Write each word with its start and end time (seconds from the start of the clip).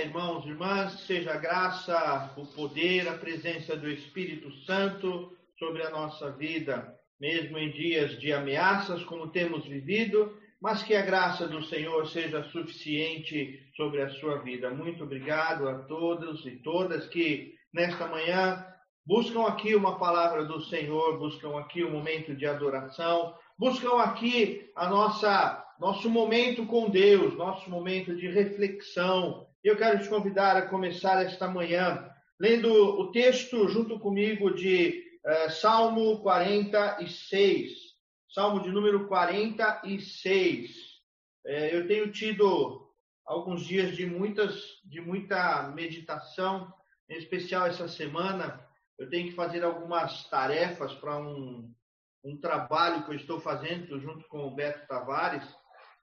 irmãos 0.00 0.44
e 0.44 0.48
irmãs. 0.48 1.00
Seja 1.06 1.32
a 1.32 1.38
graça, 1.38 2.34
o 2.36 2.46
poder, 2.46 3.08
a 3.08 3.18
presença 3.18 3.76
do 3.76 3.88
Espírito 3.90 4.50
Santo 4.64 5.36
sobre 5.58 5.82
a 5.82 5.90
nossa 5.90 6.30
vida, 6.30 6.94
mesmo 7.20 7.58
em 7.58 7.70
dias 7.70 8.18
de 8.20 8.32
ameaças 8.32 9.02
como 9.04 9.28
temos 9.28 9.64
vivido, 9.66 10.36
mas 10.60 10.82
que 10.82 10.94
a 10.94 11.02
graça 11.02 11.46
do 11.46 11.62
Senhor 11.64 12.06
seja 12.06 12.42
suficiente 12.44 13.70
sobre 13.76 14.02
a 14.02 14.08
sua 14.10 14.38
vida. 14.38 14.70
Muito 14.70 15.04
obrigado 15.04 15.68
a 15.68 15.78
todos 15.80 16.44
e 16.46 16.52
todas 16.56 17.06
que 17.06 17.54
nesta 17.72 18.06
manhã 18.06 18.66
buscam 19.04 19.46
aqui 19.46 19.74
uma 19.74 19.98
palavra 19.98 20.44
do 20.44 20.60
Senhor, 20.62 21.18
buscam 21.18 21.58
aqui 21.58 21.84
um 21.84 21.90
momento 21.90 22.34
de 22.34 22.46
adoração, 22.46 23.34
buscam 23.58 23.98
aqui 23.98 24.70
a 24.74 24.88
nossa 24.88 25.62
nosso 25.78 26.08
momento 26.08 26.64
com 26.66 26.88
Deus, 26.88 27.36
nosso 27.36 27.68
momento 27.68 28.16
de 28.16 28.28
reflexão. 28.28 29.45
Eu 29.66 29.76
quero 29.76 29.98
te 29.98 30.08
convidar 30.08 30.56
a 30.56 30.68
começar 30.68 31.26
esta 31.26 31.48
manhã 31.48 32.08
lendo 32.38 32.72
o 32.72 33.10
texto 33.10 33.66
junto 33.66 33.98
comigo 33.98 34.54
de 34.54 35.18
uh, 35.26 35.50
Salmo 35.50 36.22
46, 36.22 37.72
Salmo 38.32 38.62
de 38.62 38.70
número 38.70 39.08
46. 39.08 40.70
É, 41.44 41.76
eu 41.76 41.88
tenho 41.88 42.12
tido 42.12 42.88
alguns 43.26 43.66
dias 43.66 43.96
de 43.96 44.06
muitas, 44.06 44.54
de 44.84 45.00
muita 45.00 45.66
meditação, 45.74 46.72
em 47.10 47.18
especial 47.18 47.66
essa 47.66 47.88
semana. 47.88 48.64
Eu 48.96 49.10
tenho 49.10 49.30
que 49.30 49.34
fazer 49.34 49.64
algumas 49.64 50.30
tarefas 50.30 50.94
para 50.94 51.18
um, 51.18 51.74
um 52.24 52.38
trabalho 52.38 53.04
que 53.04 53.10
eu 53.10 53.16
estou 53.16 53.40
fazendo 53.40 53.98
junto 53.98 54.28
com 54.28 54.46
o 54.46 54.54
Beto 54.54 54.86
Tavares 54.86 55.44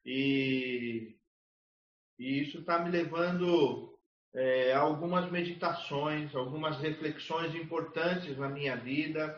e, 0.05 1.15
e 2.23 2.41
isso 2.41 2.59
está 2.59 2.79
me 2.79 2.89
levando 2.89 3.93
é, 4.33 4.73
a 4.73 4.79
algumas 4.79 5.29
meditações, 5.29 6.33
algumas 6.33 6.77
reflexões 6.77 7.53
importantes 7.53 8.37
na 8.37 8.47
minha 8.47 8.77
vida, 8.77 9.37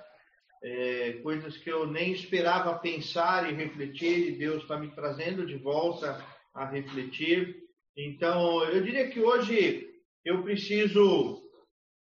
é, 0.64 1.14
coisas 1.24 1.58
que 1.58 1.70
eu 1.70 1.88
nem 1.88 2.12
esperava 2.12 2.78
pensar 2.78 3.52
e 3.52 3.56
refletir, 3.56 4.30
e 4.30 4.38
Deus 4.38 4.62
está 4.62 4.78
me 4.78 4.92
trazendo 4.92 5.46
de 5.48 5.58
volta 5.58 6.24
a 6.54 6.66
refletir. 6.66 7.56
Então, 7.98 8.64
eu 8.66 8.84
diria 8.84 9.10
que 9.10 9.20
hoje 9.20 9.90
eu 10.24 10.44
preciso 10.44 11.42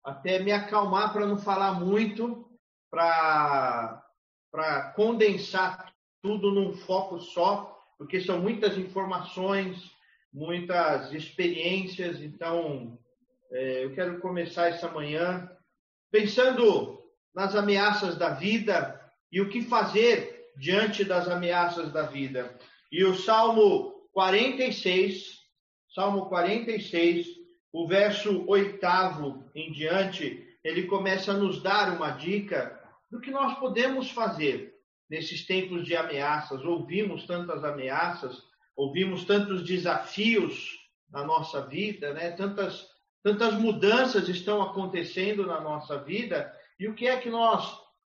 até 0.05 0.41
me 0.41 0.51
acalmar 0.51 1.13
para 1.13 1.27
não 1.27 1.39
falar 1.39 1.79
muito, 1.79 2.51
para 2.91 4.03
condensar 4.97 5.93
tudo 6.21 6.51
num 6.51 6.73
foco 6.73 7.21
só 7.21 7.73
porque 8.03 8.21
são 8.21 8.41
muitas 8.41 8.77
informações, 8.77 9.79
muitas 10.33 11.13
experiências. 11.13 12.21
Então, 12.21 12.99
é, 13.51 13.85
eu 13.85 13.95
quero 13.95 14.21
começar 14.21 14.69
essa 14.69 14.89
manhã 14.89 15.51
pensando 16.11 17.03
nas 17.35 17.55
ameaças 17.55 18.17
da 18.17 18.31
vida 18.31 19.01
e 19.31 19.41
o 19.41 19.49
que 19.49 19.63
fazer 19.63 20.51
diante 20.57 21.05
das 21.05 21.29
ameaças 21.29 21.93
da 21.93 22.03
vida. 22.03 22.59
E 22.91 23.05
o 23.05 23.15
Salmo 23.15 23.93
46, 24.13 25.41
Salmo 25.95 26.27
46, 26.27 27.27
o 27.73 27.87
verso 27.87 28.47
oitavo 28.47 29.51
em 29.55 29.73
diante, 29.73 30.47
ele 30.63 30.87
começa 30.87 31.33
a 31.33 31.37
nos 31.37 31.63
dar 31.63 31.97
uma 31.97 32.11
dica 32.11 32.79
do 33.11 33.21
que 33.21 33.31
nós 33.31 33.59
podemos 33.59 34.11
fazer 34.11 34.75
nesses 35.09 35.47
tempos 35.47 35.85
de 35.85 35.97
ameaças. 35.97 36.65
Ouvimos 36.65 37.27
tantas 37.27 37.65
ameaças, 37.65 38.43
ouvimos 38.77 39.25
tantos 39.25 39.63
desafios 39.65 40.79
na 41.11 41.25
nossa 41.25 41.67
vida, 41.67 42.13
né? 42.15 42.31
tantas, 42.31 42.87
tantas 43.23 43.55
mudanças 43.55 44.29
estão 44.29 44.63
acontecendo 44.63 45.47
na 45.47 45.61
nossa 45.61 45.99
vida. 45.99 46.53
E 46.79 46.89
o 46.89 46.95
que 46.95 47.07
é 47.07 47.19
que 47.19 47.31
nós 47.31 47.79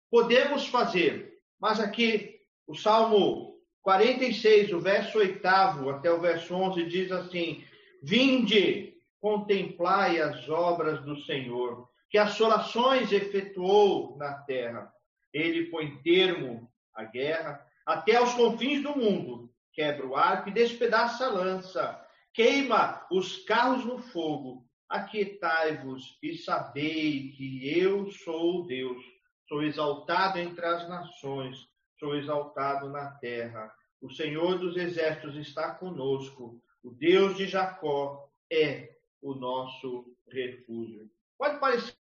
podemos 0.09 0.67
fazer? 0.67 1.33
Mas 1.59 1.79
aqui, 1.79 2.39
o 2.67 2.75
Salmo 2.75 3.53
46, 3.81 4.71
o 4.73 4.79
verso 4.79 5.17
8 5.17 5.45
até 5.89 6.11
o 6.11 6.21
verso 6.21 6.53
11, 6.53 6.85
diz 6.85 7.11
assim: 7.11 7.63
Vinde, 8.01 8.93
contemplai 9.19 10.21
as 10.21 10.47
obras 10.49 11.03
do 11.03 11.19
Senhor, 11.21 11.87
que 12.09 12.17
assolações 12.17 13.11
efetuou 13.11 14.17
na 14.17 14.33
terra. 14.33 14.91
Ele 15.33 15.65
põe 15.65 15.97
termo 16.01 16.69
a 16.93 17.05
guerra, 17.05 17.65
até 17.85 18.15
aos 18.15 18.33
confins 18.33 18.83
do 18.83 18.95
mundo. 18.95 19.52
Quebra 19.73 20.05
o 20.05 20.15
arco 20.15 20.49
e 20.49 20.53
despedaça 20.53 21.25
a 21.25 21.29
lança, 21.29 22.07
queima 22.33 23.05
os 23.11 23.37
carros 23.43 23.83
no 23.83 23.97
fogo. 23.97 24.65
Aquietai-vos 24.87 26.17
e 26.21 26.37
sabei 26.37 27.31
que 27.31 27.79
eu 27.79 28.09
sou 28.11 28.65
Deus. 28.67 29.03
Sou 29.47 29.63
exaltado 29.63 30.39
entre 30.39 30.65
as 30.65 30.87
nações, 30.87 31.67
sou 31.99 32.15
exaltado 32.15 32.89
na 32.89 33.11
terra. 33.15 33.73
O 33.99 34.09
Senhor 34.11 34.59
dos 34.59 34.77
exércitos 34.77 35.35
está 35.35 35.73
conosco. 35.73 36.61
O 36.83 36.91
Deus 36.91 37.35
de 37.35 37.47
Jacó 37.47 38.29
é 38.51 38.95
o 39.21 39.33
nosso 39.33 40.15
refúgio. 40.27 41.09
Pode 41.37 41.59
parecer 41.59 41.95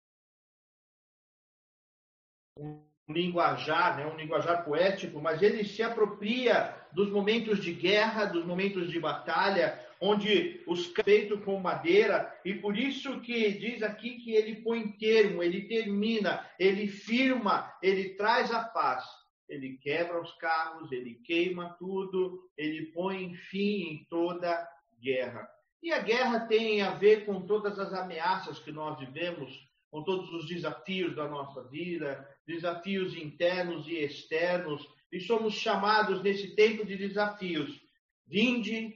linguajar, 3.12 3.98
né, 3.98 4.06
um 4.06 4.18
linguajar 4.18 4.64
poético, 4.64 5.22
mas 5.22 5.42
ele 5.42 5.64
se 5.64 5.82
apropria 5.84 6.76
dos 6.92 7.10
momentos 7.10 7.62
de 7.62 7.72
guerra, 7.72 8.26
dos 8.26 8.46
momentos 8.46 8.90
de 8.90 9.00
batalha, 9.00 9.80
onde 10.00 10.64
os 10.68 10.92
feito 11.06 11.40
com 11.42 11.60
madeira, 11.60 12.34
e 12.44 12.56
por 12.56 12.76
isso 12.76 13.22
que 13.22 13.52
diz 13.52 13.84
aqui 13.84 14.18
que 14.18 14.32
ele 14.32 14.62
põe 14.62 14.92
termo, 14.94 15.44
ele 15.44 15.68
termina, 15.68 16.46
ele 16.60 16.88
firma, 16.88 17.72
ele 17.82 18.16
traz 18.16 18.52
a 18.52 18.64
paz. 18.64 19.06
Ele 19.48 19.78
quebra 19.78 20.22
os 20.22 20.32
carros, 20.38 20.90
ele 20.94 21.16
queima 21.26 21.76
tudo, 21.78 22.40
ele 22.58 22.86
põe 22.94 23.34
fim 23.36 23.92
em 23.92 24.08
toda 24.10 24.66
guerra. 25.02 25.46
E 25.84 25.92
a 25.92 26.00
guerra 26.00 26.48
tem 26.48 26.82
a 26.82 26.92
ver 26.92 27.26
com 27.26 27.42
todas 27.42 27.78
as 27.78 27.94
ameaças 27.94 28.60
que 28.60 28.72
nós 28.72 28.98
vivemos 28.98 29.70
com 29.92 30.04
todos 30.04 30.32
os 30.32 30.48
desafios 30.48 31.14
da 31.16 31.28
nossa 31.28 31.64
vida, 31.68 32.26
desafios 32.48 33.14
internos 33.16 33.86
e 33.88 33.98
externos, 33.98 34.88
e 35.12 35.20
somos 35.20 35.54
chamados 35.56 36.24
nesse 36.24 36.56
tempo 36.56 36.86
de 36.86 36.96
desafios. 36.96 37.78
Vinde 38.26 38.96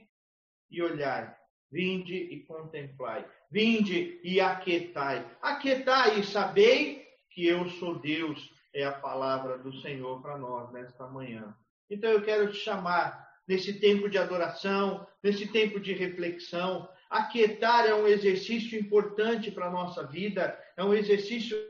e 0.70 0.82
olhai, 0.82 1.36
vinde 1.70 2.16
e 2.16 2.42
contemplai, 2.44 3.28
vinde 3.50 4.18
e 4.24 4.40
aquietai. 4.40 5.30
Aquietai 5.42 6.20
e 6.20 6.24
sabei 6.24 7.06
que 7.30 7.46
eu 7.46 7.68
sou 7.72 7.98
Deus, 7.98 8.50
é 8.74 8.84
a 8.84 8.92
palavra 8.92 9.58
do 9.58 9.72
Senhor 9.82 10.22
para 10.22 10.38
nós 10.38 10.72
nesta 10.72 11.06
manhã. 11.06 11.54
Então 11.90 12.10
eu 12.10 12.22
quero 12.22 12.50
te 12.50 12.56
chamar 12.56 13.26
nesse 13.46 13.78
tempo 13.78 14.08
de 14.08 14.16
adoração, 14.16 15.06
nesse 15.22 15.46
tempo 15.52 15.78
de 15.78 15.92
reflexão, 15.92 16.88
Aquietar 17.08 17.86
é 17.86 17.94
um 17.94 18.06
exercício 18.06 18.78
importante 18.78 19.50
para 19.50 19.66
a 19.66 19.70
nossa 19.70 20.04
vida, 20.04 20.58
é 20.76 20.84
um 20.84 20.92
exercício 20.92 21.56
de 21.56 21.66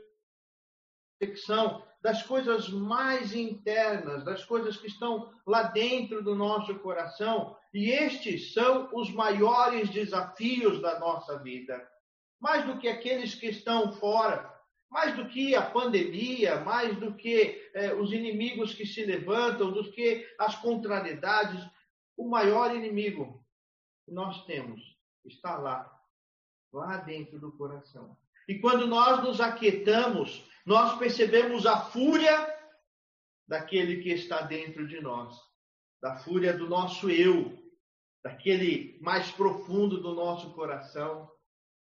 reflexão 1.21 1.85
das 2.01 2.23
coisas 2.23 2.69
mais 2.69 3.35
internas, 3.35 4.23
das 4.23 4.43
coisas 4.45 4.77
que 4.77 4.87
estão 4.87 5.31
lá 5.45 5.63
dentro 5.63 6.23
do 6.23 6.35
nosso 6.35 6.73
coração. 6.79 7.55
E 7.73 7.91
estes 7.91 8.53
são 8.53 8.89
os 8.93 9.11
maiores 9.11 9.89
desafios 9.89 10.81
da 10.81 10.99
nossa 10.99 11.37
vida. 11.39 11.87
Mais 12.39 12.65
do 12.65 12.79
que 12.79 12.87
aqueles 12.87 13.35
que 13.35 13.47
estão 13.47 13.91
fora, 13.93 14.51
mais 14.89 15.15
do 15.15 15.27
que 15.27 15.55
a 15.55 15.69
pandemia, 15.69 16.61
mais 16.61 16.97
do 16.97 17.13
que 17.13 17.69
eh, 17.73 17.93
os 17.93 18.13
inimigos 18.13 18.73
que 18.73 18.85
se 18.85 19.05
levantam, 19.05 19.71
do 19.71 19.91
que 19.91 20.25
as 20.39 20.55
contrariedades, 20.55 21.63
o 22.15 22.27
maior 22.29 22.75
inimigo 22.75 23.43
que 24.05 24.11
nós 24.11 24.45
temos 24.45 24.96
está 25.27 25.57
lá, 25.57 25.91
lá 26.71 26.97
dentro 26.97 27.39
do 27.39 27.51
coração. 27.51 28.17
E 28.47 28.59
quando 28.59 28.87
nós 28.87 29.23
nos 29.23 29.41
aquietamos, 29.41 30.47
nós 30.65 30.97
percebemos 30.97 31.65
a 31.65 31.81
fúria 31.85 32.55
daquele 33.47 34.01
que 34.01 34.09
está 34.09 34.41
dentro 34.41 34.87
de 34.87 35.01
nós, 35.01 35.37
da 36.01 36.17
fúria 36.17 36.55
do 36.55 36.67
nosso 36.67 37.09
eu, 37.09 37.57
daquele 38.23 38.97
mais 39.01 39.31
profundo 39.31 40.01
do 40.01 40.13
nosso 40.13 40.53
coração. 40.53 41.29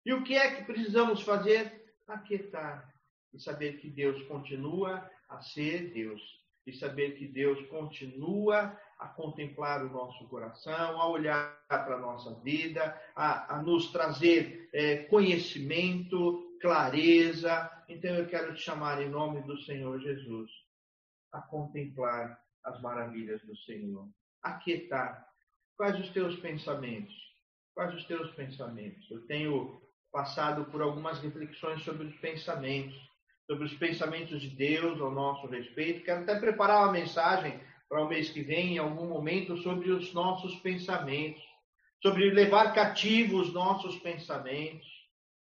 E 0.05 0.13
o 0.13 0.23
que 0.23 0.35
é 0.35 0.55
que 0.55 0.65
precisamos 0.65 1.21
fazer? 1.21 1.85
Aquietar 2.07 2.93
e 3.33 3.39
saber 3.39 3.79
que 3.79 3.89
Deus 3.89 4.21
continua 4.23 5.09
a 5.29 5.41
ser 5.41 5.93
Deus, 5.93 6.21
e 6.65 6.73
saber 6.73 7.17
que 7.17 7.27
Deus 7.27 7.65
continua 7.67 8.77
a 8.99 9.07
contemplar 9.07 9.85
o 9.85 9.89
nosso 9.89 10.27
coração, 10.27 10.99
a 10.99 11.07
olhar 11.07 11.57
para 11.67 11.95
a 11.95 11.99
nossa 11.99 12.33
vida, 12.41 12.99
a, 13.15 13.55
a 13.55 13.61
nos 13.61 13.91
trazer 13.91 14.69
é, 14.73 14.97
conhecimento, 15.03 16.57
clareza. 16.59 17.71
Então 17.87 18.15
eu 18.15 18.27
quero 18.27 18.53
te 18.55 18.61
chamar 18.61 19.01
em 19.01 19.09
nome 19.09 19.41
do 19.43 19.57
Senhor 19.61 19.99
Jesus 19.99 20.49
a 21.31 21.41
contemplar 21.41 22.41
as 22.63 22.81
maravilhas 22.81 23.41
do 23.43 23.55
Senhor, 23.57 24.07
aquietar. 24.41 25.27
Quais 25.75 25.99
os 25.99 26.09
teus 26.09 26.35
pensamentos? 26.39 27.13
Quais 27.75 27.93
os 27.93 28.05
teus 28.05 28.31
pensamentos? 28.31 29.09
Eu 29.11 29.25
tenho 29.27 29.79
passado 30.11 30.65
por 30.65 30.81
algumas 30.81 31.19
reflexões 31.19 31.83
sobre 31.83 32.07
os 32.07 32.15
pensamentos, 32.17 32.97
sobre 33.45 33.65
os 33.65 33.73
pensamentos 33.75 34.41
de 34.41 34.49
Deus 34.49 34.99
ao 34.99 35.11
nosso 35.11 35.45
respeito. 35.47 36.03
Quero 36.03 36.23
até 36.23 36.39
preparar 36.39 36.83
uma 36.83 36.91
mensagem 36.91 37.59
para 37.89 38.03
o 38.03 38.07
mês 38.07 38.29
que 38.29 38.41
vem, 38.41 38.75
em 38.75 38.77
algum 38.77 39.07
momento, 39.07 39.57
sobre 39.57 39.91
os 39.91 40.13
nossos 40.13 40.55
pensamentos, 40.57 41.43
sobre 42.01 42.29
levar 42.29 42.73
cativos 42.73 43.47
os 43.47 43.53
nossos 43.53 43.97
pensamentos, 43.99 44.85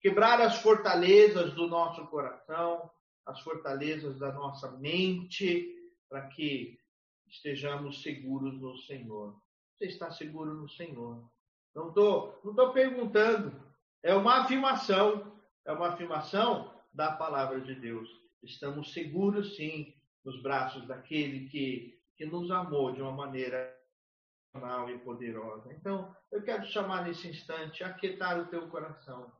quebrar 0.00 0.41
as 0.41 0.61
fortalezas 0.61 1.55
do 1.55 1.67
nosso 1.67 2.06
coração, 2.06 2.91
as 3.25 3.41
fortalezas 3.41 4.19
da 4.19 4.33
nossa 4.33 4.71
mente, 4.73 5.75
para 6.09 6.29
que 6.29 6.79
estejamos 7.29 8.03
seguros 8.03 8.61
no 8.61 8.77
Senhor. 8.79 9.37
Você 9.77 9.87
está 9.87 10.11
seguro 10.11 10.55
no 10.55 10.69
Senhor. 10.69 11.29
Não 11.75 11.89
estou 11.89 12.41
não 12.44 12.55
tô 12.55 12.73
perguntando. 12.73 13.53
É 14.03 14.15
uma 14.15 14.43
afirmação. 14.43 15.37
É 15.65 15.73
uma 15.73 15.89
afirmação 15.89 16.73
da 16.93 17.11
palavra 17.12 17.61
de 17.61 17.75
Deus. 17.75 18.09
Estamos 18.43 18.93
seguros, 18.93 19.56
sim, 19.56 19.93
nos 20.25 20.41
braços 20.41 20.87
daquele 20.87 21.49
que, 21.49 21.99
que 22.17 22.27
nos 22.27 22.51
amou 22.51 22.93
de 22.93 23.03
uma 23.03 23.13
maneira 23.13 23.77
e 24.89 24.99
poderosa. 24.99 25.71
Então, 25.75 26.15
eu 26.33 26.43
quero 26.43 26.63
te 26.63 26.73
chamar 26.73 27.05
nesse 27.05 27.29
instante 27.29 27.85
aquietar 27.85 28.41
o 28.41 28.47
teu 28.47 28.69
coração. 28.69 29.31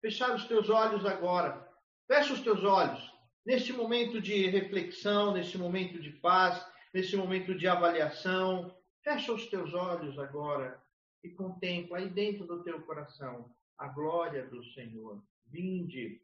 Fechar 0.00 0.34
os 0.34 0.44
teus 0.44 0.68
olhos 0.68 1.06
agora. 1.06 1.66
Fecha 2.06 2.34
os 2.34 2.40
teus 2.40 2.62
olhos. 2.62 3.12
Neste 3.46 3.72
momento 3.72 4.20
de 4.20 4.46
reflexão, 4.46 5.32
neste 5.32 5.56
momento 5.56 5.98
de 5.98 6.10
paz, 6.10 6.64
neste 6.92 7.16
momento 7.16 7.54
de 7.54 7.66
avaliação, 7.66 8.74
fecha 9.02 9.32
os 9.32 9.46
teus 9.46 9.72
olhos 9.72 10.18
agora 10.18 10.82
e 11.24 11.30
contempla 11.30 11.98
aí 11.98 12.10
dentro 12.10 12.46
do 12.46 12.62
teu 12.62 12.82
coração 12.82 13.50
a 13.78 13.88
glória 13.88 14.46
do 14.46 14.62
Senhor. 14.72 15.22
Vinde, 15.46 16.20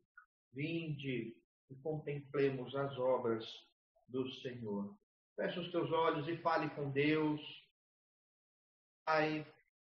vinde 0.53 1.35
e 1.71 1.75
contemplemos 1.77 2.75
as 2.75 2.99
obras 2.99 3.47
do 4.09 4.31
Senhor. 4.43 4.95
Fecha 5.37 5.61
os 5.61 5.71
teus 5.71 5.91
olhos 5.91 6.29
e 6.29 6.37
fale 6.37 6.71
com 6.71 6.91
Deus. 6.91 7.41
Pai, 9.05 9.47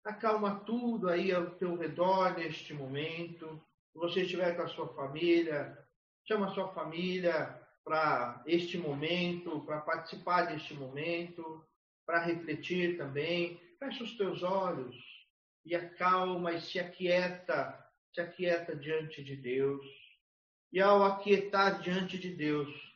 acalma 0.05 0.61
tudo 0.61 1.09
aí 1.09 1.33
ao 1.33 1.51
teu 1.53 1.77
redor 1.77 2.39
neste 2.39 2.73
momento. 2.73 3.61
Se 3.93 3.99
você 3.99 4.23
estiver 4.23 4.55
com 4.57 4.63
a 4.63 4.69
sua 4.69 4.89
família, 4.95 5.77
chama 6.27 6.47
a 6.47 6.55
sua 6.55 6.73
família 6.73 7.61
para 7.85 8.43
este 8.47 8.79
momento, 8.79 9.61
para 9.63 9.81
participar 9.81 10.47
deste 10.47 10.73
momento, 10.73 11.65
para 12.07 12.25
refletir 12.25 12.97
também. 12.97 13.61
Fecha 13.79 14.05
os 14.05 14.17
teus 14.17 14.43
olhos 14.43 14.97
e 15.65 15.75
acalma 15.75 16.53
e 16.53 16.61
se 16.61 16.79
aquieta, 16.79 17.79
se 18.15 18.21
aquieta 18.21 18.77
diante 18.77 19.23
de 19.23 19.37
Deus. 19.37 19.85
E 20.73 20.81
ao 20.81 21.05
aquietar 21.05 21.81
diante 21.81 22.19
de 22.19 22.31
Deus, 22.31 22.94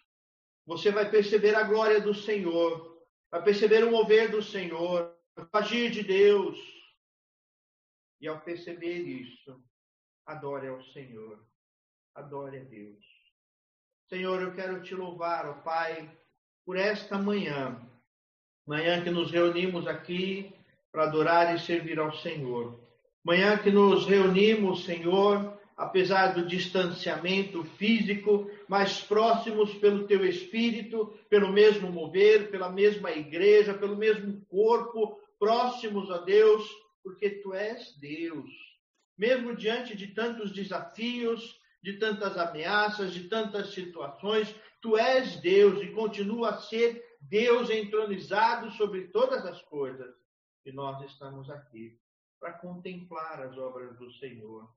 você 0.69 0.91
vai 0.91 1.11
perceber 1.11 1.55
a 1.55 1.63
glória 1.63 1.99
do 1.99 2.13
Senhor, 2.13 3.03
vai 3.31 3.43
perceber 3.43 3.85
o 3.85 3.91
mover 3.91 4.31
do 4.31 4.43
Senhor, 4.43 5.17
o 5.35 5.57
agir 5.57 5.91
de 5.91 6.03
Deus. 6.03 6.59
E 8.21 8.29
ao 8.29 8.39
perceber 8.43 8.99
isso, 8.99 9.59
adore 10.27 10.69
ao 10.69 10.83
Senhor, 10.93 11.43
adore 12.15 12.59
a 12.59 12.65
Deus. 12.65 13.03
Senhor, 14.11 14.43
eu 14.43 14.55
quero 14.55 14.83
te 14.83 14.95
louvar, 14.95 15.47
ó 15.47 15.55
Pai, 15.55 16.15
por 16.67 16.77
esta 16.77 17.17
manhã, 17.17 17.81
manhã 18.67 19.03
que 19.03 19.09
nos 19.09 19.31
reunimos 19.31 19.87
aqui 19.87 20.55
para 20.93 21.05
adorar 21.05 21.55
e 21.57 21.59
servir 21.61 21.99
ao 21.99 22.15
Senhor. 22.17 22.79
Manhã 23.25 23.57
que 23.57 23.71
nos 23.71 24.05
reunimos, 24.05 24.85
Senhor, 24.85 25.58
apesar 25.79 26.35
do 26.35 26.45
distanciamento 26.45 27.63
físico, 27.63 28.51
mais 28.69 29.01
próximos 29.01 29.73
pelo 29.75 30.09
teu 30.09 30.27
espírito, 30.27 31.17
pelo 31.31 31.53
mesmo 31.53 31.89
mover, 31.93 32.51
pela 32.51 32.69
mesma 32.69 33.13
igreja, 33.13 33.73
pelo 33.73 33.97
mesmo 33.97 34.45
corpo, 34.47 35.21
próximos 35.39 36.11
a 36.11 36.19
Deus, 36.19 36.69
porque 37.01 37.31
tu 37.31 37.55
és 37.55 37.97
Deus. 38.01 38.51
Mesmo 39.17 39.55
diante 39.55 39.97
de 39.97 40.09
tantos 40.09 40.51
desafios, 40.51 41.57
de 41.81 41.93
tantas 41.93 42.37
ameaças, 42.37 43.15
de 43.15 43.29
tantas 43.29 43.73
situações, 43.73 44.53
tu 44.83 44.97
és 44.97 45.37
Deus 45.37 45.81
e 45.81 45.93
continua 45.93 46.51
a 46.51 46.59
ser 46.59 47.05
Deus 47.21 47.71
entronizado 47.71 48.73
sobre 48.73 49.09
todas 49.09 49.47
as 49.47 49.63
coisas. 49.63 50.13
E 50.67 50.73
nós 50.73 51.01
estamos 51.09 51.49
aqui 51.49 51.97
para 52.41 52.55
contemplar 52.55 53.43
as 53.43 53.57
obras 53.57 53.97
do 53.97 54.11
Senhor, 54.15 54.69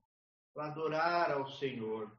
para 0.54 0.66
adorar 0.66 1.32
ao 1.32 1.48
Senhor, 1.52 2.10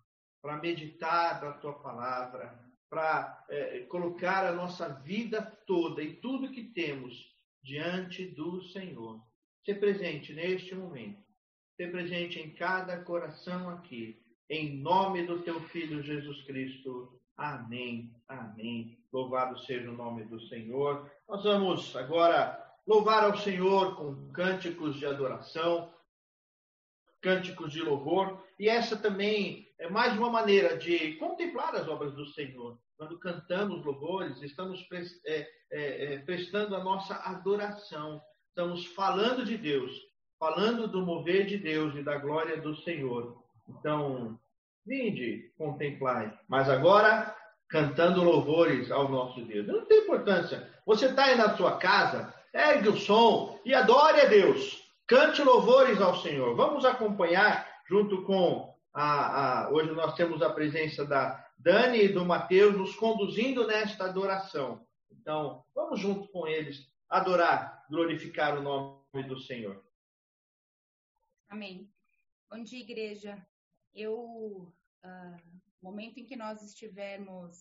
para 0.41 0.57
meditar 0.57 1.39
da 1.39 1.53
tua 1.53 1.73
palavra, 1.73 2.59
para 2.89 3.45
é, 3.49 3.79
colocar 3.81 4.45
a 4.45 4.53
nossa 4.53 4.89
vida 4.89 5.41
toda 5.65 6.03
e 6.03 6.15
tudo 6.15 6.51
que 6.51 6.63
temos 6.63 7.33
diante 7.63 8.25
do 8.25 8.61
Senhor. 8.65 9.21
Ser 9.65 9.79
presente 9.79 10.33
neste 10.33 10.75
momento, 10.75 11.23
ser 11.77 11.91
presente 11.91 12.39
em 12.39 12.53
cada 12.53 13.01
coração 13.03 13.69
aqui, 13.69 14.21
em 14.49 14.77
nome 14.77 15.25
do 15.25 15.41
teu 15.41 15.61
Filho 15.69 16.03
Jesus 16.03 16.43
Cristo. 16.43 17.19
Amém, 17.37 18.13
amém. 18.27 18.97
Louvado 19.11 19.57
seja 19.59 19.89
o 19.89 19.95
nome 19.95 20.25
do 20.25 20.39
Senhor. 20.47 21.09
Nós 21.27 21.43
vamos 21.43 21.95
agora 21.95 22.59
louvar 22.85 23.23
ao 23.23 23.37
Senhor 23.37 23.95
com 23.95 24.31
cânticos 24.31 24.97
de 24.97 25.05
adoração, 25.05 25.91
cânticos 27.23 27.71
de 27.71 27.81
louvor, 27.81 28.43
e 28.59 28.67
essa 28.67 28.97
também 28.97 29.65
é 29.79 29.89
mais 29.89 30.15
uma 30.17 30.29
maneira 30.29 30.77
de 30.77 31.13
contemplar 31.13 31.73
as 31.73 31.87
obras 31.87 32.13
do 32.13 32.25
Senhor. 32.27 32.77
Quando 32.97 33.17
cantamos 33.17 33.83
louvores, 33.83 34.41
estamos 34.41 34.85
é, 35.25 35.47
é, 35.71 36.13
é, 36.13 36.17
prestando 36.19 36.75
a 36.75 36.83
nossa 36.83 37.15
adoração, 37.15 38.21
estamos 38.49 38.85
falando 38.87 39.45
de 39.45 39.57
Deus, 39.57 39.91
falando 40.37 40.87
do 40.87 41.05
mover 41.05 41.45
de 41.45 41.57
Deus 41.57 41.95
e 41.95 42.03
da 42.03 42.17
glória 42.17 42.61
do 42.61 42.75
Senhor. 42.75 43.41
Então, 43.69 44.37
vinde, 44.85 45.49
contemplai. 45.57 46.37
Mas 46.49 46.69
agora, 46.69 47.33
cantando 47.69 48.21
louvores 48.21 48.91
ao 48.91 49.07
nosso 49.09 49.41
Deus. 49.45 49.65
Não 49.65 49.85
tem 49.85 50.03
importância. 50.03 50.69
Você 50.85 51.05
está 51.05 51.25
aí 51.25 51.37
na 51.37 51.55
sua 51.55 51.77
casa, 51.77 52.33
ergue 52.53 52.89
o 52.89 52.97
som 52.97 53.59
e 53.65 53.73
adore 53.73 54.21
a 54.21 54.25
Deus. 54.25 54.82
Cante 55.13 55.43
louvores 55.43 56.01
ao 56.01 56.19
Senhor. 56.23 56.55
Vamos 56.55 56.83
acompanhar 56.85 57.71
junto 57.87 58.23
com 58.23 58.75
a, 58.91 59.65
a, 59.65 59.69
hoje 59.69 59.91
nós 59.91 60.15
temos 60.15 60.41
a 60.41 60.51
presença 60.51 61.05
da 61.05 61.47
Dani 61.55 62.05
e 62.05 62.09
do 62.11 62.25
Mateus 62.25 62.75
nos 62.75 62.95
conduzindo 62.95 63.67
nesta 63.67 64.05
adoração. 64.05 64.83
Então, 65.11 65.63
vamos 65.75 65.99
junto 65.99 66.27
com 66.29 66.47
eles 66.47 66.91
adorar, 67.07 67.85
glorificar 67.91 68.57
o 68.57 68.63
nome 68.63 69.23
do 69.27 69.39
Senhor. 69.39 69.85
Amém. 71.47 71.87
Bom 72.49 72.63
dia, 72.63 72.79
igreja. 72.79 73.47
Eu, 73.93 74.15
uh, 74.15 75.61
momento 75.79 76.19
em 76.21 76.25
que 76.25 76.35
nós 76.35 76.63
estivermos 76.63 77.59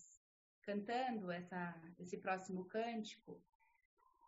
cantando 0.63 1.31
essa, 1.31 1.79
esse 1.99 2.17
próximo 2.17 2.65
cântico, 2.65 3.39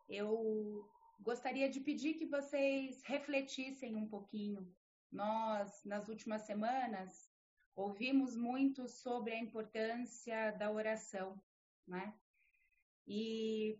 eu 0.07 0.87
gostaria 1.19 1.69
de 1.69 1.79
pedir 1.79 2.15
que 2.15 2.25
vocês 2.25 3.01
refletissem 3.03 3.95
um 3.95 4.07
pouquinho. 4.07 4.73
Nós, 5.11 5.83
nas 5.83 6.07
últimas 6.07 6.41
semanas, 6.43 7.29
ouvimos 7.75 8.35
muito 8.35 8.87
sobre 8.87 9.33
a 9.33 9.39
importância 9.39 10.51
da 10.51 10.71
oração, 10.71 11.41
né? 11.87 12.13
E 13.07 13.79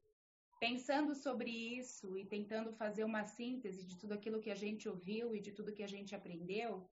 pensando 0.60 1.13
sobre 1.15 1.50
isso 1.50 2.18
e 2.18 2.25
tentando 2.25 2.74
fazer 2.74 3.04
uma 3.04 3.25
síntese 3.25 3.86
de 3.86 3.98
tudo 3.98 4.13
aquilo 4.13 4.42
que 4.42 4.51
a 4.51 4.56
gente 4.56 4.88
ouviu 4.88 5.36
e 5.36 5.39
de 5.39 5.51
tudo 5.51 5.74
que 5.74 5.84
a 5.84 5.88
gente 5.88 6.15
aprendeu, 6.15 6.89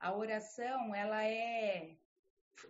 a 0.00 0.14
oração, 0.14 0.94
ela 0.94 1.24
é 1.24 1.96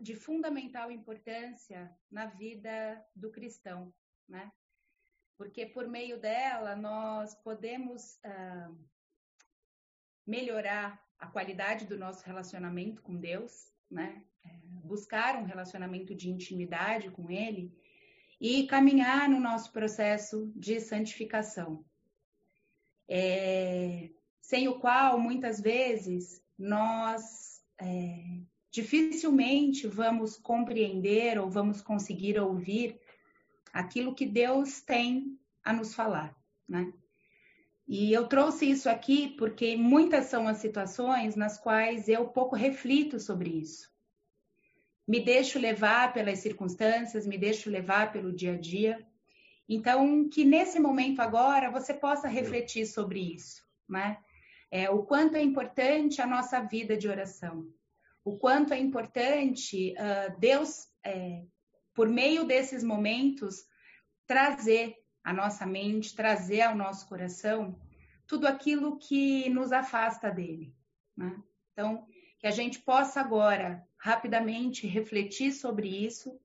de 0.01 0.15
fundamental 0.15 0.91
importância 0.91 1.91
na 2.11 2.27
vida 2.27 3.05
do 3.15 3.31
cristão, 3.31 3.95
né? 4.29 4.53
Porque 5.39 5.65
por 5.65 5.87
meio 5.87 6.19
dela 6.19 6.75
nós 6.75 7.33
podemos 7.37 8.19
ah, 8.25 8.71
melhorar 10.27 11.01
a 11.19 11.29
qualidade 11.29 11.87
do 11.87 11.97
nosso 11.97 12.27
relacionamento 12.27 13.01
com 13.01 13.17
Deus, 13.17 13.73
né? 13.91 14.23
É, 14.45 14.51
buscar 14.85 15.37
um 15.37 15.45
relacionamento 15.45 16.15
de 16.15 16.29
intimidade 16.29 17.11
com 17.11 17.31
Ele 17.31 17.73
e 18.41 18.67
caminhar 18.67 19.29
no 19.29 19.41
nosso 19.41 19.73
processo 19.73 20.53
de 20.55 20.81
santificação, 20.81 21.85
é, 23.09 24.11
sem 24.41 24.69
o 24.69 24.79
qual 24.79 25.19
muitas 25.19 25.61
vezes 25.61 26.43
nós 26.57 27.63
é, 27.81 28.41
dificilmente 28.71 29.87
vamos 29.87 30.37
compreender 30.37 31.39
ou 31.39 31.51
vamos 31.51 31.81
conseguir 31.81 32.39
ouvir 32.39 33.01
aquilo 33.79 34.15
que 34.15 34.27
Deus 34.27 34.81
tem 34.81 35.39
a 35.65 35.73
nos 35.73 35.95
falar, 35.95 36.37
né? 36.69 36.93
E 37.87 38.13
eu 38.13 38.27
trouxe 38.27 38.69
isso 38.69 38.91
aqui 38.91 39.29
porque 39.39 39.77
muitas 39.77 40.27
são 40.27 40.49
as 40.49 40.59
situações 40.59 41.37
nas 41.37 41.59
quais 41.59 42.09
eu 42.09 42.27
pouco 42.27 42.57
reflito 42.57 43.21
sobre 43.21 43.51
isso. 43.51 43.89
Me 45.07 45.21
deixo 45.21 45.59
levar 45.59 46.13
pelas 46.13 46.41
circunstâncias, 46.41 47.27
me 47.27 47.39
deixo 47.39 47.71
levar 47.71 48.13
pelo 48.13 48.33
dia 48.33 48.55
a 48.55 48.59
dia. 48.59 49.07
Então, 49.67 50.29
que 50.29 50.45
nesse 50.45 50.81
momento 50.81 51.21
agora 51.21 51.71
você 51.71 51.95
possa 51.95 52.27
refletir 52.27 52.85
sobre 52.85 53.21
isso, 53.33 53.63
né? 53.89 54.19
É, 54.71 54.91
o 54.91 55.05
quanto 55.05 55.37
é 55.37 55.43
importante 55.43 56.21
a 56.21 56.27
nossa 56.27 56.61
vida 56.61 56.95
de 56.97 57.09
oração, 57.09 57.67
o 58.25 58.37
quanto 58.37 58.75
é 58.75 58.79
importante 58.79 59.95
uh, 59.95 60.39
Deus, 60.39 60.89
é, 61.03 61.45
por 61.95 62.07
meio 62.07 62.45
desses 62.45 62.85
momentos, 62.85 63.68
trazer 64.29 65.03
à 65.25 65.33
nossa 65.33 65.67
mente, 65.67 66.15
trazer 66.15 66.61
ao 66.61 66.77
nosso 66.77 67.09
coração 67.09 67.81
tudo 68.27 68.47
aquilo 68.47 68.99
que 68.99 69.49
nos 69.49 69.73
afasta 69.73 70.31
dele. 70.31 70.73
Né? 71.17 71.43
Então, 71.73 72.07
que 72.39 72.47
a 72.47 72.51
gente 72.51 72.79
possa 72.81 73.21
agora 73.21 73.85
rapidamente 73.97 74.87
refletir 74.87 75.53
sobre 75.53 75.89
isso 75.89 76.39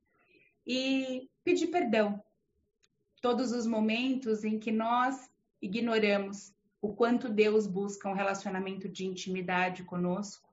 e 0.66 1.30
pedir 1.44 1.68
perdão. 1.68 2.24
Todos 3.22 3.52
os 3.52 3.68
momentos 3.68 4.44
em 4.44 4.58
que 4.58 4.72
nós 4.72 5.30
ignoramos 5.62 6.54
o 6.82 6.94
quanto 6.94 7.30
Deus 7.30 7.68
busca 7.68 8.10
um 8.10 8.14
relacionamento 8.14 8.90
de 8.90 9.06
intimidade 9.06 9.84
conosco 9.84 10.50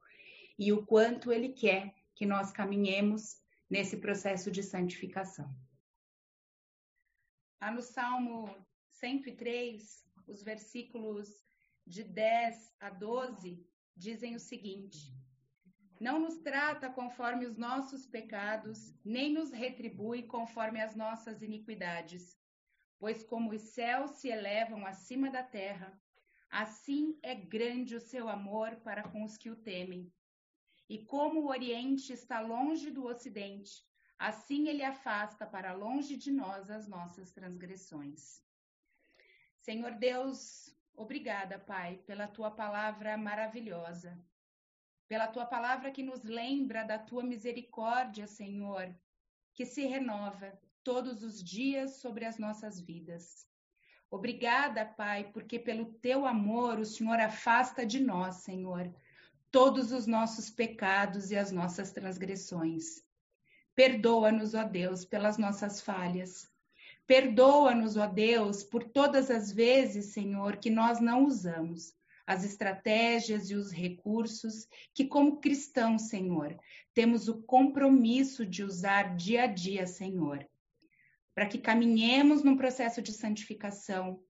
e 0.59 0.73
o 0.73 0.85
quanto 0.85 1.33
Ele 1.33 1.49
quer 1.51 1.95
que 2.15 2.27
nós 2.27 2.53
caminhemos 2.53 3.41
nesse 3.69 3.97
processo 3.97 4.51
de 4.51 4.63
santificação. 4.63 5.49
Lá 7.61 7.71
no 7.71 7.83
Salmo 7.83 8.57
103, 8.89 10.11
os 10.27 10.43
versículos 10.43 11.29
de 11.87 12.03
10 12.03 12.75
a 12.81 12.89
12 12.89 13.63
dizem 13.95 14.35
o 14.35 14.41
seguinte: 14.41 15.13
Não 16.01 16.19
nos 16.19 16.39
trata 16.39 16.89
conforme 16.89 17.45
os 17.45 17.59
nossos 17.59 18.07
pecados, 18.07 18.95
nem 19.05 19.31
nos 19.31 19.53
retribui 19.53 20.23
conforme 20.23 20.81
as 20.81 20.97
nossas 20.97 21.43
iniquidades. 21.43 22.41
Pois 22.99 23.23
como 23.23 23.51
os 23.51 23.61
céus 23.61 24.13
se 24.13 24.29
elevam 24.29 24.87
acima 24.87 25.31
da 25.31 25.43
terra, 25.43 26.01
assim 26.49 27.19
é 27.23 27.35
grande 27.35 27.95
o 27.95 28.01
seu 28.01 28.27
amor 28.31 28.77
para 28.77 29.03
com 29.03 29.23
os 29.23 29.37
que 29.37 29.51
o 29.51 29.57
temem. 29.57 30.11
E 30.89 31.05
como 31.05 31.41
o 31.41 31.49
Oriente 31.49 32.13
está 32.15 32.41
longe 32.41 32.91
do 32.91 33.05
Ocidente, 33.05 33.90
assim 34.21 34.69
ele 34.69 34.85
afasta 34.85 35.47
para 35.47 35.73
longe 35.73 36.15
de 36.15 36.31
nós 36.31 36.71
as 36.71 36.87
nossas 36.87 37.33
transgressões. 37.33 38.43
Senhor 39.59 39.93
Deus, 39.93 40.77
obrigada, 40.95 41.59
Pai, 41.59 41.97
pela 42.07 42.29
tua 42.29 42.51
palavra 42.51 43.17
maravilhosa, 43.17 44.23
pela 45.09 45.27
tua 45.27 45.47
palavra 45.47 45.91
que 45.91 46.03
nos 46.03 46.23
lembra 46.23 46.85
da 46.85 46.99
tua 46.99 47.23
misericórdia, 47.23 48.27
Senhor, 48.27 48.95
que 49.55 49.65
se 49.65 49.87
renova 49.87 50.53
todos 50.85 51.23
os 51.23 51.43
dias 51.43 51.97
sobre 51.97 52.27
as 52.27 52.37
nossas 52.37 52.79
vidas. 52.79 53.49
Obrigada, 54.11 54.85
Pai, 54.85 55.31
porque 55.33 55.59
pelo 55.59 55.95
teu 55.95 56.27
amor 56.27 56.79
o 56.79 56.85
Senhor 56.85 57.19
afasta 57.19 57.87
de 57.87 57.99
nós, 57.99 58.37
Senhor, 58.37 58.95
todos 59.51 59.93
os 59.93 60.07
nossos 60.07 60.51
pecados 60.51 61.31
e 61.31 61.37
as 61.39 61.51
nossas 61.51 61.91
transgressões. 61.91 63.09
Perdoa-nos, 63.81 64.53
ó 64.53 64.63
Deus, 64.63 65.07
pelas 65.07 65.39
nossas 65.39 65.81
falhas. 65.81 66.47
Perdoa-nos, 67.07 67.97
ó 67.97 68.07
Deus, 68.07 68.63
por 68.63 68.85
todas 68.85 69.31
as 69.31 69.51
vezes, 69.51 70.13
Senhor, 70.13 70.59
que 70.59 70.69
nós 70.69 71.01
não 71.01 71.25
usamos 71.25 71.95
as 72.27 72.45
estratégias 72.45 73.49
e 73.49 73.55
os 73.55 73.73
recursos 73.73 74.69
que, 74.93 75.07
como 75.07 75.41
cristãos, 75.41 76.11
Senhor, 76.11 76.59
temos 76.93 77.27
o 77.27 77.41
compromisso 77.45 78.45
de 78.45 78.63
usar 78.63 79.17
dia 79.17 79.45
a 79.45 79.47
dia, 79.47 79.87
Senhor, 79.87 80.47
para 81.35 81.47
que 81.47 81.57
caminhemos 81.57 82.43
num 82.43 82.59
processo 82.59 83.01
de 83.01 83.15
santificação, 83.15 84.23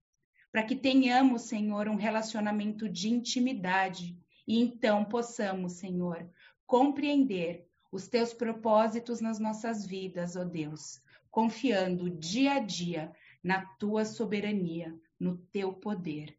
para 0.52 0.62
que 0.62 0.76
tenhamos, 0.76 1.42
Senhor, 1.42 1.88
um 1.88 1.97
relacionamento 1.97 2.88
de 2.88 3.09
intimidade 3.09 4.16
e 4.47 4.61
então 4.61 5.04
possamos, 5.04 5.73
Senhor, 5.73 6.30
compreender 6.64 7.69
os 7.90 8.09
teus 8.09 8.32
propósitos 8.32 9.20
nas 9.20 9.38
nossas 9.38 9.87
vidas, 9.87 10.37
ó 10.37 10.44
Deus 10.44 11.00
confiando 11.30 12.11
dia 12.11 12.54
a 12.54 12.59
dia 12.59 13.12
na 13.42 13.64
tua 13.76 14.04
soberania, 14.04 14.94
no 15.18 15.38
teu 15.52 15.73
poder. 15.73 16.37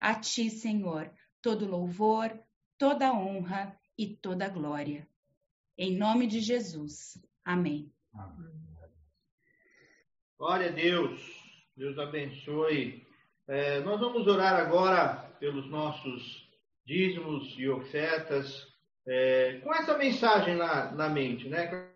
A 0.00 0.14
ti, 0.14 0.50
Senhor, 0.50 1.10
todo 1.40 1.66
louvor, 1.66 2.38
toda 2.78 3.12
honra 3.12 3.76
e 3.96 4.06
toda 4.06 4.48
glória. 4.48 5.08
Em 5.76 5.96
nome 5.96 6.26
de 6.26 6.40
Jesus. 6.40 7.18
Amém. 7.44 7.92
Amém. 8.12 8.54
Glória 10.38 10.68
a 10.68 10.72
Deus. 10.72 11.20
Deus 11.76 11.98
abençoe. 11.98 13.04
É, 13.48 13.80
nós 13.80 13.98
vamos 13.98 14.26
orar 14.26 14.54
agora 14.54 15.34
pelos 15.40 15.68
nossos 15.68 16.48
dízimos 16.84 17.54
e 17.58 17.68
ofertas, 17.68 18.73
é, 19.06 19.60
com 19.62 19.74
essa 19.74 19.96
mensagem 19.96 20.56
na, 20.56 20.92
na 20.92 21.08
mente, 21.08 21.48
né? 21.48 21.90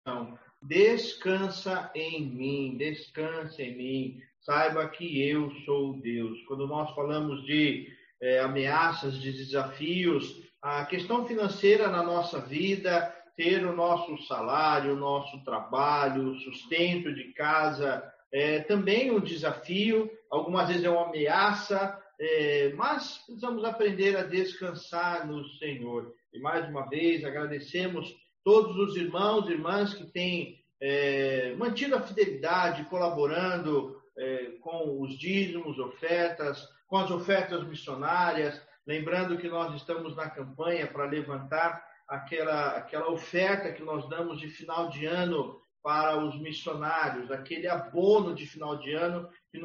Então, 0.00 0.38
Descansa 0.60 1.88
em 1.94 2.20
mim, 2.20 2.76
descansa 2.76 3.62
em 3.62 3.76
mim, 3.76 4.20
saiba 4.40 4.88
que 4.88 5.22
eu 5.22 5.50
sou 5.64 6.00
Deus. 6.00 6.42
Quando 6.48 6.66
nós 6.66 6.92
falamos 6.94 7.44
de 7.44 7.86
é, 8.20 8.40
ameaças, 8.40 9.20
de 9.20 9.32
desafios, 9.32 10.42
a 10.60 10.84
questão 10.84 11.26
financeira 11.26 11.88
na 11.88 12.02
nossa 12.02 12.40
vida, 12.40 13.14
ter 13.36 13.64
o 13.64 13.76
nosso 13.76 14.18
salário, 14.26 14.94
o 14.94 14.98
nosso 14.98 15.42
trabalho, 15.44 16.32
o 16.32 16.40
sustento 16.40 17.14
de 17.14 17.32
casa, 17.34 18.02
é 18.32 18.58
também 18.58 19.12
um 19.12 19.20
desafio, 19.20 20.10
algumas 20.28 20.66
vezes 20.66 20.82
é 20.82 20.90
uma 20.90 21.06
ameaça, 21.06 21.96
é, 22.20 22.72
mas 22.74 23.18
precisamos 23.18 23.64
aprender 23.64 24.16
a 24.16 24.24
descansar 24.24 25.26
no 25.26 25.44
Senhor. 25.58 26.12
E 26.32 26.40
mais 26.40 26.68
uma 26.68 26.88
vez 26.88 27.24
agradecemos 27.24 28.14
todos 28.44 28.76
os 28.76 28.96
irmãos 28.96 29.48
e 29.48 29.52
irmãs 29.52 29.94
que 29.94 30.06
têm 30.06 30.58
é, 30.80 31.54
mantido 31.56 31.96
a 31.96 32.02
fidelidade, 32.02 32.84
colaborando 32.84 34.02
é, 34.16 34.52
com 34.60 35.00
os 35.00 35.18
dízimos, 35.18 35.78
ofertas, 35.78 36.66
com 36.86 36.96
as 36.96 37.10
ofertas 37.10 37.66
missionárias. 37.66 38.60
Lembrando 38.86 39.38
que 39.38 39.48
nós 39.48 39.74
estamos 39.74 40.16
na 40.16 40.28
campanha 40.28 40.86
para 40.86 41.04
levantar 41.04 41.84
aquela, 42.08 42.78
aquela 42.78 43.10
oferta 43.10 43.72
que 43.72 43.82
nós 43.82 44.08
damos 44.08 44.40
de 44.40 44.48
final 44.48 44.88
de 44.88 45.06
ano 45.06 45.60
para 45.82 46.18
os 46.18 46.38
missionários, 46.40 47.30
aquele 47.30 47.68
abono 47.68 48.34
de 48.34 48.46
final 48.46 48.76
de 48.76 48.92
ano 48.92 49.28
que 49.50 49.60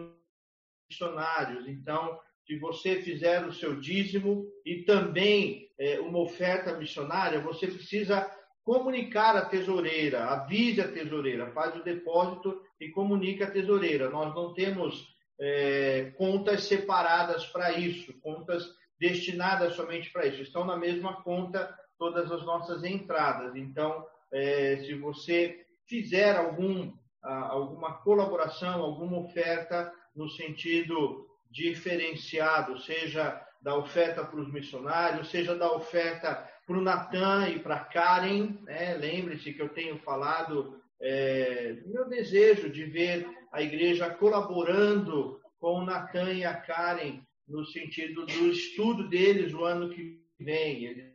missionários. 0.89 1.67
Então, 1.67 2.19
se 2.45 2.57
você 2.59 3.01
fizer 3.01 3.45
o 3.45 3.53
seu 3.53 3.79
dízimo 3.79 4.45
e 4.65 4.83
também 4.83 5.69
é, 5.79 5.99
uma 5.99 6.19
oferta 6.19 6.77
missionária, 6.77 7.39
você 7.39 7.67
precisa 7.67 8.29
comunicar 8.63 9.35
à 9.35 9.45
tesoureira, 9.45 10.25
avise 10.25 10.81
a 10.81 10.91
tesoureira, 10.91 11.51
faz 11.51 11.75
o 11.75 11.83
depósito 11.83 12.61
e 12.79 12.89
comunica 12.89 13.45
à 13.45 13.51
tesoureira. 13.51 14.09
Nós 14.09 14.33
não 14.35 14.53
temos 14.53 15.13
é, 15.39 16.13
contas 16.17 16.63
separadas 16.65 17.45
para 17.47 17.73
isso, 17.73 18.13
contas 18.21 18.65
destinadas 18.99 19.75
somente 19.75 20.11
para 20.11 20.25
isso. 20.25 20.41
Estão 20.41 20.65
na 20.65 20.77
mesma 20.77 21.21
conta 21.23 21.73
todas 21.97 22.31
as 22.31 22.45
nossas 22.45 22.83
entradas. 22.83 23.55
Então, 23.55 24.05
é, 24.31 24.77
se 24.77 24.93
você 24.95 25.65
fizer 25.87 26.35
algum, 26.35 26.93
alguma 27.21 27.93
colaboração, 27.97 28.81
alguma 28.81 29.19
oferta 29.19 29.91
no 30.15 30.29
sentido 30.29 31.27
diferenciado, 31.53 32.79
seja 32.79 33.39
da 33.61 33.77
oferta 33.77 34.25
para 34.25 34.39
os 34.39 34.51
missionários, 34.51 35.29
seja 35.29 35.55
da 35.55 35.71
oferta 35.71 36.49
para 36.65 36.77
o 36.77 36.81
Natan 36.81 37.49
e 37.49 37.59
para 37.59 37.75
a 37.75 37.85
Karen. 37.85 38.57
Né? 38.63 38.95
Lembre-se 38.95 39.53
que 39.53 39.61
eu 39.61 39.69
tenho 39.69 39.97
falado 39.99 40.81
é, 40.99 41.77
meu 41.85 42.09
desejo 42.09 42.69
de 42.69 42.83
ver 42.85 43.29
a 43.51 43.61
igreja 43.61 44.09
colaborando 44.09 45.39
com 45.59 45.79
o 45.79 45.85
Natan 45.85 46.33
e 46.33 46.43
a 46.43 46.55
Karen 46.55 47.21
no 47.47 47.63
sentido 47.65 48.25
do 48.25 48.47
estudo 48.49 49.07
deles 49.07 49.53
o 49.53 49.63
ano 49.63 49.89
que 49.89 50.19
vem. 50.39 50.85
Eles 50.85 51.13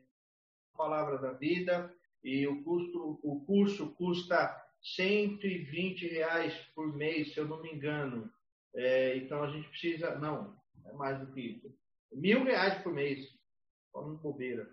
a 0.73 0.79
palavra 0.79 1.19
da 1.19 1.33
vida 1.33 1.93
e 2.23 2.47
o 2.47 2.63
custo, 2.63 3.19
o 3.23 3.45
curso 3.45 3.93
custa 3.95 4.57
120 4.81 6.07
reais 6.07 6.55
por 6.75 6.95
mês, 6.97 7.35
se 7.35 7.41
eu 7.41 7.49
não 7.49 7.61
me 7.61 7.73
engano. 7.73 8.31
É, 8.75 9.17
então 9.17 9.43
a 9.43 9.51
gente 9.51 9.69
precisa, 9.69 10.15
não, 10.17 10.57
é 10.87 10.93
mais 10.93 11.19
do 11.19 11.33
que 11.33 11.41
isso, 11.41 11.75
mil 12.13 12.45
reais 12.45 12.81
por 12.83 12.93
mês, 12.93 13.27
falando 13.93 14.19
bobeira. 14.19 14.69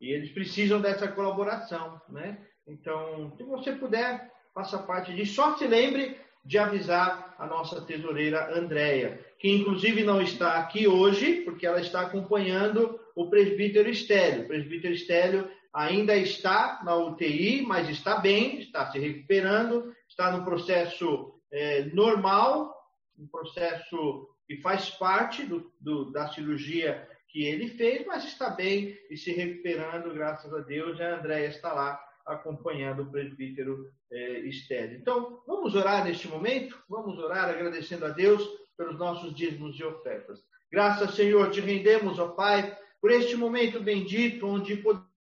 E 0.00 0.10
eles 0.10 0.32
precisam 0.32 0.80
dessa 0.80 1.08
colaboração, 1.08 2.00
né? 2.08 2.46
Então, 2.66 3.34
se 3.36 3.42
você 3.44 3.72
puder, 3.72 4.32
faça 4.52 4.78
parte 4.78 5.14
disso. 5.14 5.34
Só 5.34 5.56
se 5.56 5.66
lembre 5.66 6.18
de 6.44 6.58
avisar 6.58 7.34
a 7.38 7.46
nossa 7.46 7.80
tesoureira 7.80 8.56
Andréia, 8.56 9.24
que 9.38 9.50
inclusive 9.50 10.04
não 10.04 10.20
está 10.20 10.58
aqui 10.58 10.86
hoje, 10.86 11.42
porque 11.42 11.66
ela 11.66 11.80
está 11.80 12.02
acompanhando 12.02 13.00
o 13.14 13.30
presbítero 13.30 13.88
Estélio. 13.88 14.44
O 14.44 14.48
presbítero 14.48 14.94
Estélio 14.94 15.50
ainda 15.72 16.16
está 16.16 16.80
na 16.84 16.94
UTI, 16.96 17.62
mas 17.62 17.88
está 17.88 18.18
bem, 18.18 18.60
está 18.60 18.90
se 18.90 18.98
recuperando, 18.98 19.92
está 20.08 20.30
no 20.30 20.44
processo 20.44 21.34
é, 21.50 21.84
normal, 21.86 22.74
um 23.18 23.26
processo 23.26 24.28
que 24.46 24.56
faz 24.60 24.90
parte 24.90 25.44
do, 25.44 25.72
do, 25.80 26.10
da 26.10 26.28
cirurgia 26.28 27.08
que 27.28 27.44
ele 27.44 27.68
fez, 27.68 28.06
mas 28.06 28.24
está 28.24 28.50
bem 28.50 28.96
e 29.10 29.16
se 29.16 29.32
recuperando, 29.32 30.14
graças 30.14 30.52
a 30.52 30.60
Deus. 30.60 31.00
A 31.00 31.16
Andréia 31.18 31.48
está 31.48 31.72
lá 31.72 32.00
acompanhando 32.26 33.02
o 33.02 33.10
presbítero 33.10 33.90
Estélio. 34.10 34.98
Então, 34.98 35.42
vamos 35.46 35.74
orar 35.74 36.04
neste 36.04 36.28
momento? 36.28 36.80
Vamos 36.88 37.18
orar 37.18 37.50
agradecendo 37.50 38.06
a 38.06 38.10
Deus 38.10 38.42
pelos 38.76 38.98
nossos 38.98 39.34
dízimos 39.34 39.78
e 39.78 39.84
ofertas. 39.84 40.40
Graças, 40.70 41.14
Senhor, 41.14 41.50
te 41.50 41.60
rendemos, 41.60 42.18
ó 42.18 42.28
Pai, 42.28 42.76
por 43.00 43.10
este 43.10 43.36
momento 43.36 43.80
bendito, 43.80 44.46
onde 44.46 44.76
podemos 44.76 45.13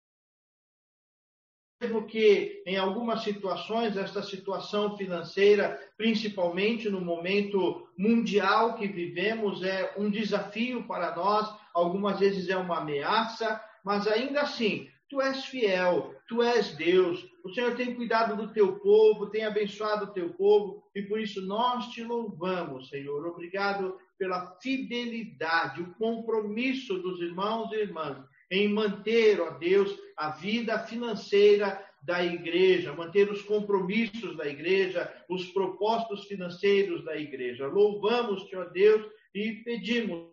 mesmo 1.83 2.05
que 2.05 2.63
em 2.65 2.77
algumas 2.77 3.23
situações 3.23 3.97
esta 3.97 4.23
situação 4.23 4.97
financeira, 4.97 5.79
principalmente 5.97 6.89
no 6.89 7.01
momento 7.01 7.87
mundial 7.97 8.75
que 8.75 8.87
vivemos, 8.87 9.61
é 9.63 9.93
um 9.97 10.09
desafio 10.09 10.87
para 10.87 11.15
nós, 11.15 11.53
algumas 11.73 12.19
vezes 12.19 12.47
é 12.49 12.55
uma 12.55 12.79
ameaça, 12.79 13.61
mas 13.83 14.07
ainda 14.07 14.41
assim, 14.41 14.87
tu 15.09 15.21
és 15.21 15.45
fiel, 15.45 16.15
tu 16.27 16.41
és 16.41 16.73
Deus, 16.75 17.27
o 17.43 17.53
Senhor 17.53 17.75
tem 17.75 17.93
cuidado 17.93 18.37
do 18.37 18.53
teu 18.53 18.79
povo, 18.79 19.29
tem 19.29 19.43
abençoado 19.43 20.05
o 20.05 20.13
teu 20.13 20.29
povo, 20.33 20.81
e 20.95 21.01
por 21.01 21.19
isso 21.19 21.41
nós 21.41 21.87
te 21.89 22.01
louvamos, 22.01 22.87
Senhor. 22.87 23.27
Obrigado 23.27 23.97
pela 24.17 24.57
fidelidade, 24.61 25.81
o 25.81 25.93
compromisso 25.95 26.97
dos 26.99 27.19
irmãos 27.19 27.71
e 27.73 27.75
irmãs 27.75 28.23
em 28.53 28.67
manter, 28.67 29.41
ó 29.41 29.49
Deus, 29.49 29.97
a 30.15 30.29
vida 30.29 30.77
financeira 30.85 31.83
da 32.03 32.23
igreja, 32.23 32.93
manter 32.93 33.31
os 33.31 33.41
compromissos 33.41 34.37
da 34.37 34.45
igreja, 34.45 35.11
os 35.27 35.45
propósitos 35.47 36.25
financeiros 36.25 37.03
da 37.03 37.17
igreja. 37.17 37.65
Louvamos-te, 37.65 38.55
ó 38.55 38.65
Deus, 38.65 39.09
e 39.33 39.53
pedimos 39.63 40.29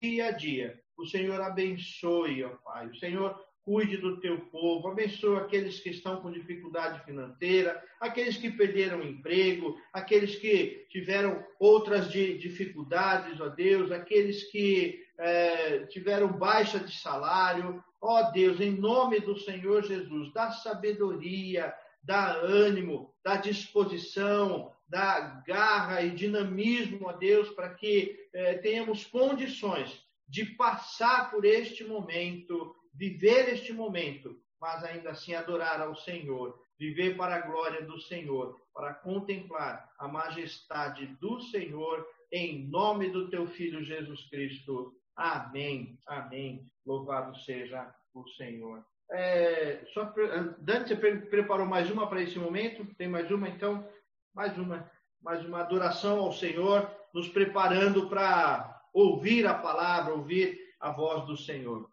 dia 0.00 0.26
a 0.26 0.30
dia. 0.30 0.80
O 0.96 1.04
Senhor 1.04 1.40
abençoe, 1.40 2.44
ó 2.44 2.50
Pai. 2.64 2.86
O 2.86 2.96
Senhor 2.96 3.36
cuide 3.62 3.96
do 3.96 4.20
teu 4.20 4.38
povo, 4.42 4.86
abençoe 4.86 5.38
aqueles 5.38 5.80
que 5.80 5.90
estão 5.90 6.22
com 6.22 6.30
dificuldade 6.30 7.04
financeira, 7.04 7.82
aqueles 7.98 8.36
que 8.36 8.52
perderam 8.52 9.02
emprego, 9.02 9.76
aqueles 9.92 10.36
que 10.36 10.86
tiveram 10.90 11.44
outras 11.58 12.08
dificuldades, 12.12 13.40
ó 13.40 13.48
Deus, 13.48 13.90
aqueles 13.90 14.48
que 14.52 15.04
é, 15.18 15.86
tiveram 15.86 16.28
baixa 16.32 16.78
de 16.78 16.94
salário. 17.00 17.82
Ó 18.00 18.30
Deus, 18.30 18.60
em 18.60 18.70
nome 18.70 19.20
do 19.20 19.38
Senhor 19.38 19.82
Jesus, 19.82 20.32
dá 20.32 20.50
sabedoria, 20.50 21.74
dá 22.02 22.34
ânimo, 22.34 23.12
dá 23.24 23.36
disposição, 23.36 24.72
dá 24.88 25.42
garra 25.46 26.02
e 26.02 26.10
dinamismo, 26.10 27.06
ó 27.06 27.12
Deus, 27.12 27.50
para 27.50 27.74
que 27.74 28.16
é, 28.32 28.58
tenhamos 28.58 29.04
condições 29.04 30.04
de 30.28 30.44
passar 30.44 31.30
por 31.30 31.44
este 31.44 31.84
momento 31.84 32.74
viver 32.96 33.52
este 33.52 33.72
momento, 33.72 34.40
mas 34.60 34.82
ainda 34.82 35.10
assim 35.10 35.34
adorar 35.34 35.80
ao 35.80 35.94
Senhor, 35.94 36.58
viver 36.78 37.16
para 37.16 37.36
a 37.36 37.40
glória 37.40 37.82
do 37.82 38.00
Senhor, 38.00 38.58
para 38.72 38.94
contemplar 38.94 39.88
a 39.98 40.08
majestade 40.08 41.06
do 41.20 41.40
Senhor, 41.40 42.06
em 42.32 42.66
nome 42.68 43.10
do 43.10 43.28
teu 43.30 43.46
Filho 43.46 43.84
Jesus 43.84 44.28
Cristo. 44.28 44.94
Amém, 45.16 45.98
amém. 46.06 46.70
Louvado 46.84 47.34
seja 47.38 47.90
o 48.14 48.28
Senhor. 48.28 48.84
É, 49.10 49.84
só, 49.94 50.12
Dante, 50.58 50.94
você 50.94 51.16
preparou 51.16 51.64
mais 51.66 51.90
uma 51.90 52.06
para 52.06 52.20
esse 52.20 52.38
momento? 52.38 52.84
Tem 52.96 53.08
mais 53.08 53.30
uma, 53.30 53.48
então? 53.48 53.88
Mais 54.34 54.56
uma, 54.58 54.90
mais 55.22 55.44
uma 55.44 55.60
adoração 55.60 56.18
ao 56.18 56.32
Senhor, 56.32 56.90
nos 57.14 57.28
preparando 57.28 58.08
para 58.08 58.82
ouvir 58.92 59.46
a 59.46 59.54
palavra, 59.54 60.12
ouvir 60.12 60.58
a 60.80 60.90
voz 60.90 61.24
do 61.26 61.36
Senhor. 61.36 61.90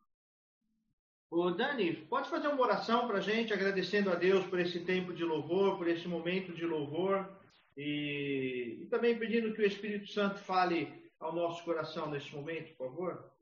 Ô 1.29 1.49
Dani, 1.51 1.93
pode 1.93 2.29
fazer 2.29 2.47
uma 2.47 2.61
oração 2.61 3.07
para 3.07 3.17
a 3.17 3.21
gente, 3.21 3.53
agradecendo 3.53 4.11
a 4.11 4.15
Deus 4.15 4.45
por 4.45 4.59
esse 4.59 4.81
tempo 4.81 5.13
de 5.13 5.23
louvor, 5.23 5.77
por 5.77 5.87
esse 5.87 6.07
momento 6.07 6.53
de 6.53 6.65
louvor, 6.65 7.27
e, 7.75 8.79
e 8.81 8.85
também 8.87 9.17
pedindo 9.17 9.53
que 9.53 9.61
o 9.61 9.65
Espírito 9.65 10.11
Santo 10.11 10.39
fale 10.39 11.02
ao 11.23 11.33
nosso 11.33 11.63
coração 11.63 12.09
nesse 12.09 12.35
momento, 12.35 12.75
por 12.75 12.89
favor. 12.89 13.33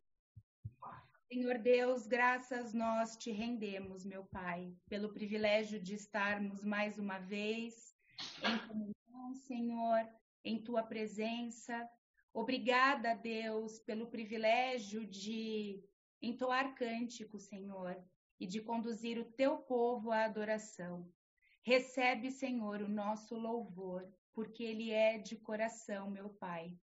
Senhor 1.27 1.57
Deus, 1.57 2.05
graças 2.05 2.73
nós 2.73 3.17
te 3.17 3.31
rendemos, 3.31 4.05
meu 4.05 4.23
Pai, 4.25 4.75
pelo 4.87 5.13
privilégio 5.13 5.81
de 5.81 5.95
estarmos 5.95 6.63
mais 6.63 6.99
uma 6.99 7.17
vez 7.17 7.95
em 8.43 8.67
comunhão, 8.67 9.33
Senhor, 9.33 10.07
em 10.43 10.61
tua 10.61 10.83
presença. 10.83 11.89
Obrigada, 12.33 13.15
Deus, 13.15 13.79
pelo 13.79 14.11
privilégio 14.11 15.05
de 15.07 15.83
entoar 16.21 16.75
cântico, 16.75 17.39
Senhor, 17.39 17.97
e 18.39 18.45
de 18.45 18.61
conduzir 18.61 19.17
o 19.17 19.25
teu 19.25 19.57
povo 19.57 20.11
à 20.11 20.25
adoração. 20.25 21.09
Recebe, 21.63 22.29
Senhor, 22.29 22.81
o 22.81 22.89
nosso 22.89 23.35
louvor, 23.35 24.07
porque 24.33 24.63
ele 24.63 24.91
é 24.91 25.17
de 25.17 25.35
coração, 25.35 26.11
meu 26.11 26.29
Pai. 26.29 26.77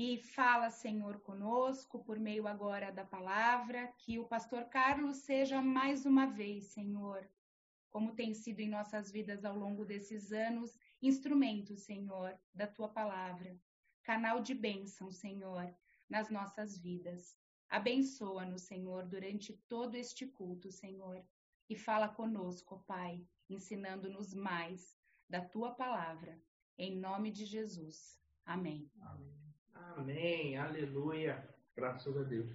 E 0.00 0.16
fala, 0.16 0.70
Senhor, 0.70 1.18
conosco 1.22 1.98
por 2.04 2.20
meio 2.20 2.46
agora 2.46 2.92
da 2.92 3.04
palavra, 3.04 3.92
que 3.98 4.16
o 4.16 4.28
pastor 4.28 4.66
Carlos 4.66 5.16
seja 5.16 5.60
mais 5.60 6.06
uma 6.06 6.24
vez, 6.24 6.66
Senhor, 6.66 7.28
como 7.90 8.14
tem 8.14 8.32
sido 8.32 8.60
em 8.60 8.68
nossas 8.68 9.10
vidas 9.10 9.44
ao 9.44 9.58
longo 9.58 9.84
desses 9.84 10.30
anos, 10.30 10.78
instrumento, 11.02 11.74
Senhor, 11.74 12.38
da 12.54 12.64
tua 12.64 12.88
palavra, 12.88 13.60
canal 14.04 14.40
de 14.40 14.54
bênção, 14.54 15.10
Senhor, 15.10 15.68
nas 16.08 16.30
nossas 16.30 16.78
vidas. 16.78 17.36
Abençoa-nos, 17.68 18.62
Senhor, 18.62 19.04
durante 19.04 19.52
todo 19.66 19.96
este 19.96 20.28
culto, 20.28 20.70
Senhor, 20.70 21.26
e 21.68 21.74
fala 21.74 22.08
conosco, 22.08 22.84
Pai, 22.86 23.26
ensinando-nos 23.50 24.32
mais 24.32 24.96
da 25.28 25.44
tua 25.44 25.72
palavra. 25.72 26.40
Em 26.78 26.96
nome 26.96 27.32
de 27.32 27.44
Jesus. 27.44 28.16
Amém. 28.44 28.88
Amém. 29.00 29.47
Amém. 29.96 30.56
Aleluia. 30.56 31.42
Graças 31.76 32.16
a 32.16 32.22
Deus. 32.22 32.46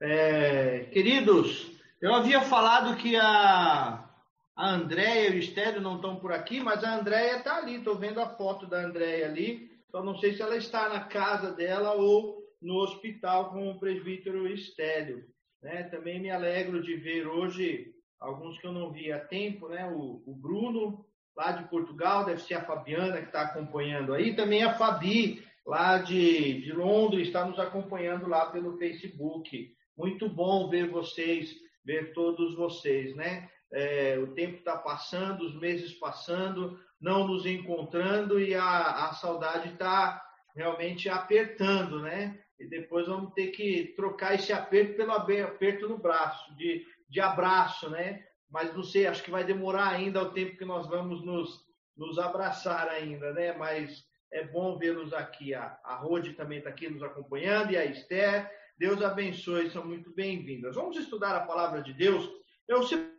É, 0.00 0.84
queridos, 0.92 1.78
eu 2.00 2.14
havia 2.14 2.40
falado 2.42 2.96
que 2.96 3.16
a, 3.16 4.08
a 4.56 4.70
Andréia 4.70 5.30
e 5.30 5.36
o 5.36 5.38
Estélio 5.38 5.80
não 5.80 5.96
estão 5.96 6.16
por 6.16 6.32
aqui, 6.32 6.60
mas 6.60 6.82
a 6.84 6.96
Andréia 6.96 7.38
está 7.38 7.56
ali. 7.56 7.76
Estou 7.76 7.96
vendo 7.96 8.20
a 8.20 8.28
foto 8.36 8.66
da 8.66 8.84
Andréia 8.84 9.26
ali. 9.26 9.70
Só 9.90 10.02
não 10.02 10.16
sei 10.18 10.34
se 10.34 10.42
ela 10.42 10.56
está 10.56 10.88
na 10.88 11.04
casa 11.04 11.52
dela 11.52 11.94
ou 11.94 12.38
no 12.60 12.76
hospital 12.76 13.50
com 13.50 13.70
o 13.70 13.78
presbítero 13.78 14.46
Estélio. 14.46 15.24
Né? 15.62 15.84
Também 15.84 16.20
me 16.20 16.30
alegro 16.30 16.82
de 16.82 16.96
ver 16.96 17.26
hoje 17.26 17.94
alguns 18.20 18.58
que 18.60 18.66
eu 18.66 18.72
não 18.72 18.92
vi 18.92 19.12
há 19.12 19.20
tempo, 19.20 19.68
né? 19.68 19.88
o, 19.88 20.22
o 20.26 20.34
Bruno, 20.34 21.06
lá 21.38 21.52
de 21.52 21.68
Portugal, 21.68 22.24
deve 22.24 22.42
ser 22.42 22.54
a 22.54 22.64
Fabiana 22.64 23.18
que 23.18 23.26
está 23.26 23.42
acompanhando 23.42 24.12
aí, 24.12 24.34
também 24.34 24.64
a 24.64 24.74
Fabi, 24.74 25.40
lá 25.64 25.98
de, 25.98 26.62
de 26.62 26.72
Londres, 26.72 27.28
está 27.28 27.44
nos 27.44 27.60
acompanhando 27.60 28.26
lá 28.26 28.46
pelo 28.46 28.76
Facebook. 28.76 29.70
Muito 29.96 30.28
bom 30.28 30.68
ver 30.68 30.90
vocês, 30.90 31.54
ver 31.84 32.12
todos 32.12 32.56
vocês, 32.56 33.14
né? 33.14 33.48
É, 33.72 34.18
o 34.18 34.34
tempo 34.34 34.56
está 34.56 34.76
passando, 34.76 35.42
os 35.42 35.54
meses 35.60 35.92
passando, 35.94 36.76
não 37.00 37.28
nos 37.28 37.46
encontrando 37.46 38.40
e 38.40 38.54
a, 38.54 39.06
a 39.08 39.12
saudade 39.12 39.68
está 39.68 40.20
realmente 40.56 41.08
apertando, 41.08 42.02
né? 42.02 42.36
e 42.58 42.66
depois 42.66 43.06
vamos 43.06 43.32
ter 43.34 43.48
que 43.48 43.92
trocar 43.94 44.34
esse 44.34 44.52
aperto 44.52 44.96
pelo 44.96 45.12
aperto 45.12 45.88
no 45.88 45.98
braço, 45.98 46.52
de, 46.56 46.84
de 47.08 47.20
abraço, 47.20 47.88
né? 47.88 48.24
Mas 48.50 48.74
não 48.74 48.82
sei, 48.82 49.06
acho 49.06 49.22
que 49.22 49.30
vai 49.30 49.44
demorar 49.44 49.88
ainda 49.88 50.22
o 50.22 50.32
tempo 50.32 50.56
que 50.56 50.64
nós 50.64 50.86
vamos 50.86 51.24
nos, 51.24 51.64
nos 51.96 52.18
abraçar 52.18 52.88
ainda, 52.88 53.32
né? 53.32 53.52
Mas 53.52 54.04
é 54.32 54.44
bom 54.44 54.78
vê-los 54.78 55.12
aqui. 55.12 55.54
A, 55.54 55.78
a 55.84 55.96
Rode 55.96 56.32
também 56.34 56.58
está 56.58 56.70
aqui 56.70 56.88
nos 56.88 57.02
acompanhando 57.02 57.72
e 57.72 57.76
a 57.76 57.84
Esther. 57.84 58.50
Deus 58.78 59.02
abençoe, 59.02 59.70
são 59.70 59.84
muito 59.84 60.12
bem-vindas. 60.14 60.76
Vamos 60.76 60.96
estudar 60.96 61.36
a 61.36 61.46
palavra 61.46 61.82
de 61.82 61.92
Deus. 61.92 62.30
Eu 62.66 62.82
sempre 62.82 63.18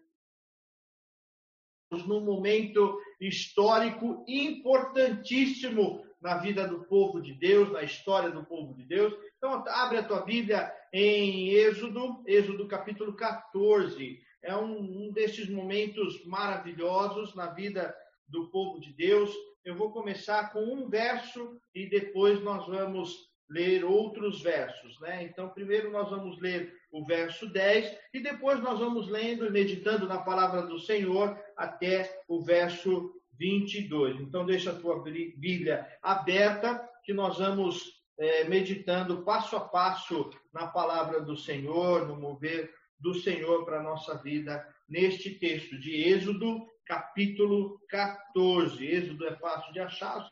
num 1.92 2.22
momento 2.22 3.00
histórico 3.20 4.24
importantíssimo 4.28 6.06
na 6.22 6.38
vida 6.38 6.68
do 6.68 6.84
povo 6.84 7.22
de 7.22 7.34
Deus, 7.34 7.72
na 7.72 7.82
história 7.82 8.30
do 8.30 8.46
povo 8.46 8.76
de 8.76 8.84
Deus. 8.84 9.14
Então, 9.38 9.64
abre 9.68 9.98
a 9.98 10.04
tua 10.04 10.22
Bíblia 10.22 10.72
em 10.94 11.50
Êxodo, 11.50 12.24
Êxodo 12.28 12.68
capítulo 12.68 13.14
14. 13.16 14.22
É 14.44 14.56
um, 14.56 15.08
um 15.08 15.12
destes 15.12 15.50
momentos 15.50 16.24
maravilhosos 16.26 17.36
na 17.36 17.48
vida 17.48 17.96
do 18.28 18.50
povo 18.50 18.80
de 18.80 18.94
Deus. 18.94 19.34
Eu 19.66 19.76
vou 19.76 19.92
começar 19.92 20.52
com 20.54 20.62
um 20.62 20.90
verso 20.90 21.60
e 21.76 21.90
depois 21.90 22.42
nós 22.42 22.66
vamos 22.68 23.30
ler 23.50 23.84
outros 23.84 24.42
versos, 24.42 25.00
né? 25.00 25.24
Então, 25.24 25.50
primeiro 25.50 25.92
nós 25.92 26.10
vamos 26.10 26.40
ler 26.40 26.72
o 26.92 27.04
verso 27.06 27.48
10 27.48 27.98
e 28.14 28.20
depois 28.20 28.62
nós 28.62 28.80
vamos 28.80 29.08
lendo 29.08 29.46
e 29.46 29.50
meditando 29.50 30.08
na 30.08 30.20
palavra 30.20 30.62
do 30.62 30.80
Senhor 30.80 31.38
até 31.58 32.22
o 32.28 32.42
verso 32.44 33.12
22. 33.34 34.22
Então, 34.22 34.46
deixa 34.46 34.72
a 34.72 34.76
tua 34.76 35.02
Bíblia 35.02 35.88
aberta 36.02 36.88
que 37.04 37.14
nós 37.14 37.40
vamos 37.40 38.00
é, 38.20 38.44
meditando 38.44 39.24
passo 39.24 39.56
a 39.56 39.62
passo 39.62 40.30
na 40.54 40.68
palavra 40.68 41.22
do 41.22 41.36
Senhor, 41.36 42.08
no 42.08 42.16
mover 42.16 42.72
do 43.00 43.14
Senhor 43.14 43.66
para 43.66 43.80
a 43.80 43.84
nossa 43.84 44.18
vida 44.18 44.68
neste 44.88 45.32
texto 45.32 45.80
de 45.80 46.04
Êxodo, 46.04 46.68
capítulo 46.86 47.80
14. 47.90 48.86
Êxodo 48.86 49.28
é 49.28 49.36
fácil 49.36 49.72
de 49.72 49.80
achar. 49.80 50.30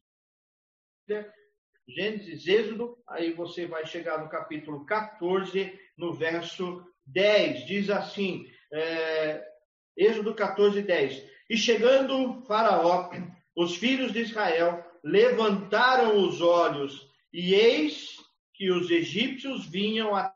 Gênesis, 1.88 2.46
Êxodo, 2.46 2.98
aí 3.08 3.32
você 3.32 3.66
vai 3.66 3.86
chegar 3.86 4.22
no 4.22 4.30
capítulo 4.30 4.86
14, 4.86 5.80
no 5.98 6.14
verso 6.14 6.86
10. 7.06 7.66
Diz 7.66 7.90
assim, 7.90 8.46
é, 8.74 9.46
Êxodo 9.96 10.36
14, 10.36 10.82
10. 10.82 11.24
E 11.50 11.56
chegando 11.56 12.44
Faraó, 12.46 13.10
os 13.56 13.78
filhos 13.78 14.12
de 14.12 14.20
Israel 14.20 14.86
levantaram 15.04 16.28
os 16.28 16.42
olhos, 16.42 17.08
e 17.32 17.54
eis 17.54 18.18
que 18.54 18.72
os 18.72 18.90
egípcios 18.90 19.66
vinham 19.66 20.16
a... 20.16 20.34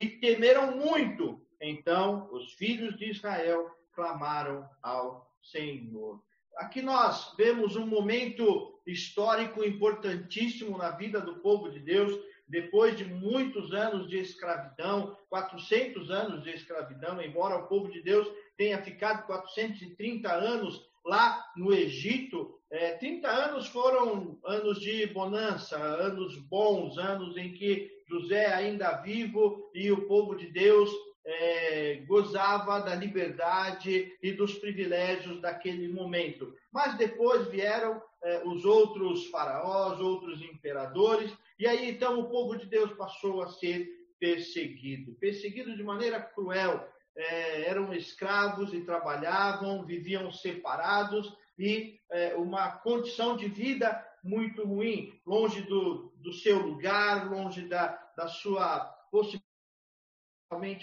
e 0.00 0.08
temeram 0.08 0.76
muito. 0.76 1.40
Então 1.60 2.28
os 2.32 2.52
filhos 2.52 2.96
de 2.96 3.10
Israel 3.10 3.70
clamaram 3.92 4.68
ao 4.82 5.28
Senhor. 5.42 6.22
Aqui 6.56 6.82
nós 6.82 7.34
vemos 7.36 7.76
um 7.76 7.86
momento 7.86 8.80
histórico 8.86 9.64
importantíssimo 9.64 10.76
na 10.76 10.90
vida 10.90 11.20
do 11.20 11.36
povo 11.36 11.70
de 11.70 11.78
Deus, 11.78 12.12
depois 12.48 12.96
de 12.96 13.04
muitos 13.04 13.72
anos 13.72 14.08
de 14.08 14.18
escravidão, 14.18 15.16
400 15.28 16.10
anos 16.10 16.42
de 16.42 16.50
escravidão, 16.50 17.20
embora 17.20 17.58
o 17.58 17.68
povo 17.68 17.88
de 17.90 18.02
Deus 18.02 18.26
tenha 18.56 18.82
ficado 18.82 19.26
430 19.26 20.32
anos 20.32 20.88
lá 21.04 21.44
no 21.56 21.72
Egito, 21.72 22.58
é, 22.70 22.92
30 22.92 23.28
anos 23.28 23.68
foram 23.68 24.38
anos 24.44 24.80
de 24.80 25.06
bonança, 25.06 25.76
anos 25.76 26.36
bons, 26.36 26.98
anos 26.98 27.36
em 27.36 27.52
que 27.52 27.97
José 28.08 28.46
ainda 28.46 28.92
vivo 29.02 29.70
e 29.74 29.90
o 29.92 30.06
povo 30.06 30.34
de 30.34 30.46
Deus 30.50 30.90
é, 31.24 32.02
gozava 32.06 32.80
da 32.80 32.94
liberdade 32.94 34.16
e 34.22 34.32
dos 34.32 34.54
privilégios 34.54 35.40
daquele 35.40 35.88
momento. 35.88 36.54
Mas 36.72 36.96
depois 36.96 37.46
vieram 37.48 38.02
é, 38.22 38.42
os 38.46 38.64
outros 38.64 39.26
faraós, 39.26 40.00
outros 40.00 40.40
imperadores, 40.40 41.30
e 41.58 41.66
aí 41.66 41.90
então 41.90 42.18
o 42.18 42.30
povo 42.30 42.56
de 42.56 42.66
Deus 42.66 42.92
passou 42.92 43.42
a 43.42 43.48
ser 43.48 43.86
perseguido 44.18 45.12
perseguido 45.20 45.76
de 45.76 45.82
maneira 45.82 46.20
cruel. 46.20 46.88
É, 47.16 47.68
eram 47.68 47.92
escravos 47.92 48.72
e 48.72 48.84
trabalhavam, 48.84 49.84
viviam 49.84 50.30
separados 50.30 51.36
e 51.58 51.98
é, 52.10 52.36
uma 52.36 52.70
condição 52.70 53.36
de 53.36 53.48
vida 53.48 54.07
muito 54.22 54.64
ruim, 54.64 55.12
longe 55.26 55.62
do, 55.62 56.12
do 56.16 56.32
seu 56.32 56.58
lugar, 56.58 57.30
longe 57.30 57.62
da, 57.68 57.88
da 58.16 58.28
sua 58.28 58.80
possibilidade 59.10 59.48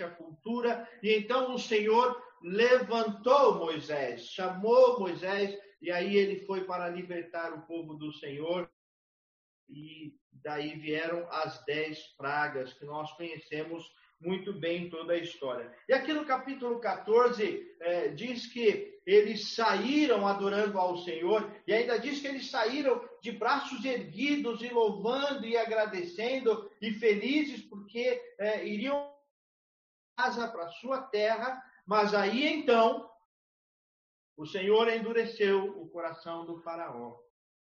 a 0.03 0.09
cultura, 0.09 0.87
e 1.01 1.11
então 1.15 1.55
o 1.55 1.59
Senhor 1.59 2.21
levantou 2.43 3.55
Moisés, 3.55 4.27
chamou 4.27 4.99
Moisés, 4.99 5.57
e 5.81 5.91
aí 5.91 6.15
ele 6.15 6.45
foi 6.45 6.65
para 6.65 6.87
libertar 6.87 7.51
o 7.51 7.65
povo 7.65 7.95
do 7.95 8.13
Senhor, 8.13 8.69
e 9.67 10.13
daí 10.31 10.77
vieram 10.77 11.27
as 11.31 11.63
dez 11.65 11.99
pragas 12.15 12.73
que 12.73 12.85
nós 12.85 13.11
conhecemos 13.13 13.91
muito 14.21 14.53
bem 14.53 14.89
toda 14.89 15.13
a 15.13 15.17
história. 15.17 15.73
E 15.89 15.93
aqui 15.93 16.13
no 16.13 16.25
capítulo 16.25 16.79
14 16.79 17.75
é, 17.79 18.09
diz 18.09 18.47
que 18.47 18.99
eles 19.05 19.53
saíram 19.55 20.27
adorando 20.27 20.79
ao 20.79 20.97
Senhor, 20.97 21.51
e 21.67 21.73
ainda 21.73 21.97
diz 21.97 22.19
que 22.19 22.27
eles 22.27 22.49
saíram 22.49 23.01
de 23.25 23.31
braços 23.31 23.83
erguidos 23.83 24.61
e 24.61 24.69
louvando 24.69 25.47
e 25.47 25.57
agradecendo 25.57 26.69
e 26.79 26.93
felizes 26.93 27.59
porque 27.63 28.21
é, 28.37 28.63
iriam 28.67 29.11
casa 30.15 30.47
para 30.47 30.69
sua 30.69 31.01
terra, 31.01 31.59
mas 31.87 32.13
aí 32.13 32.45
então 32.45 33.09
o 34.37 34.45
Senhor 34.45 34.87
endureceu 34.89 35.81
o 35.81 35.89
coração 35.89 36.45
do 36.45 36.61
faraó. 36.61 37.17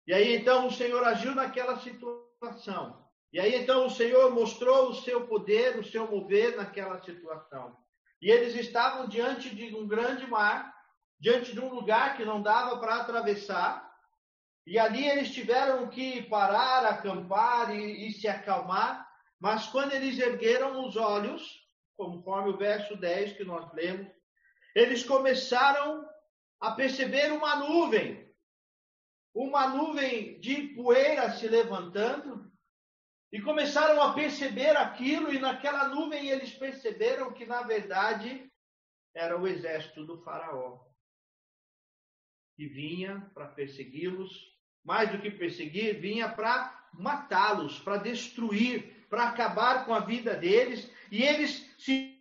E 0.07 0.13
aí 0.13 0.37
então 0.37 0.67
o 0.67 0.71
Senhor 0.71 1.03
agiu 1.03 1.35
naquela 1.35 1.77
situação. 1.81 3.05
E 3.33 3.37
aí 3.37 3.53
então 3.53 3.85
o 3.85 3.89
Senhor 3.89 4.31
mostrou 4.31 4.89
o 4.89 4.95
seu 4.95 5.27
poder, 5.27 5.77
o 5.77 5.83
seu 5.83 6.09
mover 6.09 6.55
naquela 6.55 7.01
situação. 7.01 7.75
E 8.21 8.31
eles 8.31 8.55
estavam 8.55 9.05
diante 9.05 9.53
de 9.53 9.75
um 9.75 9.85
grande 9.85 10.25
mar, 10.27 10.73
diante 11.19 11.51
de 11.51 11.59
um 11.59 11.73
lugar 11.73 12.15
que 12.15 12.23
não 12.23 12.41
dava 12.41 12.79
para 12.79 13.01
atravessar. 13.01 13.90
E 14.65 14.77
ali 14.77 15.07
eles 15.07 15.31
tiveram 15.31 15.89
que 15.89 16.23
parar, 16.23 16.85
acampar 16.85 17.75
e, 17.75 18.07
e 18.07 18.13
se 18.13 18.27
acalmar. 18.27 19.07
Mas 19.39 19.67
quando 19.67 19.93
eles 19.93 20.19
ergueram 20.19 20.85
os 20.85 20.95
olhos, 20.95 21.61
conforme 21.97 22.51
o 22.51 22.57
verso 22.57 22.95
10 22.95 23.33
que 23.33 23.43
nós 23.43 23.71
lemos, 23.73 24.07
eles 24.75 25.03
começaram 25.03 26.07
a 26.59 26.71
perceber 26.71 27.31
uma 27.31 27.55
nuvem, 27.55 28.31
uma 29.33 29.67
nuvem 29.67 30.39
de 30.39 30.67
poeira 30.75 31.31
se 31.31 31.47
levantando, 31.47 32.51
e 33.31 33.41
começaram 33.41 34.01
a 34.01 34.13
perceber 34.13 34.75
aquilo, 34.75 35.33
e 35.33 35.39
naquela 35.39 35.87
nuvem 35.87 36.29
eles 36.29 36.53
perceberam 36.53 37.33
que, 37.33 37.45
na 37.45 37.63
verdade, 37.63 38.51
era 39.15 39.39
o 39.39 39.47
exército 39.47 40.05
do 40.05 40.21
Faraó, 40.21 40.79
que 42.55 42.67
vinha 42.67 43.29
para 43.33 43.47
persegui-los, 43.47 44.51
mais 44.83 45.11
do 45.11 45.19
que 45.19 45.31
perseguir, 45.31 45.99
vinha 45.99 46.29
para 46.29 46.89
matá-los, 46.93 47.79
para 47.79 47.97
destruir, 47.97 49.05
para 49.09 49.29
acabar 49.29 49.85
com 49.85 49.93
a 49.93 49.99
vida 49.99 50.35
deles, 50.35 50.89
e 51.11 51.23
eles 51.23 51.69
se 51.77 52.19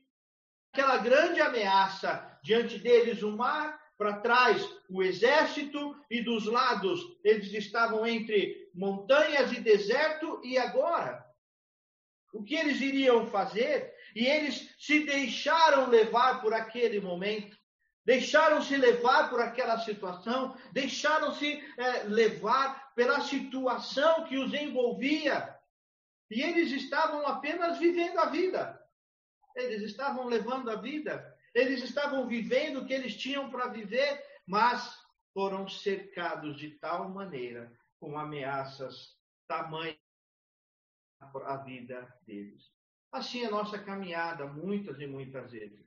aquela 0.73 0.99
grande 0.99 1.41
ameaça 1.41 2.39
diante 2.43 2.79
deles 2.79 3.23
o 3.23 3.37
mar, 3.37 3.79
para 3.99 4.21
trás 4.21 4.67
o 4.89 5.03
exército 5.03 5.95
e 6.11 6.23
dos 6.23 6.47
lados 6.47 7.01
eles 7.23 7.53
estavam 7.53 8.07
entre 8.07 8.71
montanhas 8.75 9.53
e 9.53 9.61
deserto 9.61 10.41
e 10.43 10.57
agora 10.57 11.23
o 12.33 12.43
que 12.43 12.55
eles 12.55 12.81
iriam 12.81 13.27
fazer? 13.27 13.93
E 14.15 14.27
eles 14.27 14.75
se 14.79 15.05
deixaram 15.05 15.89
levar 15.89 16.41
por 16.41 16.55
aquele 16.55 17.01
momento, 17.01 17.59
deixaram-se 18.05 18.77
levar 18.77 19.29
por 19.31 19.41
aquela 19.41 19.79
situação, 19.79 20.57
deixaram-se 20.73 21.63
é, 21.77 22.05
levar 22.05 22.93
pela 22.95 23.21
situação 23.21 24.25
que 24.25 24.39
os 24.39 24.53
envolvia. 24.55 25.57
E 26.31 26.41
eles 26.43 26.71
estavam 26.73 27.27
apenas 27.27 27.79
vivendo 27.79 28.19
a 28.19 28.27
vida. 28.27 28.81
Eles 29.57 29.83
estavam 29.83 30.27
levando 30.27 30.71
a 30.71 30.77
vida, 30.77 31.37
eles 31.53 31.83
estavam 31.83 32.29
vivendo 32.29 32.81
o 32.81 32.87
que 32.87 32.93
eles 32.93 33.17
tinham 33.17 33.51
para 33.51 33.67
viver, 33.67 34.25
mas 34.47 34.97
foram 35.35 35.69
cercados 35.69 36.57
de 36.57 36.71
tal 36.79 37.09
maneira, 37.09 37.73
com 37.99 38.17
ameaças 38.17 39.17
tamanhas 39.49 39.99
a 41.21 41.57
vida 41.57 42.09
deles. 42.27 42.71
Assim 43.13 43.43
é 43.43 43.47
a 43.47 43.51
nossa 43.51 43.79
caminhada, 43.79 44.47
muitas 44.47 44.99
e 45.01 45.07
muitas 45.07 45.51
vezes. 45.51 45.85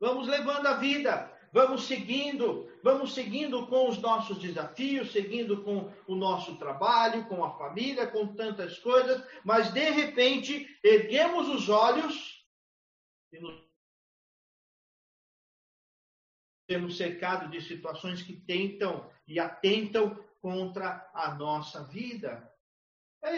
Vamos 0.00 0.28
levando 0.28 0.66
a 0.66 0.74
vida, 0.74 1.37
vamos 1.52 1.86
seguindo, 1.86 2.70
vamos 2.82 3.14
seguindo 3.14 3.66
com 3.66 3.88
os 3.88 3.98
nossos 3.98 4.38
desafios, 4.38 5.12
seguindo 5.12 5.62
com 5.62 5.92
o 6.06 6.14
nosso 6.14 6.56
trabalho, 6.56 7.26
com 7.26 7.44
a 7.44 7.56
família, 7.58 8.06
com 8.06 8.34
tantas 8.34 8.78
coisas, 8.78 9.22
mas 9.44 9.72
de 9.72 9.90
repente 9.90 10.78
erguemos 10.82 11.48
os 11.48 11.68
olhos 11.68 12.38
temos 16.68 16.98
cercado 16.98 17.50
de 17.50 17.62
situações 17.62 18.22
que 18.22 18.36
tentam 18.36 19.10
e 19.26 19.40
atentam 19.40 20.14
contra 20.40 21.10
a 21.14 21.34
nossa 21.34 21.84
vida. 21.84 22.52
a 23.22 23.30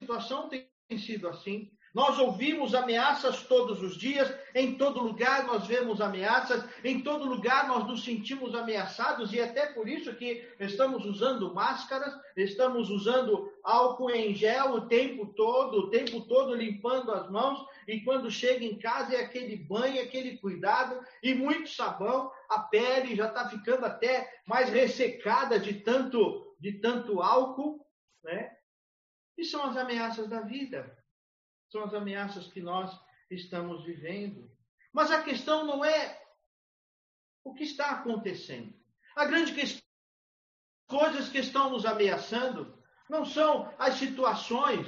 situação 0.00 0.48
tem 0.48 0.70
sido 0.96 1.28
assim. 1.28 1.76
Nós 1.98 2.16
ouvimos 2.16 2.76
ameaças 2.76 3.42
todos 3.42 3.82
os 3.82 3.96
dias, 3.96 4.32
em 4.54 4.78
todo 4.78 5.02
lugar 5.02 5.44
nós 5.48 5.66
vemos 5.66 6.00
ameaças, 6.00 6.64
em 6.84 7.02
todo 7.02 7.28
lugar 7.28 7.66
nós 7.66 7.88
nos 7.88 8.04
sentimos 8.04 8.54
ameaçados 8.54 9.32
e 9.32 9.40
até 9.40 9.66
por 9.72 9.88
isso 9.88 10.14
que 10.14 10.48
estamos 10.60 11.04
usando 11.04 11.52
máscaras, 11.52 12.14
estamos 12.36 12.88
usando 12.88 13.52
álcool 13.64 14.12
em 14.12 14.32
gel 14.32 14.74
o 14.74 14.86
tempo 14.86 15.26
todo, 15.34 15.76
o 15.76 15.90
tempo 15.90 16.20
todo 16.20 16.54
limpando 16.54 17.10
as 17.10 17.28
mãos, 17.28 17.66
e 17.88 18.00
quando 18.02 18.30
chega 18.30 18.64
em 18.64 18.78
casa 18.78 19.16
é 19.16 19.24
aquele 19.24 19.56
banho, 19.56 20.00
aquele 20.00 20.38
cuidado 20.38 21.04
e 21.20 21.34
muito 21.34 21.68
sabão, 21.68 22.30
a 22.48 22.60
pele 22.60 23.16
já 23.16 23.26
está 23.26 23.48
ficando 23.48 23.84
até 23.84 24.32
mais 24.46 24.70
ressecada 24.70 25.58
de 25.58 25.74
tanto, 25.74 26.54
de 26.60 26.74
tanto 26.74 27.20
álcool, 27.20 27.84
né? 28.22 28.52
E 29.36 29.44
são 29.44 29.64
as 29.64 29.76
ameaças 29.76 30.28
da 30.28 30.42
vida, 30.42 30.96
são 31.68 31.84
as 31.84 31.94
ameaças 31.94 32.46
que 32.46 32.60
nós 32.60 32.98
estamos 33.30 33.84
vivendo. 33.84 34.50
Mas 34.92 35.10
a 35.10 35.22
questão 35.22 35.64
não 35.64 35.84
é 35.84 36.20
o 37.44 37.54
que 37.54 37.64
está 37.64 37.90
acontecendo. 37.90 38.74
A 39.14 39.24
grande 39.24 39.54
questão, 39.54 39.82
coisas 40.86 41.28
que 41.28 41.38
estão 41.38 41.70
nos 41.70 41.84
ameaçando, 41.84 42.78
não 43.08 43.24
são 43.24 43.72
as 43.78 43.94
situações, 43.94 44.86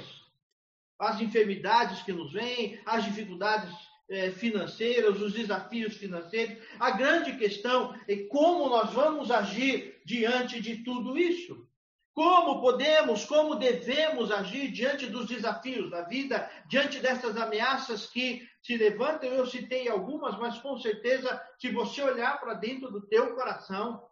as 0.99 1.19
enfermidades 1.19 2.01
que 2.03 2.13
nos 2.13 2.31
vêm, 2.31 2.81
as 2.85 3.03
dificuldades 3.03 3.73
é, 4.09 4.31
financeiras, 4.31 5.21
os 5.21 5.33
desafios 5.33 5.95
financeiros. 5.97 6.63
A 6.79 6.91
grande 6.91 7.37
questão 7.37 7.99
é 8.07 8.27
como 8.27 8.69
nós 8.69 8.91
vamos 8.93 9.31
agir 9.31 10.01
diante 10.05 10.61
de 10.61 10.83
tudo 10.83 11.17
isso. 11.17 11.67
Como 12.13 12.59
podemos, 12.59 13.23
como 13.25 13.55
devemos 13.55 14.31
agir 14.31 14.71
diante 14.71 15.07
dos 15.07 15.27
desafios 15.27 15.89
da 15.89 16.03
vida, 16.03 16.49
diante 16.67 16.99
dessas 16.99 17.37
ameaças 17.37 18.05
que 18.05 18.45
se 18.61 18.75
levantam? 18.75 19.29
Eu 19.29 19.45
citei 19.45 19.87
algumas, 19.87 20.37
mas 20.37 20.59
com 20.59 20.77
certeza, 20.77 21.41
se 21.57 21.71
você 21.71 22.01
olhar 22.01 22.39
para 22.39 22.53
dentro 22.53 22.91
do 22.91 23.01
teu 23.07 23.33
coração, 23.33 24.05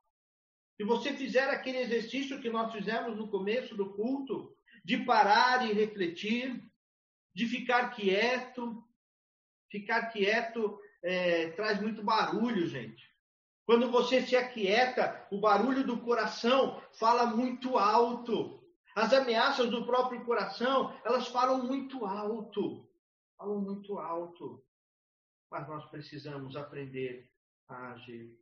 se 0.78 0.86
você 0.86 1.14
fizer 1.14 1.50
aquele 1.50 1.80
exercício 1.80 2.40
que 2.40 2.50
nós 2.50 2.72
fizemos 2.72 3.18
no 3.18 3.30
começo 3.30 3.76
do 3.76 3.94
culto, 3.94 4.56
de 4.86 5.04
parar 5.04 5.70
e 5.70 5.74
refletir, 5.74 6.64
de 7.36 7.48
ficar 7.48 7.90
quieto, 7.90 8.82
ficar 9.70 10.08
quieto 10.08 10.80
é, 11.04 11.50
traz 11.52 11.82
muito 11.82 12.02
barulho, 12.02 12.66
gente. 12.66 13.09
Quando 13.70 13.92
você 13.92 14.26
se 14.26 14.36
aquieta, 14.36 15.28
o 15.30 15.40
barulho 15.40 15.86
do 15.86 16.02
coração 16.02 16.82
fala 16.94 17.28
muito 17.28 17.78
alto. 17.78 18.68
As 18.96 19.14
ameaças 19.14 19.70
do 19.70 19.86
próprio 19.86 20.26
coração, 20.26 20.92
elas 21.06 21.28
falam 21.28 21.68
muito 21.68 22.04
alto. 22.04 22.90
Falam 23.38 23.62
muito 23.62 24.00
alto. 24.00 24.66
Mas 25.52 25.68
nós 25.68 25.86
precisamos 25.86 26.56
aprender 26.56 27.30
a 27.68 27.92
agir. 27.92 28.36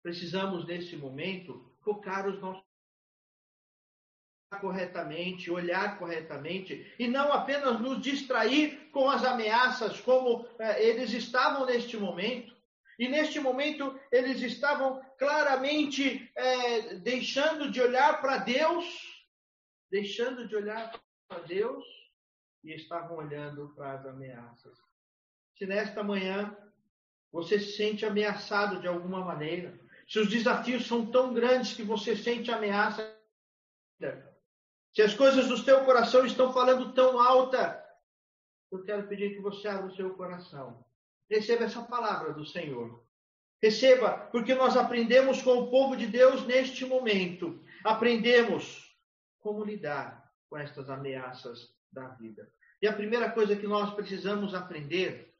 Precisamos, 0.00 0.64
nesse 0.64 0.96
momento, 0.96 1.74
focar 1.80 2.28
os 2.28 2.40
nossos 2.40 2.62
corretamente, 4.60 5.50
olhar 5.50 5.98
corretamente 5.98 6.94
e 7.00 7.08
não 7.08 7.32
apenas 7.32 7.80
nos 7.80 8.00
distrair 8.00 8.92
com 8.92 9.10
as 9.10 9.24
ameaças 9.24 10.00
como 10.00 10.46
eh, 10.56 10.86
eles 10.86 11.12
estavam 11.12 11.66
neste 11.66 11.96
momento. 11.96 12.56
E 12.98 13.06
neste 13.06 13.38
momento 13.38 13.98
eles 14.10 14.42
estavam 14.42 15.00
claramente 15.16 16.30
é, 16.34 16.94
deixando 16.96 17.70
de 17.70 17.80
olhar 17.80 18.20
para 18.20 18.38
Deus, 18.38 18.84
deixando 19.88 20.48
de 20.48 20.56
olhar 20.56 21.00
para 21.28 21.38
Deus 21.42 21.84
e 22.64 22.74
estavam 22.74 23.18
olhando 23.18 23.72
para 23.76 23.92
as 23.92 24.06
ameaças. 24.06 24.76
Se 25.56 25.64
nesta 25.64 26.02
manhã 26.02 26.56
você 27.30 27.60
se 27.60 27.76
sente 27.76 28.04
ameaçado 28.04 28.80
de 28.80 28.88
alguma 28.88 29.24
maneira, 29.24 29.78
se 30.08 30.18
os 30.18 30.28
desafios 30.28 30.86
são 30.86 31.06
tão 31.06 31.32
grandes 31.32 31.74
que 31.74 31.82
você 31.84 32.16
sente 32.16 32.50
ameaça, 32.50 33.16
se 34.92 35.02
as 35.02 35.14
coisas 35.14 35.46
do 35.46 35.56
seu 35.58 35.84
coração 35.84 36.26
estão 36.26 36.52
falando 36.52 36.92
tão 36.94 37.20
alta, 37.20 37.84
eu 38.72 38.82
quero 38.82 39.06
pedir 39.06 39.34
que 39.34 39.40
você 39.40 39.68
abra 39.68 39.86
o 39.86 39.94
seu 39.94 40.14
coração 40.14 40.87
Receba 41.30 41.64
essa 41.64 41.82
palavra 41.82 42.32
do 42.32 42.44
Senhor. 42.44 43.04
Receba, 43.62 44.12
porque 44.30 44.54
nós 44.54 44.76
aprendemos 44.76 45.42
com 45.42 45.58
o 45.58 45.70
povo 45.70 45.96
de 45.96 46.06
Deus 46.06 46.46
neste 46.46 46.84
momento. 46.84 47.62
Aprendemos 47.84 48.96
como 49.40 49.64
lidar 49.64 50.32
com 50.48 50.56
estas 50.56 50.88
ameaças 50.88 51.74
da 51.92 52.08
vida. 52.08 52.50
E 52.80 52.86
a 52.86 52.92
primeira 52.92 53.30
coisa 53.30 53.56
que 53.56 53.66
nós 53.66 53.92
precisamos 53.94 54.54
aprender 54.54 55.34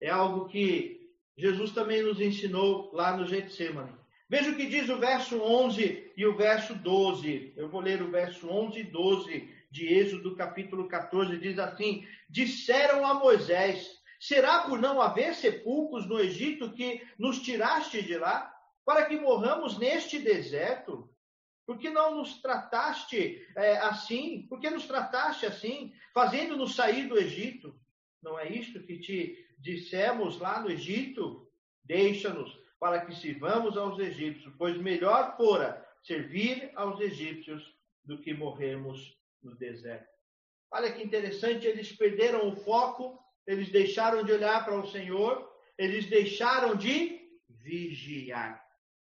é 0.00 0.10
algo 0.10 0.48
que 0.48 1.12
Jesus 1.36 1.70
também 1.72 2.02
nos 2.02 2.20
ensinou 2.20 2.92
lá 2.92 3.16
no 3.16 3.26
Getsemane. 3.26 3.96
Veja 4.28 4.50
o 4.50 4.56
que 4.56 4.66
diz 4.66 4.88
o 4.88 4.98
verso 4.98 5.40
11 5.40 6.12
e 6.16 6.26
o 6.26 6.36
verso 6.36 6.74
12. 6.74 7.52
Eu 7.56 7.68
vou 7.68 7.80
ler 7.80 8.02
o 8.02 8.10
verso 8.10 8.48
11 8.48 8.80
e 8.80 8.84
12 8.84 9.48
de 9.70 9.86
Êxodo, 9.86 10.34
capítulo 10.34 10.88
14. 10.88 11.38
Diz 11.38 11.58
assim: 11.58 12.06
Disseram 12.28 13.06
a 13.06 13.14
Moisés: 13.14 14.01
Será 14.22 14.60
por 14.60 14.80
não 14.80 15.02
haver 15.02 15.34
sepulcros 15.34 16.06
no 16.06 16.20
Egito 16.20 16.72
que 16.72 17.04
nos 17.18 17.40
tiraste 17.40 18.00
de 18.00 18.16
lá, 18.16 18.56
para 18.84 19.04
que 19.06 19.16
morramos 19.16 19.76
neste 19.76 20.20
deserto? 20.20 21.12
Por 21.66 21.76
que 21.76 21.90
não 21.90 22.14
nos 22.14 22.40
trataste 22.40 23.44
é, 23.56 23.78
assim? 23.78 24.46
Por 24.48 24.60
que 24.60 24.70
nos 24.70 24.86
trataste 24.86 25.44
assim, 25.44 25.92
fazendo-nos 26.14 26.76
sair 26.76 27.08
do 27.08 27.18
Egito? 27.18 27.76
Não 28.22 28.38
é 28.38 28.48
isto 28.48 28.84
que 28.84 29.00
te 29.00 29.44
dissemos 29.58 30.38
lá 30.38 30.60
no 30.60 30.70
Egito? 30.70 31.50
Deixa-nos 31.82 32.56
para 32.78 33.04
que 33.04 33.16
sirvamos 33.16 33.76
aos 33.76 33.98
egípcios, 33.98 34.54
pois 34.56 34.76
melhor 34.76 35.36
fora 35.36 35.84
servir 36.00 36.70
aos 36.76 37.00
egípcios 37.00 37.74
do 38.04 38.20
que 38.20 38.32
morrermos 38.32 39.18
no 39.42 39.56
deserto. 39.56 40.12
Olha 40.70 40.92
que 40.92 41.02
interessante, 41.02 41.66
eles 41.66 41.90
perderam 41.90 42.48
o 42.48 42.54
foco 42.54 43.21
eles 43.46 43.70
deixaram 43.70 44.24
de 44.24 44.32
olhar 44.32 44.64
para 44.64 44.78
o 44.78 44.86
Senhor, 44.86 45.50
eles 45.76 46.06
deixaram 46.06 46.76
de 46.76 47.20
vigiar. 47.48 48.62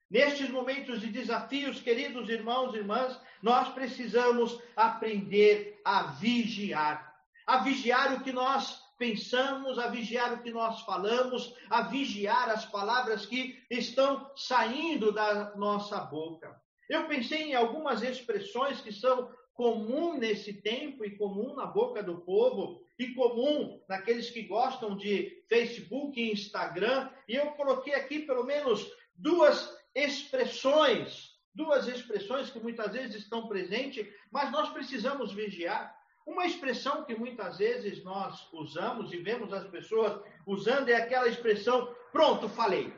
Nestes 0.08 0.48
momentos 0.50 1.00
de 1.00 1.08
desafios, 1.08 1.80
queridos 1.80 2.28
irmãos 2.28 2.74
e 2.74 2.78
irmãs, 2.78 3.20
nós 3.42 3.68
precisamos 3.74 4.60
aprender 4.76 5.80
a 5.84 6.04
vigiar. 6.12 7.14
A 7.46 7.58
vigiar 7.58 8.14
o 8.14 8.22
que 8.22 8.32
nós 8.32 8.80
pensamos, 8.98 9.78
a 9.78 9.88
vigiar 9.88 10.32
o 10.32 10.42
que 10.42 10.50
nós 10.50 10.80
falamos, 10.82 11.54
a 11.68 11.82
vigiar 11.82 12.48
as 12.50 12.64
palavras 12.64 13.26
que 13.26 13.62
estão 13.68 14.30
saindo 14.36 15.12
da 15.12 15.54
nossa 15.56 15.98
boca. 16.00 16.60
Eu 16.88 17.06
pensei 17.06 17.50
em 17.50 17.54
algumas 17.54 18.02
expressões 18.02 18.80
que 18.80 18.92
são 18.92 19.30
comum 19.54 20.16
nesse 20.18 20.52
tempo 20.52 21.04
e 21.04 21.16
comum 21.16 21.54
na 21.54 21.66
boca 21.66 22.02
do 22.02 22.20
povo 22.20 22.85
e 22.98 23.14
comum 23.14 23.82
naqueles 23.88 24.30
que 24.30 24.42
gostam 24.42 24.96
de 24.96 25.44
Facebook 25.48 26.20
e 26.20 26.32
Instagram, 26.32 27.10
e 27.28 27.34
eu 27.34 27.46
coloquei 27.52 27.94
aqui 27.94 28.20
pelo 28.20 28.44
menos 28.44 28.90
duas 29.14 29.76
expressões, 29.94 31.36
duas 31.54 31.86
expressões 31.88 32.50
que 32.50 32.58
muitas 32.58 32.92
vezes 32.92 33.16
estão 33.16 33.46
presentes, 33.48 34.06
mas 34.30 34.50
nós 34.50 34.70
precisamos 34.70 35.32
vigiar. 35.32 35.94
Uma 36.26 36.44
expressão 36.46 37.04
que 37.04 37.14
muitas 37.14 37.58
vezes 37.58 38.02
nós 38.02 38.48
usamos 38.52 39.12
e 39.12 39.18
vemos 39.18 39.52
as 39.52 39.66
pessoas 39.68 40.20
usando 40.44 40.88
é 40.88 40.94
aquela 40.94 41.28
expressão: 41.28 41.94
pronto, 42.10 42.48
falei. 42.48 42.92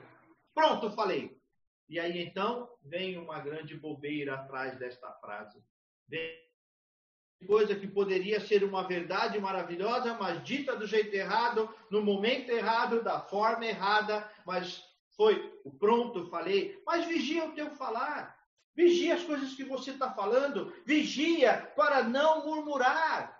Pronto, 0.54 0.90
falei. 0.92 1.36
E 1.88 2.00
aí 2.00 2.22
então 2.22 2.68
vem 2.82 3.18
uma 3.18 3.38
grande 3.40 3.76
bobeira 3.76 4.34
atrás 4.34 4.78
desta 4.78 5.12
frase. 5.20 5.62
Vem 6.08 6.47
coisa 7.46 7.74
que 7.74 7.86
poderia 7.86 8.40
ser 8.40 8.64
uma 8.64 8.82
verdade 8.82 9.38
maravilhosa, 9.38 10.14
mas 10.14 10.42
dita 10.42 10.74
do 10.76 10.86
jeito 10.86 11.14
errado, 11.14 11.72
no 11.90 12.02
momento 12.02 12.50
errado, 12.50 13.02
da 13.02 13.20
forma 13.20 13.64
errada, 13.64 14.28
mas 14.44 14.82
foi 15.16 15.52
o 15.64 15.70
pronto, 15.70 16.28
falei. 16.28 16.80
Mas 16.84 17.06
vigia 17.06 17.44
o 17.44 17.52
teu 17.52 17.70
falar. 17.70 18.36
Vigia 18.74 19.14
as 19.14 19.24
coisas 19.24 19.54
que 19.54 19.64
você 19.64 19.92
está 19.92 20.12
falando. 20.12 20.72
Vigia 20.84 21.72
para 21.76 22.02
não 22.02 22.44
murmurar. 22.44 23.36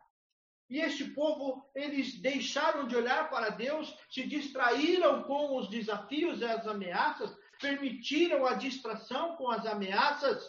E 0.70 0.80
este 0.80 1.04
povo, 1.04 1.68
eles 1.74 2.20
deixaram 2.20 2.86
de 2.86 2.94
olhar 2.94 3.30
para 3.30 3.48
Deus, 3.48 3.96
se 4.10 4.26
distraíram 4.26 5.22
com 5.22 5.56
os 5.56 5.68
desafios 5.68 6.40
e 6.40 6.44
as 6.44 6.66
ameaças, 6.66 7.34
permitiram 7.58 8.44
a 8.44 8.54
distração 8.54 9.34
com 9.36 9.50
as 9.50 9.64
ameaças, 9.64 10.44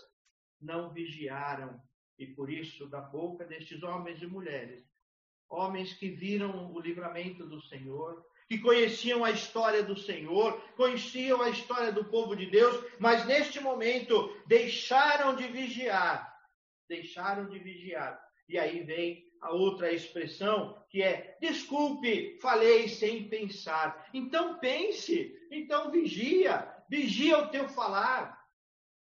não 0.59 0.91
vigiaram 0.91 1.81
e 2.19 2.27
por 2.27 2.51
isso 2.51 2.85
da 2.87 2.99
boca 2.99 3.45
destes 3.45 3.81
homens 3.81 4.21
e 4.21 4.27
mulheres, 4.27 4.83
homens 5.49 5.93
que 5.93 6.09
viram 6.09 6.71
o 6.71 6.79
livramento 6.79 7.45
do 7.47 7.61
Senhor, 7.61 8.23
que 8.47 8.57
conheciam 8.57 9.23
a 9.23 9.31
história 9.31 9.81
do 9.81 9.97
Senhor, 9.97 10.59
conheciam 10.75 11.41
a 11.41 11.49
história 11.49 11.91
do 11.91 12.05
povo 12.05 12.35
de 12.35 12.47
Deus, 12.47 12.83
mas 12.99 13.25
neste 13.25 13.59
momento 13.59 14.35
deixaram 14.47 15.35
de 15.35 15.47
vigiar, 15.47 16.35
deixaram 16.87 17.47
de 17.47 17.57
vigiar. 17.57 18.19
E 18.47 18.57
aí 18.57 18.83
vem 18.83 19.23
a 19.39 19.51
outra 19.51 19.93
expressão 19.93 20.75
que 20.89 21.01
é: 21.01 21.37
desculpe, 21.39 22.37
falei 22.41 22.89
sem 22.89 23.29
pensar. 23.29 24.09
Então 24.13 24.59
pense, 24.59 25.31
então 25.51 25.91
vigia, 25.91 26.67
vigia 26.89 27.37
o 27.37 27.47
teu 27.49 27.69
falar. 27.69 28.38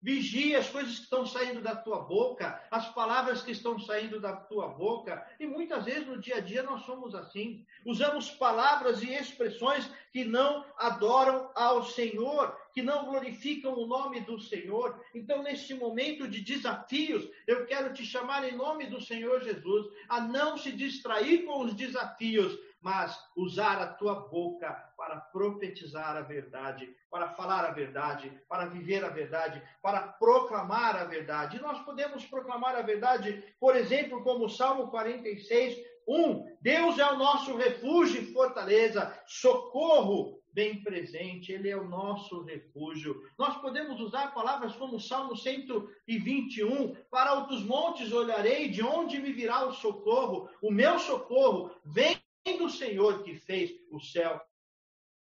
Vigia 0.08 0.60
as 0.60 0.70
coisas 0.70 1.00
que 1.00 1.04
estão 1.04 1.26
saindo 1.26 1.60
da 1.60 1.76
tua 1.76 2.00
boca, 2.00 2.64
as 2.72 2.88
palavras 2.94 3.42
que 3.42 3.52
estão 3.52 3.78
saindo 3.78 4.22
da 4.22 4.38
tua 4.38 4.70
boca. 4.70 5.22
E 5.38 5.46
muitas 5.46 5.84
vezes 5.84 6.08
no 6.08 6.18
dia 6.18 6.38
a 6.38 6.40
dia 6.40 6.64
nós 6.64 6.86
somos 6.86 7.14
assim. 7.14 7.66
Usamos 7.86 8.32
palavras 8.32 9.04
e 9.04 9.14
expressões 9.14 9.92
que 10.14 10.24
não 10.24 10.64
adoram 10.78 11.52
ao 11.54 11.84
Senhor, 11.84 12.58
que 12.72 12.82
não 12.82 13.04
glorificam 13.04 13.74
o 13.74 13.86
nome 13.86 14.22
do 14.22 14.40
Senhor. 14.40 14.98
Então, 15.14 15.44
nesse 15.44 15.74
momento 15.74 16.26
de 16.26 16.40
desafios, 16.40 17.28
eu 17.46 17.66
quero 17.66 17.94
te 17.94 18.06
chamar 18.06 18.48
em 18.48 18.56
nome 18.56 18.88
do 18.88 19.02
Senhor 19.02 19.42
Jesus 19.42 19.88
a 20.08 20.22
não 20.22 20.58
se 20.58 20.72
distrair 20.72 21.44
com 21.44 21.66
os 21.66 21.74
desafios, 21.74 22.58
mas 22.82 23.18
usar 23.36 23.82
a 23.82 23.88
tua 23.88 24.16
boca 24.16 24.72
para 24.98 25.18
profetizar 25.18 26.16
a 26.16 26.22
verdade, 26.22 26.90
para 27.10 27.30
falar 27.30 27.66
a 27.66 27.72
verdade, 27.72 28.32
para 28.48 28.66
viver 28.66 29.04
a 29.04 29.10
verdade, 29.10 29.62
para 29.82 30.02
proclamar 30.02 30.96
a 30.96 31.06
verdade. 31.06 31.58
E 31.58 31.62
nós 31.62 31.80
podemos 31.80 32.26
proclamar 32.26 32.76
a 32.76 32.82
verdade, 32.82 33.44
por 33.60 33.76
exemplo, 33.76 34.24
como 34.24 34.46
o 34.46 34.50
Salmo 34.50 34.90
46, 34.90 35.78
1. 36.08 36.58
Deus 36.62 36.98
é 37.00 37.06
o 37.12 37.18
nosso 37.18 37.56
refúgio 37.58 38.22
e 38.22 38.34
fortaleza, 38.34 39.14
socorro 39.26 40.38
bem 40.58 40.82
presente, 40.82 41.52
Ele 41.52 41.70
é 41.70 41.78
o 41.78 41.88
nosso 41.88 42.42
refúgio. 42.42 43.22
Nós 43.38 43.56
podemos 43.58 44.02
usar 44.02 44.34
palavras 44.34 44.76
como 44.76 44.96
o 44.96 45.00
Salmo 45.00 45.36
121, 45.36 46.96
para 47.12 47.36
outros 47.36 47.64
montes 47.64 48.12
olharei, 48.12 48.68
de 48.68 48.82
onde 48.82 49.20
me 49.20 49.32
virá 49.32 49.68
o 49.68 49.74
socorro? 49.74 50.50
O 50.60 50.72
meu 50.72 50.98
socorro 50.98 51.70
vem 51.86 52.18
do 52.56 52.70
Senhor 52.70 53.24
que 53.24 53.36
fez 53.36 53.72
o 53.92 54.00
céu. 54.00 54.40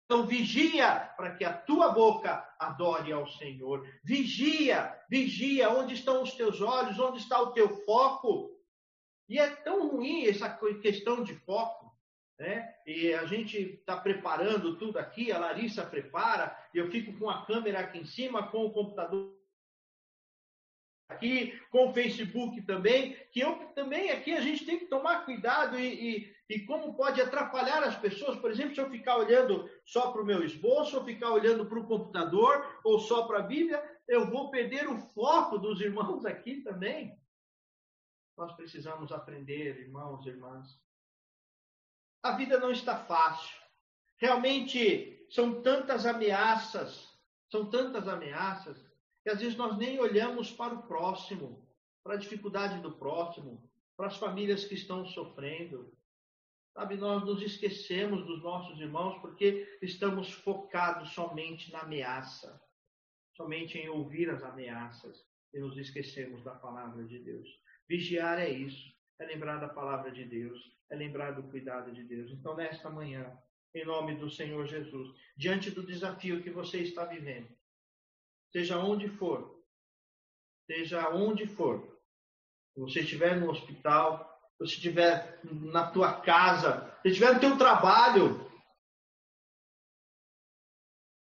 Então, 0.06 0.26
vigia 0.26 1.00
para 1.18 1.36
que 1.36 1.44
a 1.44 1.54
tua 1.54 1.92
boca 1.92 2.44
adore 2.58 3.12
ao 3.12 3.28
Senhor. 3.28 3.86
Vigia, 4.04 4.98
vigia 5.10 5.70
onde 5.70 5.94
estão 5.94 6.24
os 6.24 6.34
teus 6.34 6.62
olhos, 6.62 6.98
onde 6.98 7.20
está 7.20 7.40
o 7.42 7.52
teu 7.52 7.70
foco. 7.86 8.58
E 9.30 9.38
é 9.38 9.50
tão 9.50 9.90
ruim 9.90 10.26
essa 10.26 10.50
questão 10.82 11.24
de 11.24 11.36
foco. 11.36 11.88
Né? 12.40 12.74
E 12.86 13.14
a 13.14 13.26
gente 13.26 13.58
está 13.58 13.98
preparando 13.98 14.78
tudo 14.78 14.98
aqui, 14.98 15.32
a 15.32 15.40
Larissa 15.40 15.86
prepara, 15.86 16.56
eu 16.74 16.90
fico 16.90 17.12
com 17.18 17.30
a 17.30 17.46
câmera 17.46 17.80
aqui 17.80 17.98
em 17.98 18.06
cima, 18.06 18.48
com 18.48 18.66
o 18.66 18.72
computador 18.72 19.36
aqui, 21.10 21.60
com 21.72 21.90
o 21.90 21.94
Facebook 21.94 22.62
também, 22.64 23.16
que 23.32 23.40
eu 23.40 23.56
também 23.74 24.12
aqui 24.12 24.34
a 24.34 24.42
gente 24.42 24.66
tem 24.66 24.78
que 24.78 24.86
tomar 24.86 25.26
cuidado 25.26 25.80
e, 25.80 26.18
e, 26.18 26.37
e 26.50 26.62
como 26.62 26.96
pode 26.96 27.22
atrapalhar 27.22 27.84
as 27.84 27.98
pessoas. 27.98 28.40
Por 28.40 28.50
exemplo, 28.50 28.74
se 28.74 28.82
eu 28.82 28.90
ficar 28.90 29.18
olhando 29.18 29.70
só 29.86 30.12
para 30.12 30.22
o 30.22 30.26
meu 30.26 30.44
esboço, 30.44 30.98
ou 30.98 31.04
ficar 31.04 31.32
olhando 31.32 31.66
para 31.66 31.80
o 31.80 31.88
computador, 31.88 32.80
ou 32.84 33.00
só 33.00 33.28
para 33.28 33.40
a 33.40 33.44
Bíblia, 33.44 33.84
eu 34.08 34.30
vou 34.30 34.50
perder 34.50 34.88
o 34.88 34.98
foco 34.98 35.58
dos 35.58 35.82
irmãos 35.82 36.26
aqui 36.26 36.62
também. 36.62 37.20
Nós 38.38 38.54
precisamos 38.54 39.12
aprender, 39.12 39.80
irmãos 39.80 40.26
e 40.26 40.30
irmãs. 40.30 40.80
A 42.24 42.32
vida 42.34 42.60
não 42.60 42.72
está 42.72 42.98
fácil. 42.98 43.58
Realmente 44.18 45.26
são 45.30 45.62
tantas 45.62 46.06
ameaças, 46.06 47.14
são 47.50 47.70
tantas 47.70 48.08
ameaças 48.08 48.78
que 49.24 49.30
às 49.30 49.40
vezes 49.40 49.58
nós 49.58 49.78
nem 49.78 50.00
olhamos 50.00 50.52
para 50.52 50.74
o 50.74 50.84
próximo, 50.84 51.68
para 52.04 52.14
a 52.14 52.18
dificuldade 52.18 52.80
do 52.80 52.94
próximo, 52.94 53.70
para 53.98 54.08
as 54.08 54.18
famílias 54.18 54.64
que 54.64 54.76
estão 54.76 55.06
sofrendo. 55.06 55.97
Sabe, 56.78 56.96
nós 56.96 57.26
nos 57.26 57.42
esquecemos 57.42 58.24
dos 58.28 58.44
nossos 58.44 58.80
irmãos 58.80 59.20
porque 59.20 59.80
estamos 59.82 60.32
focados 60.32 61.12
somente 61.12 61.72
na 61.72 61.80
ameaça, 61.80 62.62
somente 63.36 63.80
em 63.80 63.90
ouvir 63.90 64.30
as 64.30 64.44
ameaças 64.44 65.26
e 65.52 65.60
nos 65.60 65.76
esquecemos 65.76 66.44
da 66.44 66.54
palavra 66.54 67.04
de 67.04 67.18
Deus. 67.18 67.50
Vigiar 67.90 68.38
é 68.38 68.52
isso, 68.52 68.96
é 69.18 69.26
lembrar 69.26 69.58
da 69.58 69.68
palavra 69.68 70.12
de 70.12 70.24
Deus, 70.24 70.72
é 70.92 70.96
lembrar 70.96 71.32
do 71.32 71.50
cuidado 71.50 71.92
de 71.92 72.04
Deus. 72.04 72.30
Então, 72.30 72.56
nesta 72.56 72.92
manhã, 72.92 73.36
em 73.74 73.84
nome 73.84 74.14
do 74.14 74.30
Senhor 74.30 74.68
Jesus, 74.68 75.18
diante 75.36 75.72
do 75.72 75.82
desafio 75.82 76.44
que 76.44 76.52
você 76.52 76.82
está 76.84 77.06
vivendo, 77.06 77.50
seja 78.52 78.78
onde 78.78 79.10
for, 79.10 79.66
seja 80.68 81.10
onde 81.10 81.48
for, 81.48 82.00
se 82.76 82.80
você 82.80 83.00
estiver 83.00 83.36
no 83.40 83.50
hospital, 83.50 84.27
se 84.66 84.74
estiver 84.74 85.40
na 85.44 85.88
tua 85.88 86.14
casa, 86.14 86.94
se 87.02 87.10
estiver 87.10 87.34
no 87.34 87.40
teu 87.40 87.58
trabalho, 87.58 88.46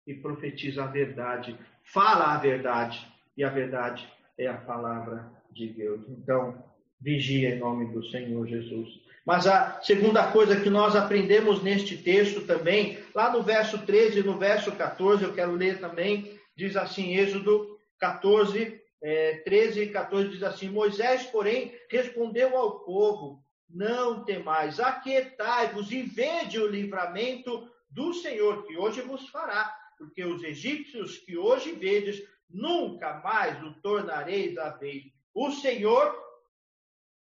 e 0.07 0.15
profetiza 0.15 0.85
a 0.85 0.87
verdade, 0.87 1.59
fala 1.83 2.35
a 2.35 2.39
verdade, 2.39 3.07
e 3.37 3.43
a 3.43 3.49
verdade 3.49 4.09
é 4.39 4.47
a 4.47 4.57
palavra 4.57 5.29
de 5.51 5.69
Deus. 5.69 6.01
Então, 6.09 6.65
vigia 7.01 7.55
em 7.55 7.59
nome 7.59 7.93
do 7.93 8.05
Senhor 8.11 8.47
Jesus. 8.47 8.89
Mas 9.25 9.47
a 9.47 9.81
segunda 9.83 10.31
coisa 10.31 10.61
que 10.61 10.71
nós 10.71 10.95
aprendemos 10.95 11.61
neste 11.62 11.97
texto 11.97 12.47
também, 12.47 12.99
lá 13.12 13.33
no 13.33 13.43
verso 13.43 13.85
13 13.85 14.21
e 14.21 14.23
no 14.23 14.39
verso 14.39 14.71
14, 14.71 15.25
eu 15.25 15.35
quero 15.35 15.53
ler 15.53 15.81
também, 15.81 16.39
diz 16.57 16.77
assim, 16.77 17.17
Êxodo 17.17 17.77
14, 17.99 18.81
é, 19.07 19.37
13 19.45 19.83
e 19.83 19.92
14 19.92 20.31
diz 20.31 20.42
assim: 20.42 20.69
Moisés, 20.69 21.27
porém, 21.27 21.79
respondeu 21.88 22.57
ao 22.57 22.81
povo: 22.81 23.40
Não 23.71 24.25
temais, 24.25 24.81
aquietai-vos 24.81 25.92
e 25.92 26.03
vede 26.03 26.59
o 26.59 26.66
livramento 26.66 27.71
do 27.88 28.12
Senhor, 28.12 28.66
que 28.66 28.77
hoje 28.77 29.03
vos 29.03 29.29
fará, 29.29 29.73
porque 29.97 30.25
os 30.25 30.42
egípcios 30.42 31.19
que 31.19 31.38
hoje 31.38 31.71
vedes, 31.71 32.21
nunca 32.51 33.21
mais 33.21 33.62
o 33.62 33.81
tornareis 33.81 34.59
a 34.59 34.71
ver. 34.71 35.05
O 35.33 35.53
Senhor 35.53 36.21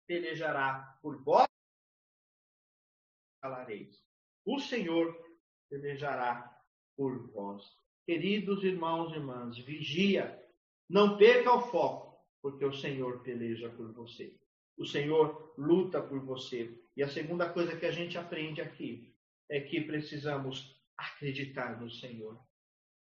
pelejará 0.08 0.98
por 1.00 1.22
vós, 1.22 1.46
calareis. 3.40 3.96
O 4.44 4.58
Senhor 4.58 5.16
pelejará 5.68 6.52
por 6.96 7.30
vós. 7.30 7.62
Queridos 8.04 8.64
irmãos 8.64 9.12
e 9.12 9.16
irmãs, 9.18 9.56
vigia, 9.58 10.36
não 10.90 11.16
perca 11.16 11.54
o 11.54 11.62
foco, 11.62 12.20
porque 12.42 12.64
o 12.64 12.72
Senhor 12.72 13.20
peleja 13.20 13.68
por 13.70 13.92
você. 13.92 14.36
O 14.76 14.84
Senhor 14.84 15.54
luta 15.56 16.02
por 16.02 16.18
você. 16.18 16.76
E 16.96 17.02
a 17.02 17.08
segunda 17.08 17.48
coisa 17.48 17.76
que 17.76 17.86
a 17.86 17.92
gente 17.92 18.18
aprende 18.18 18.60
aqui 18.60 19.14
é 19.48 19.60
que 19.60 19.80
precisamos 19.82 20.76
acreditar 20.98 21.80
no 21.80 21.88
Senhor, 21.88 22.36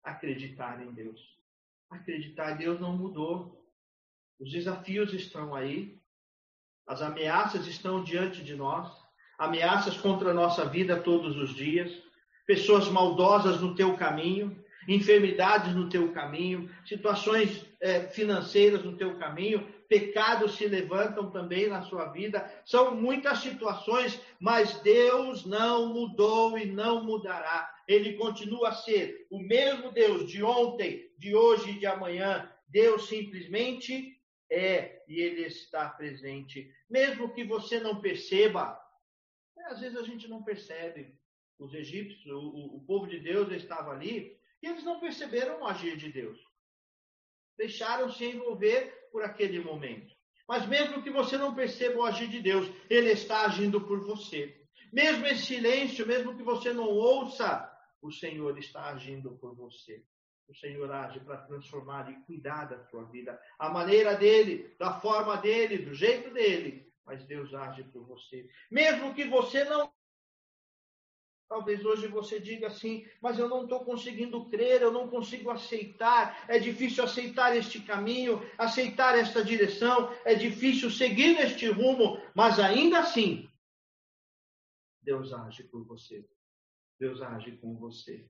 acreditar 0.03 0.83
em 0.83 0.93
Deus. 0.95 1.21
Acreditar 1.91 2.53
em 2.53 2.57
Deus 2.57 2.81
não 2.81 2.97
mudou. 2.97 3.63
Os 4.41 4.51
desafios 4.51 5.13
estão 5.13 5.55
aí, 5.55 6.01
as 6.87 7.03
ameaças 7.03 7.67
estão 7.67 8.03
diante 8.03 8.43
de 8.43 8.57
nós, 8.57 8.91
ameaças 9.39 9.97
contra 9.99 10.31
a 10.31 10.35
nossa 10.35 10.65
vida 10.65 11.01
todos 11.01 11.37
os 11.37 11.55
dias, 11.55 11.93
pessoas 12.47 12.89
maldosas 12.89 13.61
no 13.61 13.75
teu 13.75 13.95
caminho, 13.95 14.64
enfermidades 14.89 15.75
no 15.75 15.89
teu 15.89 16.13
caminho, 16.13 16.71
situações 16.85 17.65
é, 17.81 18.09
financeiras 18.09 18.85
no 18.85 18.97
teu 18.97 19.19
caminho, 19.19 19.67
pecados 19.89 20.57
se 20.57 20.67
levantam 20.67 21.31
também 21.31 21.69
na 21.69 21.83
sua 21.83 22.07
vida. 22.07 22.51
São 22.65 22.95
muitas 22.95 23.39
situações, 23.39 24.21
mas 24.41 24.81
Deus 24.81 25.45
não 25.45 25.93
mudou 25.93 26.59
e 26.59 26.67
não 26.67 27.05
mudará. 27.05 27.71
Ele 27.87 28.15
continua 28.15 28.71
a 28.71 28.75
ser 28.75 29.27
o 29.31 29.39
mesmo 29.39 29.93
Deus 29.93 30.31
de 30.31 30.43
ontem, 30.43 31.11
de 31.19 31.35
hoje 31.35 31.71
e 31.71 31.79
de 31.79 31.87
amanhã. 31.87 32.51
Deus 32.69 33.09
simplesmente 33.09 34.19
é 34.51 35.03
e 35.09 35.21
ele 35.21 35.43
está 35.43 35.89
presente. 35.89 36.71
Mesmo 36.89 37.33
que 37.33 37.45
você 37.45 37.79
não 37.81 38.01
perceba, 38.01 38.81
é, 39.59 39.65
às 39.67 39.81
vezes 39.81 39.99
a 39.99 40.03
gente 40.03 40.29
não 40.29 40.43
percebe. 40.43 41.15
Os 41.59 41.73
egípcios, 41.75 42.27
o, 42.27 42.77
o 42.77 42.85
povo 42.87 43.07
de 43.07 43.21
Deus 43.21 43.53
estava 43.53 43.93
ali 43.93 44.37
e 44.65 44.67
eles 44.67 44.83
não 44.83 44.99
perceberam 44.99 45.61
o 45.61 45.67
agir 45.67 45.95
de 45.95 46.11
Deus. 46.11 46.41
Deixaram 47.59 48.11
se 48.11 48.25
envolver 48.25 49.09
por 49.13 49.23
aquele 49.23 49.61
momento. 49.61 50.17
Mas 50.49 50.67
mesmo 50.67 51.03
que 51.03 51.11
você 51.11 51.37
não 51.37 51.55
perceba 51.55 51.99
o 51.99 52.05
agir 52.05 52.29
de 52.29 52.41
Deus, 52.41 52.67
Ele 52.89 53.11
está 53.11 53.45
agindo 53.45 53.79
por 53.79 54.01
você. 54.01 54.59
Mesmo 54.91 55.27
em 55.27 55.37
silêncio, 55.37 56.07
mesmo 56.07 56.35
que 56.35 56.43
você 56.43 56.73
não 56.73 56.89
ouça, 56.89 57.71
o 58.01 58.11
Senhor 58.11 58.57
está 58.59 58.87
agindo 58.87 59.37
por 59.37 59.55
você. 59.55 60.03
O 60.49 60.55
Senhor 60.55 60.91
age 60.91 61.21
para 61.21 61.43
transformar 61.43 62.11
e 62.11 62.25
cuidar 62.25 62.65
da 62.65 62.83
sua 62.85 63.05
vida. 63.05 63.39
A 63.59 63.69
maneira 63.69 64.15
dele, 64.17 64.75
da 64.79 64.99
forma 64.99 65.37
dele, 65.37 65.79
do 65.79 65.95
jeito 65.95 66.33
dele. 66.33 66.91
Mas 67.05 67.27
Deus 67.27 67.53
age 67.53 67.85
por 67.85 68.07
você. 68.07 68.49
Mesmo 68.71 69.15
que 69.15 69.25
você 69.25 69.63
não 69.65 69.93
Talvez 71.55 71.85
hoje 71.85 72.09
você 72.09 72.41
diga 72.41 72.67
assim, 72.67 73.07
mas 73.23 73.39
eu 73.39 73.49
não 73.49 73.63
estou 73.63 73.85
conseguindo 73.85 74.45
crer, 74.47 74.83
eu 74.83 74.91
não 74.91 75.07
consigo 75.07 75.51
aceitar, 75.51 76.45
é 76.49 76.59
difícil 76.59 77.05
aceitar 77.05 77.57
este 77.57 77.81
caminho, 77.81 78.43
aceitar 78.59 79.17
esta 79.17 79.45
direção, 79.45 80.13
é 80.25 80.35
difícil 80.35 80.91
seguir 80.91 81.39
este 81.39 81.69
rumo, 81.69 82.21
mas 82.35 82.59
ainda 82.59 82.99
assim, 82.99 83.49
Deus 85.01 85.33
age 85.33 85.63
por 85.63 85.85
você, 85.85 86.29
Deus 86.99 87.23
age 87.23 87.53
com 87.59 87.77
você, 87.77 88.29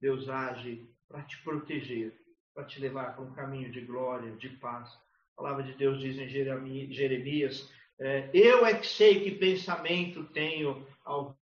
Deus 0.00 0.28
age 0.28 0.88
para 1.08 1.24
te 1.24 1.42
proteger, 1.42 2.24
para 2.54 2.66
te 2.66 2.78
levar 2.78 3.16
para 3.16 3.24
um 3.24 3.32
caminho 3.32 3.72
de 3.72 3.80
glória, 3.80 4.30
de 4.36 4.48
paz. 4.48 4.88
A 5.36 5.42
palavra 5.42 5.64
de 5.64 5.74
Deus 5.74 5.98
diz 5.98 6.16
em 6.18 6.28
Jeremias: 6.28 7.68
é, 7.98 8.30
Eu 8.32 8.64
é 8.64 8.78
que 8.78 8.86
sei 8.86 9.24
que 9.24 9.32
pensamento 9.32 10.22
tenho 10.26 10.86
ao. 11.04 11.39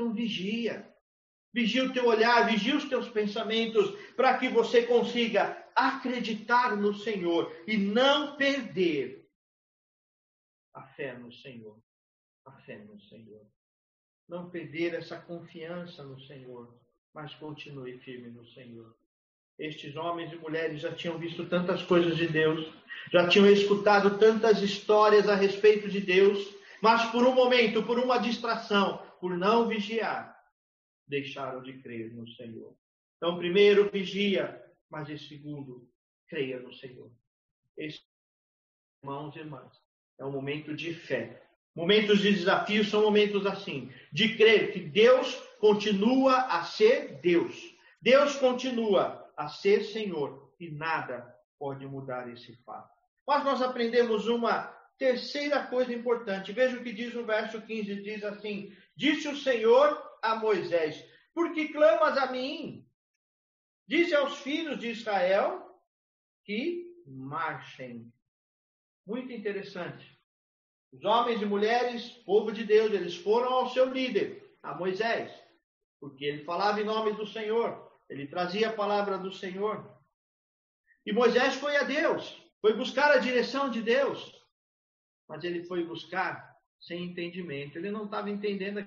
Então 0.00 0.14
vigia. 0.14 0.88
Vigia 1.52 1.84
o 1.84 1.92
teu 1.92 2.06
olhar, 2.06 2.46
vigia 2.46 2.74
os 2.74 2.88
teus 2.88 3.08
pensamentos, 3.10 3.90
para 4.16 4.38
que 4.38 4.48
você 4.48 4.86
consiga 4.86 5.62
acreditar 5.76 6.74
no 6.74 6.94
Senhor 6.94 7.54
e 7.66 7.76
não 7.76 8.36
perder 8.36 9.28
a 10.72 10.82
fé 10.82 11.18
no 11.18 11.30
Senhor. 11.30 11.78
A 12.46 12.52
fé 12.52 12.78
no 12.78 12.98
Senhor. 12.98 13.44
Não 14.26 14.48
perder 14.48 14.94
essa 14.94 15.18
confiança 15.18 16.02
no 16.02 16.18
Senhor, 16.20 16.72
mas 17.12 17.34
continue 17.34 17.98
firme 17.98 18.30
no 18.30 18.46
Senhor. 18.46 18.96
Estes 19.58 19.96
homens 19.96 20.32
e 20.32 20.36
mulheres 20.36 20.80
já 20.80 20.94
tinham 20.94 21.18
visto 21.18 21.46
tantas 21.46 21.82
coisas 21.82 22.16
de 22.16 22.26
Deus, 22.26 22.72
já 23.12 23.28
tinham 23.28 23.50
escutado 23.50 24.16
tantas 24.16 24.62
histórias 24.62 25.28
a 25.28 25.34
respeito 25.34 25.88
de 25.88 26.00
Deus, 26.00 26.38
mas 26.80 27.10
por 27.10 27.26
um 27.26 27.34
momento, 27.34 27.82
por 27.82 27.98
uma 27.98 28.16
distração, 28.16 29.09
por 29.20 29.36
não 29.36 29.68
vigiar, 29.68 30.36
deixaram 31.06 31.62
de 31.62 31.80
crer 31.82 32.12
no 32.14 32.26
Senhor. 32.28 32.74
Então, 33.16 33.36
primeiro, 33.36 33.90
vigia, 33.90 34.64
mas 34.88 35.10
em 35.10 35.18
segundo, 35.18 35.88
creia 36.28 36.58
no 36.60 36.72
Senhor. 36.72 37.10
Esse, 37.76 38.00
irmãos 39.02 39.36
e 39.36 39.40
irmãs, 39.40 39.72
é 40.18 40.24
um 40.24 40.32
momento 40.32 40.74
de 40.74 40.94
fé. 40.94 41.42
Momentos 41.74 42.20
de 42.20 42.32
desafio 42.32 42.84
são 42.84 43.02
momentos 43.02 43.46
assim, 43.46 43.92
de 44.12 44.36
crer 44.36 44.72
que 44.72 44.80
Deus 44.80 45.34
continua 45.58 46.46
a 46.46 46.64
ser 46.64 47.20
Deus. 47.20 47.54
Deus 48.00 48.36
continua 48.36 49.30
a 49.36 49.48
ser 49.48 49.84
Senhor 49.84 50.52
e 50.58 50.70
nada 50.70 51.36
pode 51.58 51.86
mudar 51.86 52.30
esse 52.32 52.56
fato. 52.64 52.90
Mas 53.26 53.44
nós 53.44 53.62
aprendemos 53.62 54.26
uma 54.26 54.74
terceira 55.00 55.66
coisa 55.66 55.94
importante. 55.94 56.52
Veja 56.52 56.76
o 56.76 56.82
que 56.84 56.92
diz 56.92 57.14
o 57.14 57.24
verso 57.24 57.62
15: 57.62 58.02
diz 58.02 58.22
assim: 58.22 58.76
Disse 58.94 59.26
o 59.28 59.36
Senhor 59.36 60.18
a 60.22 60.36
Moisés: 60.36 61.02
Por 61.32 61.54
que 61.54 61.68
clamas 61.68 62.18
a 62.18 62.30
mim? 62.30 62.86
Dize 63.88 64.14
aos 64.14 64.38
filhos 64.40 64.78
de 64.78 64.90
Israel 64.90 65.74
que 66.44 66.94
marchem. 67.06 68.12
Muito 69.06 69.32
interessante. 69.32 70.20
Os 70.92 71.02
homens 71.04 71.40
e 71.40 71.46
mulheres, 71.46 72.10
povo 72.26 72.52
de 72.52 72.62
Deus, 72.62 72.92
eles 72.92 73.16
foram 73.16 73.48
ao 73.52 73.70
seu 73.70 73.86
líder, 73.90 74.54
a 74.62 74.74
Moisés, 74.74 75.32
porque 75.98 76.24
ele 76.24 76.44
falava 76.44 76.80
em 76.80 76.84
nome 76.84 77.12
do 77.14 77.26
Senhor, 77.26 77.90
ele 78.08 78.26
trazia 78.26 78.68
a 78.68 78.72
palavra 78.72 79.16
do 79.16 79.32
Senhor. 79.32 79.96
E 81.06 81.12
Moisés 81.12 81.54
foi 81.54 81.76
a 81.76 81.84
Deus, 81.84 82.36
foi 82.60 82.74
buscar 82.74 83.12
a 83.12 83.18
direção 83.18 83.70
de 83.70 83.80
Deus, 83.82 84.39
mas 85.30 85.44
ele 85.44 85.62
foi 85.62 85.84
buscar 85.84 86.56
sem 86.80 87.04
entendimento, 87.04 87.78
ele 87.78 87.90
não 87.90 88.04
estava 88.06 88.28
entendendo 88.28 88.84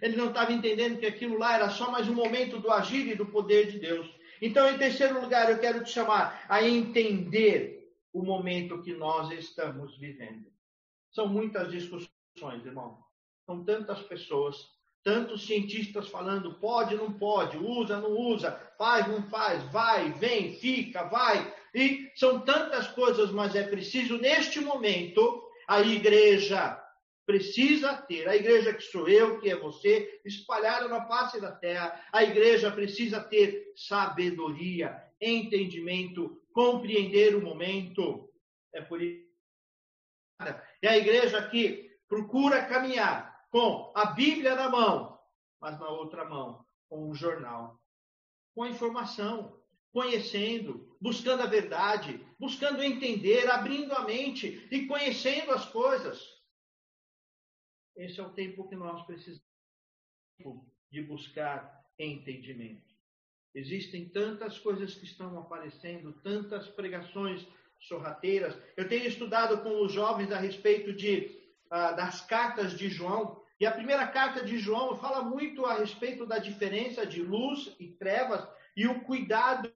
ele 0.00 0.16
não 0.16 0.28
estava 0.28 0.52
entendendo 0.52 1.00
que 1.00 1.06
aquilo 1.06 1.36
lá 1.36 1.56
era 1.56 1.70
só 1.70 1.90
mais 1.90 2.08
um 2.08 2.14
momento 2.14 2.60
do 2.60 2.70
agir 2.70 3.08
e 3.08 3.16
do 3.16 3.26
poder 3.26 3.72
de 3.72 3.80
Deus. 3.80 4.08
Então, 4.40 4.68
em 4.68 4.78
terceiro 4.78 5.20
lugar, 5.20 5.50
eu 5.50 5.58
quero 5.58 5.82
te 5.82 5.90
chamar 5.90 6.46
a 6.48 6.62
entender 6.62 7.92
o 8.12 8.22
momento 8.22 8.80
que 8.80 8.94
nós 8.94 9.32
estamos 9.32 9.98
vivendo. 9.98 10.46
São 11.10 11.26
muitas 11.26 11.72
discussões, 11.72 12.64
irmão. 12.64 13.02
São 13.44 13.64
tantas 13.64 14.00
pessoas, 14.02 14.68
tantos 15.02 15.44
cientistas 15.44 16.06
falando 16.08 16.54
pode, 16.60 16.94
não 16.94 17.12
pode, 17.12 17.58
usa, 17.58 18.00
não 18.00 18.12
usa, 18.12 18.52
faz, 18.78 19.08
não 19.08 19.24
faz, 19.24 19.64
vai, 19.72 20.12
vem, 20.12 20.54
fica, 20.60 21.02
vai. 21.08 21.57
E 21.74 22.10
são 22.16 22.40
tantas 22.40 22.88
coisas, 22.88 23.30
mas 23.30 23.54
é 23.54 23.62
preciso, 23.62 24.18
neste 24.18 24.60
momento, 24.60 25.48
a 25.66 25.80
igreja 25.80 26.82
precisa 27.26 27.94
ter, 27.94 28.26
a 28.26 28.34
igreja 28.34 28.72
que 28.72 28.82
sou 28.82 29.06
eu, 29.06 29.38
que 29.38 29.50
é 29.50 29.56
você, 29.56 30.20
espalhada 30.24 30.88
na 30.88 31.06
face 31.06 31.38
da 31.38 31.52
terra, 31.52 32.02
a 32.10 32.24
igreja 32.24 32.70
precisa 32.70 33.20
ter 33.20 33.70
sabedoria, 33.76 34.96
entendimento, 35.20 36.42
compreender 36.54 37.36
o 37.36 37.42
momento. 37.42 38.32
É 38.72 38.80
por 38.80 39.02
isso. 39.02 39.28
É 40.80 40.88
a 40.88 40.96
igreja 40.96 41.46
que 41.50 41.90
procura 42.08 42.64
caminhar 42.64 43.44
com 43.50 43.92
a 43.94 44.06
Bíblia 44.06 44.54
na 44.54 44.70
mão, 44.70 45.18
mas 45.60 45.78
na 45.78 45.88
outra 45.90 46.24
mão, 46.24 46.64
com 46.88 47.10
um 47.10 47.14
jornal, 47.14 47.78
com 48.54 48.62
a 48.62 48.70
informação, 48.70 49.60
conhecendo, 49.92 50.87
buscando 51.00 51.42
a 51.42 51.46
verdade, 51.46 52.24
buscando 52.38 52.82
entender, 52.82 53.48
abrindo 53.50 53.92
a 53.92 54.04
mente 54.04 54.66
e 54.70 54.86
conhecendo 54.86 55.52
as 55.52 55.66
coisas. 55.66 56.20
Esse 57.96 58.20
é 58.20 58.22
o 58.22 58.30
tempo 58.30 58.68
que 58.68 58.76
nós 58.76 59.04
precisamos 59.06 59.42
de 60.90 61.02
buscar 61.02 61.84
entendimento. 61.98 62.94
Existem 63.54 64.08
tantas 64.08 64.58
coisas 64.58 64.94
que 64.94 65.04
estão 65.04 65.38
aparecendo, 65.38 66.12
tantas 66.22 66.68
pregações 66.68 67.46
sorrateiras. 67.80 68.56
Eu 68.76 68.88
tenho 68.88 69.06
estudado 69.06 69.62
com 69.62 69.82
os 69.82 69.92
jovens 69.92 70.30
a 70.30 70.38
respeito 70.38 70.92
de, 70.92 71.40
uh, 71.66 71.96
das 71.96 72.20
cartas 72.20 72.76
de 72.76 72.88
João. 72.88 73.42
E 73.58 73.66
a 73.66 73.72
primeira 73.72 74.06
carta 74.06 74.44
de 74.44 74.58
João 74.58 74.96
fala 74.96 75.22
muito 75.22 75.66
a 75.66 75.74
respeito 75.74 76.24
da 76.24 76.38
diferença 76.38 77.04
de 77.04 77.22
luz 77.22 77.74
e 77.80 77.88
trevas 77.88 78.46
e 78.76 78.86
o 78.86 79.00
cuidado 79.00 79.72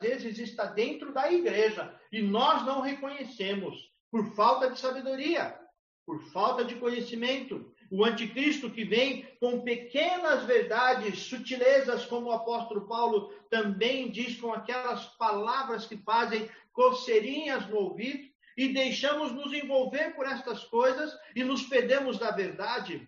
vezes 0.00 0.38
está 0.38 0.66
dentro 0.66 1.12
da 1.12 1.30
igreja 1.30 1.94
e 2.12 2.22
nós 2.22 2.64
não 2.64 2.80
reconhecemos 2.80 3.76
por 4.10 4.34
falta 4.34 4.70
de 4.70 4.78
sabedoria 4.78 5.58
por 6.06 6.22
falta 6.30 6.64
de 6.64 6.76
conhecimento. 6.76 7.74
O 7.90 8.04
anticristo 8.04 8.70
que 8.70 8.84
vem 8.84 9.26
com 9.40 9.62
pequenas 9.62 10.44
verdades, 10.44 11.18
sutilezas, 11.18 12.06
como 12.06 12.28
o 12.28 12.32
apóstolo 12.32 12.86
Paulo 12.86 13.32
também 13.50 14.10
diz, 14.10 14.40
com 14.40 14.52
aquelas 14.52 15.04
palavras 15.16 15.84
que 15.84 15.96
fazem 15.98 16.48
coceirinhas 16.72 17.68
no 17.68 17.76
ouvido, 17.76 18.28
e 18.56 18.72
deixamos 18.72 19.32
nos 19.32 19.52
envolver 19.52 20.14
por 20.14 20.24
estas 20.26 20.64
coisas 20.64 21.12
e 21.34 21.44
nos 21.44 21.64
perdemos 21.64 22.18
da 22.18 22.30
verdade. 22.30 23.06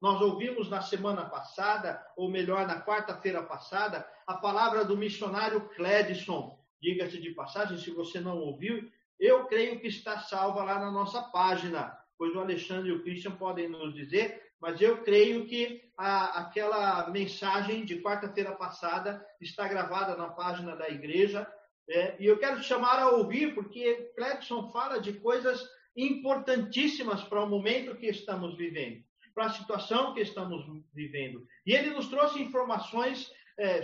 Nós 0.00 0.20
ouvimos 0.20 0.68
na 0.68 0.82
semana 0.82 1.24
passada, 1.24 2.04
ou 2.16 2.30
melhor, 2.30 2.66
na 2.66 2.82
quarta-feira 2.82 3.42
passada, 3.42 4.06
a 4.26 4.34
palavra 4.34 4.84
do 4.84 4.96
missionário 4.96 5.68
Cledson. 5.70 6.58
Diga-se 6.80 7.20
de 7.20 7.30
passagem, 7.30 7.78
se 7.78 7.90
você 7.90 8.20
não 8.20 8.38
ouviu, 8.38 8.90
eu 9.18 9.46
creio 9.46 9.80
que 9.80 9.88
está 9.88 10.18
salva 10.20 10.62
lá 10.62 10.78
na 10.78 10.90
nossa 10.90 11.22
página, 11.22 11.96
pois 12.18 12.34
o 12.34 12.40
Alexandre 12.40 12.90
e 12.90 12.92
o 12.92 13.02
Christian 13.02 13.32
podem 13.32 13.68
nos 13.68 13.94
dizer, 13.94 14.42
mas 14.60 14.80
eu 14.80 15.02
creio 15.02 15.46
que 15.46 15.82
a, 15.96 16.40
aquela 16.40 17.10
mensagem 17.10 17.84
de 17.84 18.02
quarta-feira 18.02 18.52
passada 18.52 19.24
está 19.40 19.66
gravada 19.66 20.16
na 20.16 20.28
página 20.28 20.76
da 20.76 20.88
igreja. 20.88 21.46
É, 21.88 22.16
e 22.20 22.26
eu 22.26 22.38
quero 22.38 22.60
te 22.60 22.66
chamar 22.66 22.98
a 22.98 23.10
ouvir, 23.10 23.54
porque 23.54 24.12
Clepson 24.16 24.70
fala 24.72 25.00
de 25.00 25.14
coisas 25.14 25.62
importantíssimas 25.96 27.22
para 27.24 27.42
o 27.42 27.48
momento 27.48 27.96
que 27.96 28.06
estamos 28.06 28.56
vivendo, 28.56 29.02
para 29.36 29.46
a 29.46 29.52
situação 29.52 30.14
que 30.14 30.22
estamos 30.22 30.64
vivendo. 30.94 31.46
E 31.66 31.74
ele 31.74 31.90
nos 31.90 32.08
trouxe 32.08 32.40
informações 32.40 33.30
é, 33.58 33.82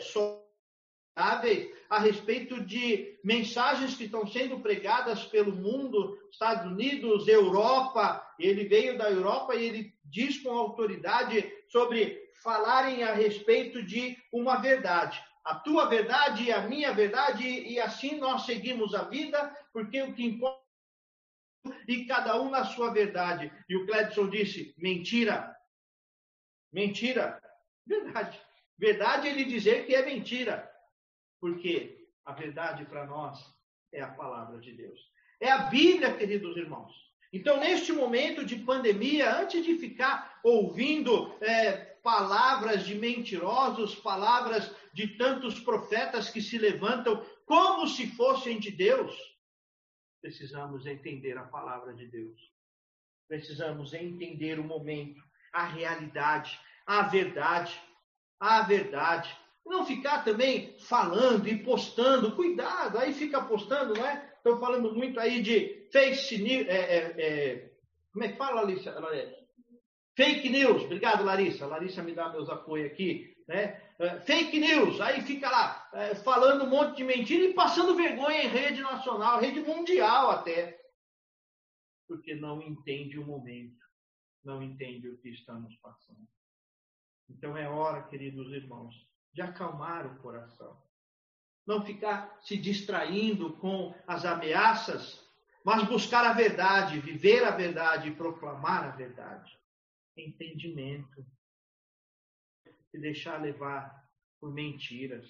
a 1.14 1.98
respeito 1.98 2.64
de 2.64 3.18
mensagens 3.22 3.94
que 3.94 4.04
estão 4.04 4.26
sendo 4.26 4.60
pregadas 4.60 5.26
pelo 5.26 5.54
mundo, 5.54 6.18
Estados 6.30 6.72
Unidos, 6.72 7.28
Europa. 7.28 8.26
Ele 8.38 8.64
veio 8.64 8.96
da 8.96 9.10
Europa 9.10 9.54
e 9.54 9.62
ele 9.62 9.94
diz 10.06 10.38
com 10.38 10.56
autoridade 10.56 11.52
sobre 11.68 12.18
falarem 12.42 13.02
a 13.04 13.12
respeito 13.12 13.82
de 13.82 14.16
uma 14.32 14.56
verdade. 14.56 15.22
A 15.44 15.56
tua 15.56 15.84
verdade 15.84 16.44
e 16.44 16.52
a 16.52 16.62
minha 16.62 16.94
verdade, 16.94 17.46
e 17.46 17.78
assim 17.78 18.16
nós 18.16 18.46
seguimos 18.46 18.94
a 18.94 19.02
vida, 19.02 19.54
porque 19.70 20.00
o 20.00 20.14
que 20.14 20.24
importa 20.24 20.61
e 21.86 22.04
cada 22.06 22.40
um 22.40 22.50
na 22.50 22.64
sua 22.64 22.90
verdade. 22.92 23.52
E 23.68 23.76
o 23.76 23.86
Cledson 23.86 24.28
disse: 24.28 24.74
mentira. 24.78 25.56
Mentira. 26.72 27.40
Verdade. 27.86 28.40
Verdade 28.78 29.28
é 29.28 29.30
ele 29.30 29.44
dizer 29.44 29.86
que 29.86 29.94
é 29.94 30.04
mentira. 30.04 30.70
Porque 31.40 32.08
a 32.24 32.32
verdade 32.32 32.84
para 32.84 33.06
nós 33.06 33.38
é 33.92 34.00
a 34.00 34.08
palavra 34.08 34.58
de 34.58 34.72
Deus. 34.72 35.00
É 35.40 35.50
a 35.50 35.58
Bíblia, 35.58 36.16
queridos 36.16 36.56
irmãos. 36.56 36.92
Então, 37.32 37.58
neste 37.58 37.92
momento 37.92 38.44
de 38.44 38.56
pandemia, 38.56 39.40
antes 39.40 39.64
de 39.64 39.76
ficar 39.78 40.38
ouvindo 40.44 41.34
é, 41.40 41.72
palavras 42.02 42.84
de 42.84 42.94
mentirosos, 42.94 43.94
palavras 43.94 44.70
de 44.92 45.16
tantos 45.16 45.58
profetas 45.58 46.28
que 46.28 46.42
se 46.42 46.58
levantam 46.58 47.24
como 47.46 47.88
se 47.88 48.06
fossem 48.08 48.58
de 48.58 48.70
Deus, 48.70 49.16
precisamos 50.22 50.86
entender 50.86 51.36
a 51.36 51.42
palavra 51.42 51.92
de 51.92 52.06
Deus. 52.06 52.40
Precisamos 53.28 53.92
entender 53.92 54.58
o 54.58 54.64
momento, 54.64 55.20
a 55.52 55.66
realidade, 55.66 56.58
a 56.86 57.02
verdade. 57.02 57.78
à 58.40 58.62
verdade. 58.62 59.36
Não 59.64 59.84
ficar 59.86 60.24
também 60.24 60.76
falando 60.80 61.46
e 61.46 61.62
postando, 61.62 62.34
cuidado, 62.34 62.98
aí 62.98 63.12
fica 63.12 63.42
postando, 63.42 63.94
não 63.94 64.06
é? 64.06 64.32
Estou 64.36 64.58
falando 64.58 64.92
muito 64.92 65.20
aí 65.20 65.40
de 65.40 65.88
face 65.92 66.38
news, 66.42 66.66
é, 66.66 66.96
é, 66.96 67.14
é, 67.16 67.72
como 68.12 68.24
é 68.24 68.28
que 68.32 68.36
fala, 68.36 68.62
Larissa? 68.62 68.92
Fake 70.16 70.48
news, 70.48 70.82
obrigado, 70.82 71.24
Larissa. 71.24 71.66
Larissa 71.66 72.02
me 72.02 72.12
dá 72.12 72.28
meus 72.28 72.50
apoios 72.50 72.90
aqui, 72.90 73.36
né? 73.52 73.82
É, 73.98 74.18
fake 74.20 74.58
news, 74.58 75.00
aí 75.00 75.20
fica 75.22 75.48
lá 75.48 75.88
é, 75.92 76.14
falando 76.14 76.64
um 76.64 76.70
monte 76.70 76.96
de 76.96 77.04
mentira 77.04 77.44
e 77.44 77.54
passando 77.54 77.94
vergonha 77.94 78.44
em 78.44 78.48
rede 78.48 78.80
nacional, 78.80 79.38
rede 79.38 79.60
mundial 79.60 80.30
até, 80.30 80.80
porque 82.08 82.34
não 82.34 82.60
entende 82.62 83.18
o 83.18 83.26
momento, 83.26 83.84
não 84.42 84.62
entende 84.62 85.08
o 85.08 85.18
que 85.18 85.28
estamos 85.28 85.76
passando. 85.76 86.26
Então 87.28 87.56
é 87.56 87.68
hora, 87.68 88.02
queridos 88.08 88.50
irmãos, 88.52 88.94
de 89.32 89.42
acalmar 89.42 90.06
o 90.06 90.18
coração. 90.20 90.82
Não 91.66 91.84
ficar 91.84 92.38
se 92.42 92.56
distraindo 92.56 93.56
com 93.58 93.94
as 94.06 94.24
ameaças, 94.24 95.22
mas 95.64 95.86
buscar 95.86 96.24
a 96.24 96.32
verdade, 96.32 96.98
viver 96.98 97.44
a 97.44 97.52
verdade 97.52 98.08
e 98.08 98.16
proclamar 98.16 98.84
a 98.84 98.90
verdade. 98.90 99.56
Entendimento. 100.16 101.24
Se 102.92 102.98
deixar 102.98 103.40
levar 103.40 104.06
por 104.38 104.52
mentiras, 104.52 105.26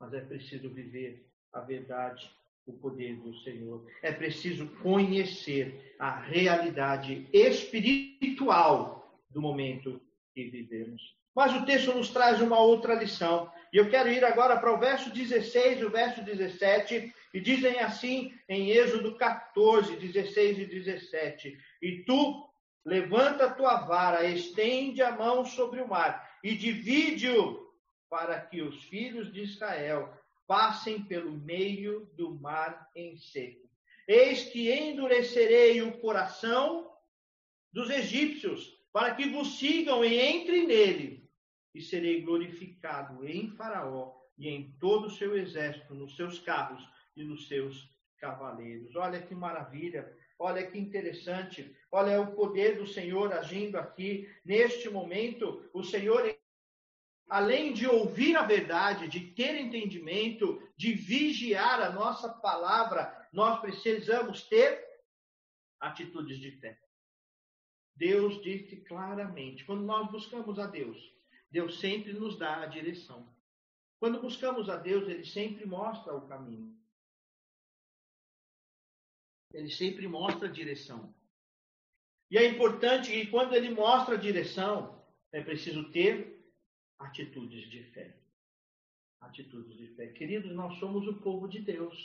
mas 0.00 0.14
é 0.14 0.20
preciso 0.20 0.70
viver 0.70 1.28
a 1.52 1.60
verdade, 1.60 2.28
o 2.66 2.72
poder 2.72 3.16
do 3.16 3.34
Senhor. 3.40 3.86
É 4.02 4.10
preciso 4.10 4.66
conhecer 4.76 5.94
a 5.98 6.18
realidade 6.18 7.28
espiritual 7.30 9.20
do 9.28 9.40
momento 9.40 10.00
que 10.34 10.44
vivemos. 10.44 11.02
Mas 11.36 11.54
o 11.54 11.66
texto 11.66 11.92
nos 11.92 12.08
traz 12.08 12.40
uma 12.40 12.58
outra 12.58 12.94
lição. 12.94 13.52
E 13.70 13.76
eu 13.76 13.90
quero 13.90 14.08
ir 14.08 14.24
agora 14.24 14.56
para 14.58 14.72
o 14.72 14.78
verso 14.78 15.12
16 15.12 15.80
e 15.80 15.84
o 15.84 15.90
verso 15.90 16.24
17, 16.24 17.12
e 17.34 17.40
dizem 17.40 17.80
assim 17.80 18.32
em 18.48 18.70
Êxodo 18.70 19.16
14, 19.16 19.96
16 19.96 20.58
e 20.58 20.64
17: 20.64 21.58
E 21.82 22.04
tu 22.06 22.48
levanta 22.82 23.46
a 23.46 23.52
tua 23.52 23.80
vara, 23.82 24.24
estende 24.24 25.02
a 25.02 25.14
mão 25.14 25.44
sobre 25.44 25.82
o 25.82 25.88
mar 25.88 26.23
e 26.44 26.54
divide-o 26.54 27.72
para 28.10 28.38
que 28.38 28.60
os 28.60 28.84
filhos 28.84 29.32
de 29.32 29.40
Israel 29.40 30.12
passem 30.46 31.02
pelo 31.02 31.32
meio 31.32 32.04
do 32.14 32.38
mar 32.38 32.90
em 32.94 33.16
seco. 33.16 33.66
Eis 34.06 34.44
que 34.44 34.70
endurecerei 34.70 35.80
o 35.80 35.98
coração 36.00 36.92
dos 37.72 37.88
egípcios, 37.88 38.78
para 38.92 39.14
que 39.14 39.26
vos 39.30 39.58
sigam 39.58 40.04
e 40.04 40.20
entrem 40.20 40.66
nele 40.66 41.28
e 41.74 41.80
serei 41.80 42.20
glorificado 42.20 43.26
em 43.26 43.48
Faraó 43.56 44.14
e 44.36 44.48
em 44.48 44.70
todo 44.78 45.06
o 45.06 45.10
seu 45.10 45.36
exército, 45.36 45.94
nos 45.94 46.14
seus 46.14 46.38
carros 46.38 46.86
e 47.16 47.24
nos 47.24 47.48
seus 47.48 47.90
cavaleiros. 48.18 48.94
Olha 48.94 49.20
que 49.20 49.34
maravilha, 49.34 50.14
olha 50.38 50.64
que 50.66 50.78
interessante, 50.78 51.74
olha 51.94 52.20
o 52.20 52.34
poder 52.34 52.76
do 52.76 52.86
Senhor 52.88 53.32
agindo 53.32 53.76
aqui. 53.76 54.28
Neste 54.44 54.90
momento, 54.90 55.70
o 55.72 55.84
Senhor, 55.84 56.36
além 57.28 57.72
de 57.72 57.86
ouvir 57.86 58.36
a 58.36 58.42
verdade, 58.42 59.06
de 59.06 59.20
ter 59.32 59.54
entendimento, 59.60 60.60
de 60.76 60.92
vigiar 60.92 61.80
a 61.80 61.92
nossa 61.92 62.28
palavra, 62.28 63.28
nós 63.32 63.60
precisamos 63.60 64.42
ter 64.42 64.84
atitudes 65.78 66.38
de 66.40 66.50
fé. 66.58 66.76
Deus 67.94 68.42
disse 68.42 68.78
claramente, 68.78 69.64
quando 69.64 69.84
nós 69.84 70.10
buscamos 70.10 70.58
a 70.58 70.66
Deus, 70.66 70.98
Deus 71.48 71.78
sempre 71.78 72.12
nos 72.12 72.36
dá 72.36 72.62
a 72.62 72.66
direção. 72.66 73.32
Quando 74.00 74.20
buscamos 74.20 74.68
a 74.68 74.76
Deus, 74.76 75.08
Ele 75.08 75.24
sempre 75.24 75.64
mostra 75.64 76.12
o 76.12 76.26
caminho. 76.26 76.76
Ele 79.52 79.70
sempre 79.70 80.08
mostra 80.08 80.48
a 80.48 80.50
direção. 80.50 81.14
E 82.30 82.38
é 82.38 82.46
importante 82.46 83.10
que 83.10 83.26
quando 83.26 83.54
Ele 83.54 83.70
mostra 83.70 84.14
a 84.14 84.18
direção, 84.18 85.02
é 85.32 85.42
preciso 85.42 85.90
ter 85.90 86.44
atitudes 86.98 87.68
de 87.70 87.82
fé. 87.92 88.16
Atitudes 89.20 89.76
de 89.76 89.88
fé. 89.94 90.08
Queridos, 90.08 90.54
nós 90.54 90.78
somos 90.78 91.06
o 91.06 91.14
povo 91.14 91.48
de 91.48 91.60
Deus. 91.60 91.96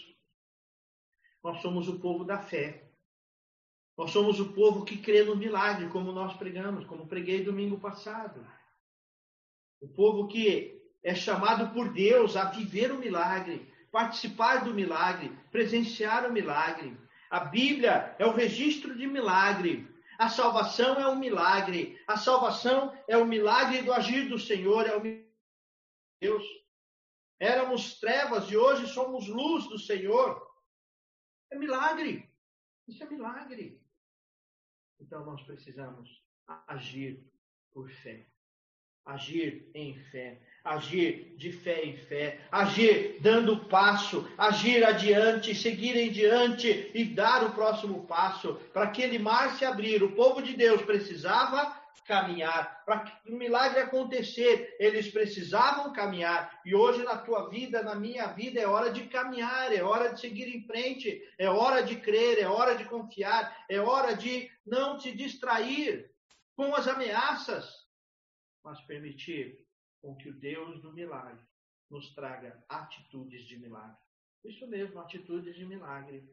Nós 1.43 1.61
somos 1.61 1.88
o 1.88 1.99
povo 1.99 2.24
da 2.24 2.39
fé. 2.39 2.89
Nós 3.97 4.11
somos 4.11 4.39
o 4.39 4.53
povo 4.53 4.86
que 4.86 4.97
crê 4.97 5.24
no 5.24 5.36
milagre, 5.36 5.89
como 5.89 6.13
nós 6.13 6.38
pregamos, 6.38 6.86
como 6.86 7.07
preguei 7.07 7.43
domingo 7.43 7.78
passado. 7.78 8.45
O 9.82 9.89
povo 9.89 10.28
que 10.28 10.82
é 11.03 11.13
chamado 11.13 11.74
por 11.74 11.91
Deus 11.91 12.38
a 12.38 12.45
viver 12.45 12.93
o 12.93 12.99
milagre, 12.99 13.67
participar 13.91 14.63
do 14.63 14.74
milagre, 14.74 15.30
presenciar 15.51 16.30
o 16.30 16.32
milagre. 16.32 16.95
A 17.30 17.41
Bíblia 17.41 18.15
é 18.17 18.26
o 18.26 18.34
registro 18.34 18.95
de 18.95 19.05
milagre. 19.05 19.86
A 20.20 20.30
salvação 20.30 20.99
é 20.99 21.07
um 21.07 21.17
milagre. 21.17 21.99
A 22.05 22.17
salvação 22.17 22.93
é 23.07 23.17
o 23.17 23.26
milagre 23.26 23.82
do 23.82 23.91
agir 23.91 24.30
do 24.30 24.38
Senhor, 24.38 24.86
é 24.86 24.95
o 24.95 25.01
Deus. 26.22 26.43
Éramos 27.39 27.99
trevas 27.99 28.51
e 28.51 28.57
hoje 28.57 28.86
somos 28.88 29.28
luz 29.28 29.67
do 29.67 29.80
Senhor. 29.80 30.45
É 31.49 31.57
milagre. 31.57 32.30
Isso 32.88 33.01
é 33.03 33.09
milagre. 33.09 33.82
Então 34.99 35.26
nós 35.26 35.41
precisamos 35.43 36.24
agir 36.67 37.26
por 37.72 37.89
fé 37.89 38.30
agir 39.09 39.70
em 39.74 39.95
fé, 40.11 40.41
agir 40.64 41.34
de 41.38 41.51
fé 41.51 41.84
em 41.84 41.95
fé, 41.95 42.39
agir 42.51 43.18
dando 43.22 43.66
passo, 43.66 44.30
agir 44.38 44.84
adiante, 44.84 45.55
seguir 45.55 45.95
em 45.95 46.12
diante 46.12 46.91
e 46.93 47.05
dar 47.05 47.43
o 47.43 47.51
próximo 47.51 48.05
passo. 48.05 48.55
Para 48.74 48.84
aquele 48.84 49.18
mar 49.18 49.57
se 49.57 49.66
abrir, 49.66 50.03
o 50.03 50.14
povo 50.14 50.41
de 50.41 50.55
Deus 50.55 50.82
precisava 50.82 51.78
caminhar. 52.05 52.84
Para 52.86 52.99
que 53.01 53.32
o 53.32 53.38
milagre 53.38 53.82
acontecer, 53.82 54.76
eles 54.80 55.10
precisavam 55.10 55.93
caminhar. 55.93 56.60
E 56.66 56.74
hoje 56.74 57.03
na 57.03 57.18
tua 57.18 57.49
vida, 57.49 57.84
na 57.84 57.95
minha 57.95 58.28
vida, 58.28 58.60
é 58.60 58.68
hora 58.68 58.91
de 58.91 59.03
caminhar, 59.03 59.72
é 59.72 59.84
hora 59.84 60.14
de 60.14 60.20
seguir 60.20 60.47
em 60.47 60.66
frente, 60.66 61.22
é 61.38 61.49
hora 61.49 61.82
de 61.82 61.95
crer, 61.95 62.39
é 62.39 62.47
hora 62.47 62.76
de 62.76 62.86
confiar, 62.86 63.55
é 63.70 63.80
hora 63.80 64.16
de 64.16 64.49
não 64.66 64.99
se 64.99 65.12
distrair 65.12 66.10
com 66.55 66.76
as 66.76 66.88
ameaças 66.88 67.80
mas 68.64 68.82
permitir 68.82 69.57
com 70.01 70.15
que 70.15 70.29
o 70.29 70.39
Deus 70.39 70.81
do 70.81 70.93
milagre 70.93 71.39
nos 71.89 72.13
traga 72.13 72.63
atitudes 72.69 73.45
de 73.47 73.57
milagre. 73.57 73.97
Isso 74.43 74.65
mesmo, 74.67 74.99
atitudes 74.99 75.55
de 75.55 75.65
milagre. 75.65 76.29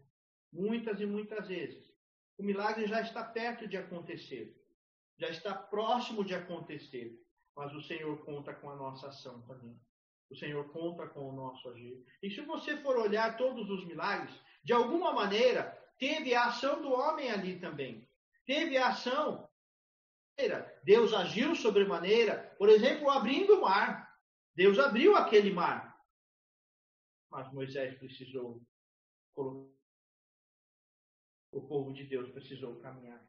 Muitas 0.52 1.00
e 1.00 1.06
muitas 1.06 1.48
vezes. 1.48 1.92
O 2.38 2.42
milagre 2.42 2.86
já 2.86 3.00
está 3.00 3.24
perto 3.24 3.66
de 3.66 3.76
acontecer, 3.76 4.54
já 5.18 5.28
está 5.28 5.54
próximo 5.54 6.24
de 6.24 6.34
acontecer, 6.34 7.18
mas 7.56 7.74
o 7.74 7.82
Senhor 7.82 8.22
conta 8.24 8.54
com 8.54 8.70
a 8.70 8.76
nossa 8.76 9.08
ação 9.08 9.40
também. 9.42 9.80
O 10.30 10.36
Senhor 10.36 10.70
conta 10.72 11.06
com 11.06 11.28
o 11.28 11.32
nosso 11.32 11.68
agir. 11.70 12.04
E 12.22 12.30
se 12.30 12.42
você 12.42 12.76
for 12.78 12.96
olhar 12.96 13.36
todos 13.36 13.70
os 13.70 13.86
milagres, 13.86 14.34
de 14.62 14.72
alguma 14.72 15.12
maneira, 15.12 15.70
teve 15.98 16.34
a 16.34 16.46
ação 16.46 16.82
do 16.82 16.92
homem 16.92 17.30
ali 17.30 17.58
também. 17.58 18.06
Teve 18.44 18.76
a 18.76 18.88
ação 18.88 19.45
Deus 20.84 21.14
agiu 21.14 21.55
sobremaneira, 21.55 22.55
por 22.59 22.68
exemplo, 22.68 23.11
abrindo 23.11 23.59
o 23.59 23.62
mar. 23.62 24.14
Deus 24.55 24.78
abriu 24.78 25.16
aquele 25.16 25.53
mar. 25.53 25.97
Mas 27.30 27.53
Moisés 27.53 27.99
precisou 27.99 28.62
o 31.57 31.61
povo 31.62 31.93
de 31.93 32.05
Deus 32.05 32.30
precisou 32.30 32.76
caminhar. 32.76 33.20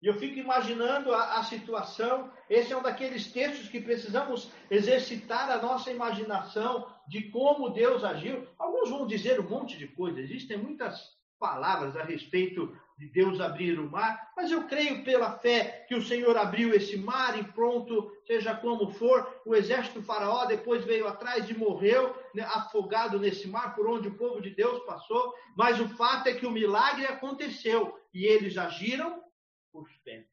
E 0.00 0.06
eu 0.06 0.14
fico 0.14 0.38
imaginando 0.38 1.12
a, 1.12 1.38
a, 1.38 1.42
situação. 1.42 2.32
Esse 2.48 2.72
é 2.72 2.76
um 2.76 2.82
daqueles 2.82 3.32
textos 3.32 3.68
que 3.68 3.80
precisamos 3.80 4.50
exercitar 4.70 5.50
a 5.50 5.60
nossa 5.60 5.90
imaginação 5.90 6.92
de 7.08 7.30
como 7.30 7.70
Deus 7.70 8.04
agiu. 8.04 8.46
Alguns 8.58 8.90
vão 8.90 9.06
dizer 9.06 9.40
um 9.40 9.48
monte 9.48 9.76
de 9.76 9.88
coisas. 9.88 10.22
Existem 10.22 10.56
muitas 10.56 11.16
palavras 11.38 11.96
a 11.96 12.04
respeito 12.04 12.76
de 12.98 13.08
Deus 13.08 13.40
abrir 13.40 13.78
o 13.78 13.88
mar, 13.88 14.32
mas 14.36 14.50
eu 14.50 14.66
creio 14.66 15.04
pela 15.04 15.38
fé 15.38 15.84
que 15.86 15.94
o 15.94 16.02
Senhor 16.02 16.36
abriu 16.36 16.74
esse 16.74 16.96
mar 16.96 17.38
e 17.38 17.44
pronto, 17.52 18.10
seja 18.26 18.56
como 18.56 18.90
for, 18.90 19.40
o 19.46 19.54
exército 19.54 20.02
faraó 20.02 20.44
depois 20.46 20.84
veio 20.84 21.06
atrás 21.06 21.48
e 21.48 21.54
morreu 21.54 22.12
né, 22.34 22.42
afogado 22.42 23.16
nesse 23.16 23.46
mar 23.46 23.76
por 23.76 23.88
onde 23.88 24.08
o 24.08 24.18
povo 24.18 24.40
de 24.40 24.50
Deus 24.50 24.84
passou, 24.84 25.32
mas 25.56 25.78
o 25.78 25.88
fato 25.90 26.26
é 26.26 26.34
que 26.34 26.44
o 26.44 26.50
milagre 26.50 27.06
aconteceu 27.06 27.96
e 28.12 28.24
eles 28.24 28.58
agiram 28.58 29.22
por 29.70 29.88
fé. 30.02 30.28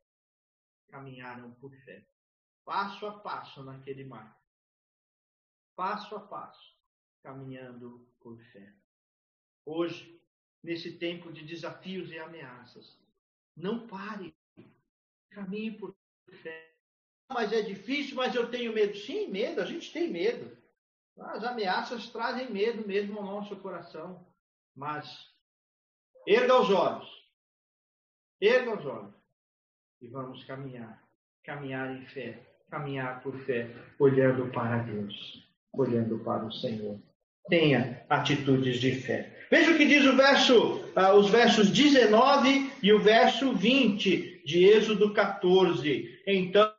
Caminharam 0.89 1.51
por 1.53 1.71
fé. 1.85 2.03
Passo 2.65 3.05
a 3.05 3.19
passo 3.19 3.63
naquele 3.63 4.03
mar. 4.03 4.35
Passo 5.75 6.15
a 6.15 6.19
passo, 6.19 6.75
caminhando 7.21 8.09
por 8.19 8.39
fé. 8.51 8.73
Hoje, 9.63 10.14
nesse 10.65 10.93
tempo 10.93 11.31
de 11.31 11.45
desafios 11.45 12.11
e 12.11 12.17
ameaças. 12.17 12.99
Não 13.55 13.87
pare. 13.87 14.33
Caminhe 15.29 15.71
por 15.71 15.95
fé. 16.41 16.73
mas 17.29 17.53
é 17.53 17.61
difícil, 17.61 18.15
mas 18.15 18.33
eu 18.33 18.49
tenho 18.49 18.73
medo. 18.73 18.97
Sim, 18.97 19.27
medo, 19.27 19.61
a 19.61 19.65
gente 19.65 19.93
tem 19.93 20.09
medo. 20.09 20.57
As 21.17 21.43
ameaças 21.43 22.09
trazem 22.09 22.51
medo 22.51 22.85
mesmo 22.85 23.19
ao 23.19 23.25
nosso 23.25 23.55
coração. 23.57 24.25
Mas 24.75 25.31
erga 26.27 26.59
os 26.59 26.69
olhos. 26.69 27.07
Erga 28.41 28.77
os 28.77 28.85
olhos. 28.85 29.13
E 30.01 30.07
vamos 30.07 30.43
caminhar. 30.45 31.01
Caminhar 31.43 31.95
em 31.95 32.05
fé. 32.07 32.41
Caminhar 32.69 33.21
por 33.21 33.37
fé, 33.45 33.69
olhando 33.99 34.51
para 34.51 34.79
Deus, 34.79 35.47
olhando 35.71 36.17
para 36.23 36.45
o 36.45 36.51
Senhor. 36.51 36.99
Tenha 37.47 38.03
atitudes 38.09 38.79
de 38.79 38.95
fé. 38.95 39.34
Veja 39.49 39.71
o 39.71 39.77
que 39.77 39.85
diz 39.85 40.05
o 40.05 40.15
verso, 40.15 40.77
uh, 40.95 41.13
os 41.17 41.29
versos 41.29 41.69
19 41.69 42.71
e 42.81 42.91
o 42.91 42.99
verso 42.99 43.53
20 43.53 44.41
de 44.43 44.65
Êxodo 44.65 45.13
14. 45.13 46.21
Então, 46.25 46.73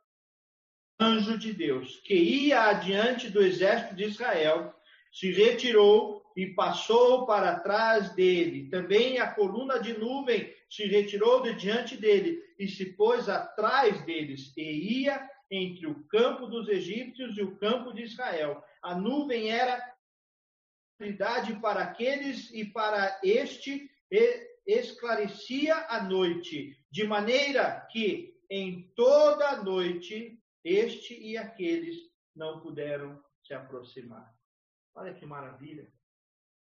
anjo 0.99 1.37
de 1.37 1.53
Deus, 1.53 2.01
que 2.03 2.15
ia 2.15 2.63
adiante 2.63 3.29
do 3.29 3.41
exército 3.41 3.95
de 3.95 4.05
Israel, 4.05 4.73
se 5.11 5.31
retirou 5.31 6.21
e 6.35 6.47
passou 6.47 7.25
para 7.25 7.59
trás 7.59 8.13
dele. 8.13 8.69
Também 8.69 9.19
a 9.19 9.27
coluna 9.27 9.79
de 9.79 9.97
nuvem 9.97 10.53
se 10.69 10.85
retirou 10.85 11.41
de 11.41 11.53
diante 11.53 11.95
dele 11.95 12.39
e 12.59 12.67
se 12.67 12.85
pôs 12.85 13.29
atrás 13.29 14.01
deles, 14.05 14.53
e 14.57 15.01
ia 15.01 15.25
entre 15.49 15.87
o 15.87 16.03
campo 16.09 16.45
dos 16.47 16.67
egípcios 16.67 17.37
e 17.37 17.41
o 17.41 17.55
campo 17.55 17.93
de 17.93 18.03
Israel. 18.03 18.61
A 18.83 18.93
nuvem 18.93 19.49
era 19.49 19.81
para 21.61 21.83
aqueles 21.83 22.51
e 22.51 22.65
para 22.65 23.19
este 23.23 23.89
esclarecia 24.65 25.75
a 25.87 26.03
noite, 26.03 26.77
de 26.91 27.05
maneira 27.05 27.87
que 27.91 28.37
em 28.49 28.91
toda 28.95 29.49
a 29.49 29.63
noite 29.63 30.41
este 30.63 31.13
e 31.13 31.37
aqueles 31.37 31.95
não 32.35 32.59
puderam 32.59 33.21
se 33.43 33.53
aproximar. 33.53 34.33
Olha 34.95 35.13
que 35.13 35.25
maravilha. 35.25 35.91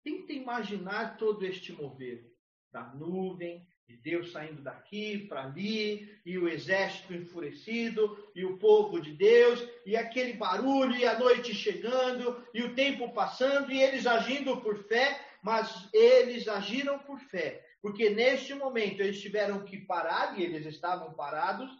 Tenta 0.02 0.32
imaginar 0.32 1.16
todo 1.16 1.44
este 1.44 1.72
mover 1.72 2.30
da 2.70 2.92
nuvem, 2.94 3.66
de 3.86 3.96
Deus 3.96 4.32
saindo 4.32 4.62
daqui 4.62 5.26
para 5.28 5.44
ali, 5.44 6.18
e 6.24 6.38
o 6.38 6.48
exército 6.48 7.12
enfurecido, 7.12 8.30
e 8.34 8.44
o 8.44 8.56
povo 8.58 9.00
de 9.00 9.12
Deus, 9.12 9.62
e 9.84 9.96
aquele 9.96 10.32
barulho, 10.34 10.96
e 10.96 11.04
a 11.04 11.18
noite 11.18 11.54
chegando, 11.54 12.46
e 12.54 12.62
o 12.62 12.74
tempo 12.74 13.12
passando, 13.12 13.70
e 13.70 13.80
eles 13.80 14.06
agindo 14.06 14.60
por 14.62 14.82
fé, 14.84 15.20
mas 15.42 15.88
eles 15.92 16.48
agiram 16.48 16.98
por 16.98 17.20
fé, 17.20 17.64
porque 17.82 18.08
neste 18.08 18.54
momento 18.54 19.00
eles 19.00 19.20
tiveram 19.20 19.64
que 19.64 19.78
parar, 19.78 20.38
e 20.38 20.42
eles 20.42 20.64
estavam 20.64 21.12
parados, 21.12 21.70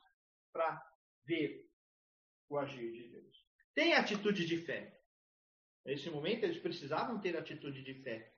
para 0.52 0.80
ver 1.24 1.66
o 2.48 2.58
agir 2.58 2.92
de 2.92 3.08
Deus. 3.08 3.44
Tem 3.74 3.94
atitude 3.94 4.46
de 4.46 4.58
fé. 4.58 5.00
Nesse 5.84 6.08
momento 6.08 6.44
eles 6.44 6.58
precisavam 6.58 7.20
ter 7.20 7.36
atitude 7.36 7.82
de 7.82 7.94
fé. 7.94 8.32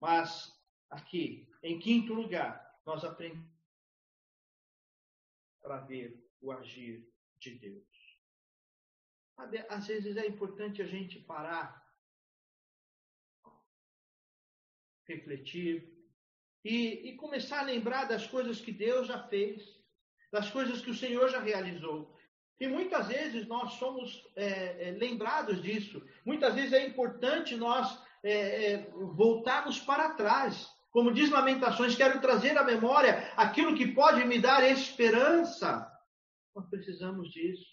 Mas 0.00 0.52
aqui, 0.88 1.48
em 1.62 1.78
quinto 1.78 2.14
lugar, 2.14 2.67
nós 2.88 3.04
aprendemos 3.04 3.46
para 5.60 5.76
ver 5.80 6.26
o 6.40 6.50
agir 6.50 7.06
de 7.38 7.50
Deus. 7.58 8.18
Às 9.68 9.86
vezes 9.86 10.16
é 10.16 10.26
importante 10.26 10.80
a 10.80 10.86
gente 10.86 11.20
parar, 11.20 11.86
refletir 15.06 15.86
e, 16.64 17.10
e 17.10 17.16
começar 17.16 17.60
a 17.60 17.70
lembrar 17.72 18.06
das 18.06 18.26
coisas 18.26 18.58
que 18.58 18.72
Deus 18.72 19.06
já 19.06 19.22
fez, 19.28 19.78
das 20.32 20.50
coisas 20.50 20.80
que 20.80 20.90
o 20.90 20.96
Senhor 20.96 21.28
já 21.28 21.40
realizou. 21.40 22.16
E 22.58 22.66
muitas 22.66 23.06
vezes 23.08 23.46
nós 23.46 23.74
somos 23.74 24.26
é, 24.34 24.88
é, 24.88 24.90
lembrados 24.92 25.62
disso. 25.62 26.02
Muitas 26.24 26.54
vezes 26.54 26.72
é 26.72 26.86
importante 26.86 27.54
nós 27.54 28.02
é, 28.22 28.72
é 28.72 28.90
voltarmos 28.90 29.78
para 29.78 30.14
trás 30.14 30.77
como 30.90 31.12
diz 31.12 31.30
Lamentações, 31.30 31.94
quero 31.94 32.20
trazer 32.20 32.56
à 32.56 32.64
memória 32.64 33.32
aquilo 33.36 33.76
que 33.76 33.86
pode 33.88 34.24
me 34.24 34.38
dar 34.38 34.68
esperança. 34.70 35.86
Nós 36.54 36.66
precisamos 36.68 37.30
disso. 37.30 37.66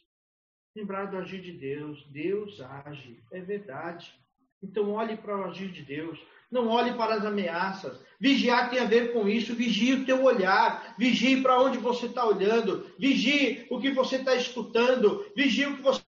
Lembrar 0.76 1.06
do 1.06 1.18
agir 1.18 1.42
de 1.42 1.54
Deus. 1.54 2.06
Deus 2.12 2.60
age, 2.62 3.24
é 3.32 3.42
verdade. 3.42 4.14
Então 4.62 4.92
olhe 4.92 5.16
para 5.16 5.38
o 5.38 5.46
agir 5.46 5.72
de 5.72 5.82
Deus. 5.82 6.20
Não 6.52 6.68
olhe 6.68 6.94
para 6.94 7.16
as 7.16 7.26
ameaças. 7.26 8.00
Vigiar 8.20 8.70
tem 8.70 8.80
a 8.80 8.86
ver 8.86 9.14
com 9.14 9.28
isso. 9.28 9.56
Vigie 9.56 9.94
o 9.94 10.06
teu 10.06 10.24
olhar. 10.24 10.96
Vigie 10.98 11.42
para 11.42 11.60
onde 11.62 11.78
você 11.78 12.08
está 12.08 12.26
olhando. 12.26 12.94
Vigie 13.00 13.66
o 13.70 13.80
que 13.80 13.92
você 13.92 14.18
está 14.18 14.36
escutando. 14.36 15.26
Vigie 15.36 15.68
o 15.68 15.78
que 15.78 15.82
você 15.82 16.02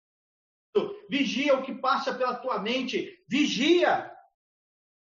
Vigia 1.08 1.54
o 1.54 1.62
que 1.62 1.74
passa 1.74 2.12
pela 2.12 2.34
tua 2.34 2.58
mente. 2.60 3.22
Vigia 3.28 4.10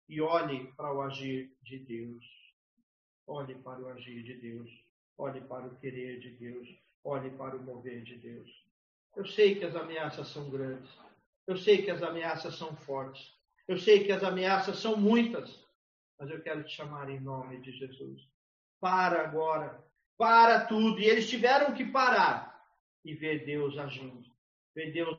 e 0.08 0.20
olhe 0.20 0.72
para 0.72 0.92
o 0.92 1.02
agir 1.02 1.56
de 1.62 1.78
Deus. 1.78 2.24
Olhe 3.26 3.54
para 3.54 3.80
o 3.80 3.88
agir 3.88 4.22
de 4.22 4.34
Deus. 4.34 4.70
Olhe 5.16 5.40
para 5.40 5.66
o 5.66 5.76
querer 5.76 6.20
de 6.20 6.30
Deus. 6.30 6.68
Olhe 7.02 7.30
para 7.30 7.56
o 7.56 7.62
mover 7.62 8.02
de 8.02 8.16
Deus. 8.16 8.50
Eu 9.16 9.26
sei 9.26 9.54
que 9.54 9.64
as 9.64 9.74
ameaças 9.76 10.28
são 10.28 10.50
grandes. 10.50 10.90
Eu 11.46 11.56
sei 11.56 11.82
que 11.82 11.90
as 11.90 12.02
ameaças 12.02 12.54
são 12.56 12.74
fortes. 12.76 13.32
Eu 13.66 13.78
sei 13.78 14.04
que 14.04 14.12
as 14.12 14.22
ameaças 14.22 14.78
são 14.78 14.96
muitas. 14.96 15.64
Mas 16.18 16.30
eu 16.30 16.42
quero 16.42 16.64
te 16.64 16.74
chamar 16.74 17.08
em 17.08 17.20
nome 17.20 17.60
de 17.60 17.72
Jesus. 17.72 18.22
Para 18.80 19.22
agora. 19.22 19.82
Para 20.18 20.66
tudo. 20.66 21.00
E 21.00 21.04
eles 21.04 21.28
tiveram 21.28 21.74
que 21.74 21.84
parar 21.84 22.62
e 23.04 23.14
ver 23.14 23.44
Deus 23.44 23.78
agindo. 23.78 24.28
Ver 24.74 24.92
Deus 24.92 25.18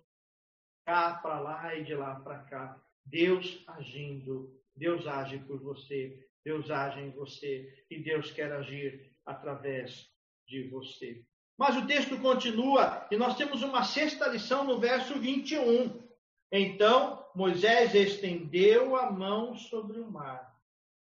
cá 0.85 1.15
para 1.15 1.39
lá 1.39 1.75
e 1.75 1.83
de 1.83 1.95
lá 1.95 2.19
para 2.19 2.39
cá. 2.43 2.81
Deus 3.05 3.63
agindo 3.67 4.53
Deus 4.75 5.07
age 5.07 5.39
por 5.39 5.59
você, 5.61 6.27
Deus 6.43 6.69
age 6.69 6.99
em 6.99 7.11
você 7.11 7.85
e 7.89 7.99
Deus 7.99 8.31
quer 8.31 8.51
agir 8.51 9.11
através 9.25 10.09
de 10.45 10.67
você. 10.67 11.25
Mas 11.57 11.77
o 11.77 11.87
texto 11.87 12.19
continua 12.19 13.07
e 13.09 13.15
nós 13.15 13.37
temos 13.37 13.63
uma 13.63 13.83
sexta 13.83 14.27
lição 14.27 14.65
no 14.65 14.77
verso 14.77 15.17
21. 15.17 16.03
Então 16.51 17.25
Moisés 17.33 17.95
estendeu 17.95 18.95
a 18.95 19.09
mão 19.09 19.55
sobre 19.55 19.99
o 19.99 20.11
mar 20.11 20.53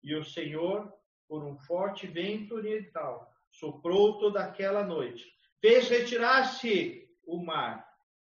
e 0.03 0.15
o 0.15 0.23
Senhor, 0.23 0.91
por 1.27 1.43
um 1.43 1.57
forte 1.59 2.07
vento 2.07 2.55
oriental, 2.55 3.31
soprou 3.49 4.19
toda 4.19 4.43
aquela 4.43 4.83
noite, 4.83 5.25
fez 5.61 5.87
retirar-se 5.87 7.07
o 7.25 7.37
mar 7.37 7.87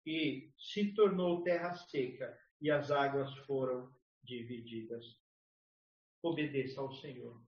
e 0.04 0.50
se 0.58 0.92
tornou 0.94 1.42
terra 1.42 1.74
seca 1.74 2.36
e 2.60 2.70
as 2.70 2.90
águas 2.90 3.32
foram 3.46 3.92
divididas 4.24 5.16
obedeça 6.22 6.80
ao 6.80 6.92
Senhor. 6.92 7.40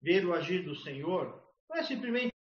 Ver 0.00 0.24
o 0.26 0.34
agir 0.34 0.64
do 0.64 0.74
Senhor 0.74 1.42
não 1.68 1.76
é 1.76 1.82
simplesmente 1.82 2.32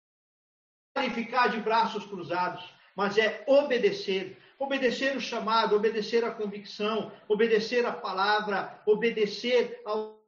ficar 1.14 1.48
de 1.48 1.60
braços 1.60 2.06
cruzados, 2.06 2.64
mas 2.96 3.18
é 3.18 3.44
obedecer. 3.48 4.38
Obedecer 4.60 5.16
o 5.18 5.22
chamado, 5.22 5.76
obedecer 5.76 6.24
a 6.24 6.32
convicção, 6.32 7.12
obedecer 7.28 7.86
a 7.86 7.92
palavra, 7.92 8.82
obedecer 8.86 9.82
ao 9.86 10.23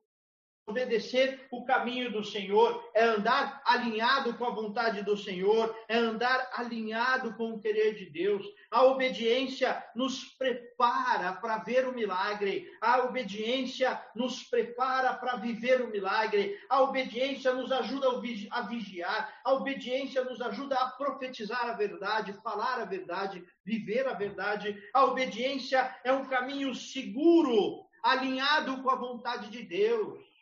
Obedecer 0.68 1.48
o 1.52 1.64
caminho 1.64 2.12
do 2.12 2.24
Senhor 2.24 2.90
é 2.96 3.04
andar 3.04 3.62
alinhado 3.64 4.34
com 4.34 4.46
a 4.46 4.50
vontade 4.50 5.04
do 5.04 5.16
Senhor, 5.16 5.76
é 5.88 5.96
andar 5.96 6.50
alinhado 6.54 7.36
com 7.36 7.52
o 7.52 7.60
querer 7.60 7.94
de 7.94 8.10
Deus. 8.10 8.44
A 8.72 8.84
obediência 8.84 9.86
nos 9.96 10.24
prepara 10.24 11.34
para 11.34 11.60
ver 11.60 11.88
o 11.88 11.94
milagre, 11.94 12.68
a 12.82 13.04
obediência 13.04 14.02
nos 14.16 14.42
prepara 14.42 15.14
para 15.14 15.36
viver 15.36 15.82
o 15.82 15.92
milagre, 15.92 16.58
a 16.68 16.82
obediência 16.82 17.54
nos 17.54 17.72
ajuda 17.72 18.08
a 18.50 18.62
vigiar, 18.64 19.40
a 19.44 19.54
obediência 19.54 20.24
nos 20.24 20.42
ajuda 20.42 20.76
a 20.78 20.90
profetizar 20.90 21.70
a 21.70 21.74
verdade, 21.74 22.34
falar 22.42 22.82
a 22.82 22.86
verdade, 22.86 23.46
viver 23.64 24.08
a 24.08 24.14
verdade. 24.14 24.76
A 24.92 25.06
obediência 25.06 25.96
é 26.04 26.12
um 26.12 26.26
caminho 26.26 26.74
seguro, 26.74 27.86
alinhado 28.02 28.82
com 28.82 28.90
a 28.90 28.96
vontade 28.96 29.52
de 29.52 29.62
Deus 29.62 30.35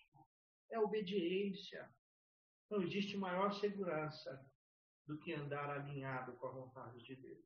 é 0.74 0.80
obediência. 0.80 1.88
Não 2.70 2.82
existe 2.82 3.16
maior 3.16 3.54
segurança 3.54 4.44
do 5.06 5.18
que 5.20 5.34
andar 5.34 5.70
alinhado 5.70 6.34
com 6.34 6.48
a 6.48 6.52
vontade 6.52 7.04
de 7.04 7.16
Deus, 7.16 7.46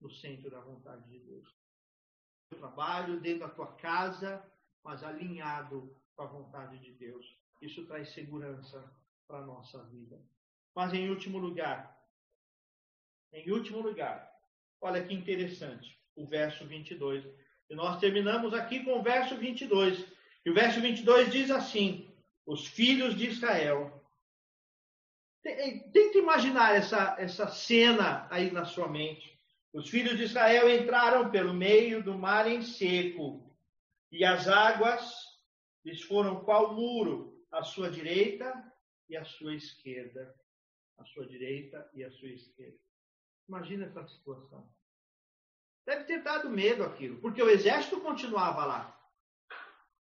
no 0.00 0.10
centro 0.10 0.50
da 0.50 0.60
vontade 0.60 1.06
de 1.08 1.18
Deus. 1.18 1.54
No 2.50 2.58
trabalho, 2.58 3.20
dentro 3.20 3.40
da 3.40 3.50
tua 3.50 3.74
casa, 3.76 4.42
mas 4.82 5.04
alinhado 5.04 5.94
com 6.16 6.22
a 6.22 6.26
vontade 6.26 6.78
de 6.78 6.92
Deus. 6.92 7.36
Isso 7.60 7.86
traz 7.86 8.08
segurança 8.10 8.90
para 9.26 9.40
a 9.40 9.46
nossa 9.46 9.84
vida. 9.84 10.18
Mas 10.74 10.94
em 10.94 11.10
último 11.10 11.38
lugar, 11.38 11.98
em 13.32 13.50
último 13.50 13.80
lugar, 13.80 14.32
olha 14.80 15.04
que 15.04 15.12
interessante, 15.12 16.00
o 16.16 16.26
verso 16.26 16.66
22. 16.66 17.24
E 17.68 17.74
nós 17.74 18.00
terminamos 18.00 18.54
aqui 18.54 18.82
com 18.84 18.98
o 18.98 19.02
verso 19.02 19.36
22. 19.36 20.06
E 20.46 20.50
o 20.50 20.54
verso 20.54 20.80
22 20.80 21.30
diz 21.30 21.50
assim: 21.50 22.07
os 22.48 22.66
filhos 22.66 23.14
de 23.14 23.26
Israel. 23.26 24.02
Tenta 25.42 26.18
imaginar 26.18 26.74
essa, 26.74 27.14
essa 27.18 27.46
cena 27.46 28.26
aí 28.30 28.50
na 28.50 28.64
sua 28.64 28.88
mente. 28.88 29.38
Os 29.72 29.90
filhos 29.90 30.16
de 30.16 30.24
Israel 30.24 30.68
entraram 30.68 31.30
pelo 31.30 31.52
meio 31.52 32.02
do 32.02 32.16
mar 32.16 32.50
em 32.50 32.62
seco, 32.62 33.54
e 34.10 34.24
as 34.24 34.48
águas 34.48 35.14
lhes 35.84 36.02
foram 36.02 36.42
qual 36.42 36.74
muro 36.74 37.46
à 37.52 37.62
sua 37.62 37.90
direita 37.90 38.50
e 39.10 39.16
à 39.16 39.24
sua 39.24 39.54
esquerda. 39.54 40.34
À 40.96 41.04
sua 41.04 41.26
direita 41.26 41.88
e 41.94 42.02
à 42.02 42.10
sua 42.10 42.30
esquerda. 42.30 42.78
Imagina 43.46 43.86
essa 43.86 44.06
situação. 44.08 44.68
Deve 45.86 46.04
ter 46.04 46.22
dado 46.22 46.50
medo 46.50 46.82
aquilo, 46.82 47.20
porque 47.20 47.42
o 47.42 47.48
exército 47.48 48.00
continuava 48.00 48.64
lá. 48.64 48.98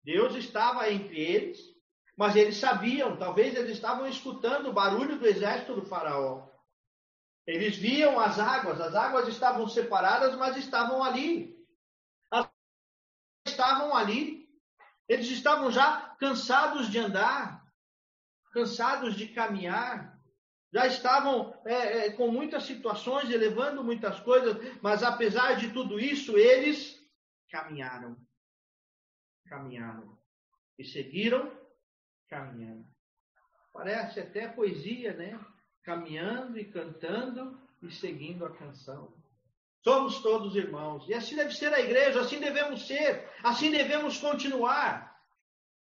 Deus 0.03 0.35
estava 0.35 0.91
entre 0.91 1.19
eles, 1.19 1.80
mas 2.21 2.35
eles 2.35 2.57
sabiam, 2.57 3.17
talvez 3.17 3.55
eles 3.55 3.71
estavam 3.71 4.07
escutando 4.07 4.67
o 4.67 4.73
barulho 4.73 5.17
do 5.17 5.25
exército 5.25 5.73
do 5.73 5.87
Faraó. 5.87 6.47
Eles 7.47 7.75
viam 7.75 8.19
as 8.19 8.37
águas, 8.37 8.79
as 8.79 8.93
águas 8.93 9.27
estavam 9.27 9.67
separadas, 9.67 10.35
mas 10.35 10.55
estavam 10.55 11.03
ali. 11.03 11.59
As 12.29 12.47
estavam 13.47 13.95
ali. 13.95 14.47
Eles 15.09 15.31
estavam 15.31 15.71
já 15.71 16.15
cansados 16.19 16.91
de 16.91 16.99
andar, 16.99 17.65
cansados 18.53 19.15
de 19.15 19.27
caminhar, 19.29 20.15
já 20.71 20.85
estavam 20.85 21.59
é, 21.65 22.05
é, 22.05 22.11
com 22.11 22.27
muitas 22.27 22.65
situações, 22.65 23.31
elevando 23.31 23.83
muitas 23.83 24.19
coisas, 24.19 24.79
mas 24.79 25.01
apesar 25.01 25.55
de 25.55 25.73
tudo 25.73 25.99
isso, 25.99 26.37
eles 26.37 27.03
caminharam. 27.49 28.15
Caminharam. 29.47 30.15
E 30.77 30.85
seguiram 30.85 31.59
caminhando. 32.31 32.85
Parece 33.73 34.21
até 34.21 34.47
poesia, 34.47 35.13
né? 35.13 35.37
Caminhando 35.83 36.57
e 36.57 36.65
cantando 36.65 37.59
e 37.83 37.91
seguindo 37.91 38.45
a 38.45 38.55
canção. 38.55 39.13
Somos 39.83 40.19
todos 40.21 40.55
irmãos. 40.55 41.07
E 41.09 41.13
assim 41.13 41.35
deve 41.35 41.53
ser 41.53 41.73
a 41.73 41.81
igreja, 41.81 42.21
assim 42.21 42.39
devemos 42.39 42.87
ser, 42.87 43.29
assim 43.43 43.69
devemos 43.69 44.17
continuar. 44.17 45.19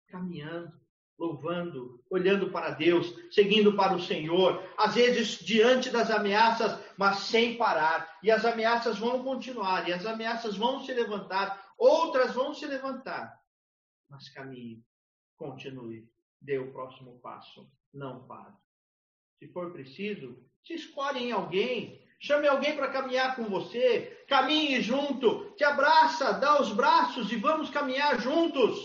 Caminhando, 0.08 0.72
louvando, 1.18 2.02
olhando 2.08 2.50
para 2.50 2.70
Deus, 2.70 3.12
seguindo 3.30 3.76
para 3.76 3.94
o 3.94 4.00
Senhor, 4.00 4.64
às 4.78 4.94
vezes 4.94 5.38
diante 5.38 5.90
das 5.90 6.10
ameaças, 6.10 6.78
mas 6.96 7.18
sem 7.24 7.58
parar. 7.58 8.18
E 8.22 8.30
as 8.30 8.44
ameaças 8.44 8.98
vão 8.98 9.22
continuar, 9.22 9.88
e 9.88 9.92
as 9.92 10.06
ameaças 10.06 10.56
vão 10.56 10.84
se 10.84 10.94
levantar, 10.94 11.72
outras 11.76 12.32
vão 12.32 12.54
se 12.54 12.64
levantar. 12.64 13.38
Mas 14.08 14.28
caminhe, 14.28 14.82
continue, 15.36 16.08
dê 16.40 16.58
o 16.58 16.72
próximo 16.72 17.18
passo, 17.20 17.70
não 17.92 18.26
pare. 18.26 18.54
Se 19.38 19.48
for 19.48 19.72
preciso, 19.72 20.38
se 20.62 20.74
escolhe 20.74 21.20
em 21.20 21.32
alguém, 21.32 22.00
chame 22.20 22.46
alguém 22.46 22.76
para 22.76 22.92
caminhar 22.92 23.36
com 23.36 23.44
você, 23.44 24.24
caminhe 24.28 24.80
junto, 24.80 25.50
te 25.56 25.64
abraça, 25.64 26.32
dá 26.32 26.60
os 26.60 26.72
braços 26.72 27.32
e 27.32 27.36
vamos 27.36 27.70
caminhar 27.70 28.20
juntos. 28.20 28.78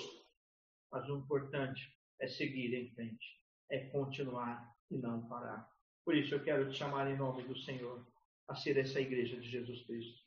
Mas 0.91 1.07
o 1.09 1.17
importante 1.17 1.93
é 2.21 2.27
seguir 2.27 2.73
em 2.73 2.93
frente, 2.93 3.25
é 3.69 3.79
continuar 3.89 4.73
e 4.89 4.97
não 4.97 5.27
parar. 5.27 5.69
Por 6.05 6.15
isso 6.15 6.35
eu 6.35 6.43
quero 6.43 6.69
te 6.71 6.77
chamar 6.77 7.09
em 7.09 7.17
nome 7.17 7.43
do 7.43 7.57
Senhor 7.57 8.05
a 8.47 8.55
ser 8.55 8.77
essa 8.77 9.01
igreja 9.01 9.37
de 9.37 9.49
Jesus 9.49 9.81
Cristo. 9.85 10.23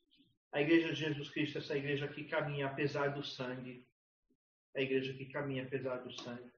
A 0.52 0.60
igreja 0.60 0.88
de 0.88 0.94
Jesus 0.94 1.30
Cristo, 1.30 1.58
essa 1.58 1.76
igreja 1.76 2.08
que 2.08 2.24
caminha 2.24 2.66
apesar 2.66 3.08
do 3.08 3.22
sangue. 3.22 3.86
A 4.76 4.80
igreja 4.80 5.12
que 5.14 5.26
caminha 5.26 5.64
apesar 5.64 5.98
do 5.98 6.12
sangue. 6.20 6.50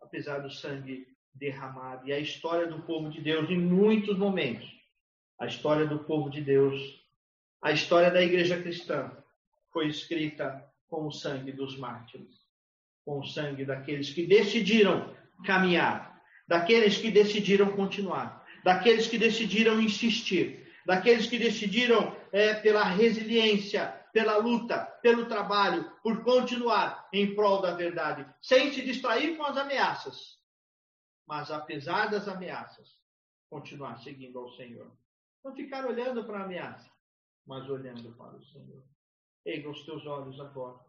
Apesar 0.00 0.38
do 0.38 0.50
sangue 0.50 1.06
derramado. 1.38 2.08
E 2.08 2.12
a 2.12 2.18
história 2.18 2.66
do 2.66 2.82
povo 2.82 3.10
de 3.10 3.20
Deus, 3.20 3.48
em 3.50 3.58
muitos 3.58 4.16
momentos, 4.16 4.68
a 5.38 5.46
história 5.46 5.86
do 5.86 5.98
povo 6.00 6.30
de 6.30 6.40
Deus, 6.40 7.04
a 7.62 7.72
história 7.72 8.10
da 8.10 8.22
igreja 8.22 8.60
cristã, 8.60 9.10
foi 9.72 9.88
escrita 9.88 10.64
com 10.88 11.06
o 11.06 11.12
sangue 11.12 11.52
dos 11.52 11.76
mártires, 11.76 12.34
com 13.04 13.20
o 13.20 13.26
sangue 13.26 13.64
daqueles 13.64 14.10
que 14.10 14.26
decidiram 14.26 15.14
caminhar, 15.44 16.22
daqueles 16.48 16.96
que 16.96 17.10
decidiram 17.10 17.72
continuar, 17.72 18.44
daqueles 18.64 19.06
que 19.06 19.18
decidiram 19.18 19.80
insistir, 19.80 20.66
daqueles 20.86 21.26
que 21.26 21.38
decidiram 21.38 22.16
é, 22.32 22.54
pela 22.54 22.84
resiliência, 22.84 23.92
pela 24.16 24.38
luta, 24.38 24.86
pelo 25.02 25.28
trabalho, 25.28 25.92
por 26.02 26.24
continuar 26.24 27.06
em 27.12 27.34
prol 27.34 27.60
da 27.60 27.74
verdade, 27.74 28.26
sem 28.40 28.72
se 28.72 28.80
distrair 28.80 29.36
com 29.36 29.44
as 29.44 29.58
ameaças, 29.58 30.40
mas 31.28 31.50
apesar 31.50 32.06
das 32.06 32.26
ameaças, 32.26 32.96
continuar 33.50 33.98
seguindo 33.98 34.38
ao 34.38 34.50
Senhor. 34.52 34.90
Não 35.44 35.54
ficar 35.54 35.84
olhando 35.84 36.24
para 36.24 36.38
a 36.38 36.44
ameaça, 36.44 36.90
mas 37.46 37.68
olhando 37.68 38.10
para 38.16 38.34
o 38.34 38.42
Senhor. 38.46 38.82
Erga 39.44 39.68
os 39.68 39.84
teus 39.84 40.06
olhos 40.06 40.40
agora. 40.40 40.80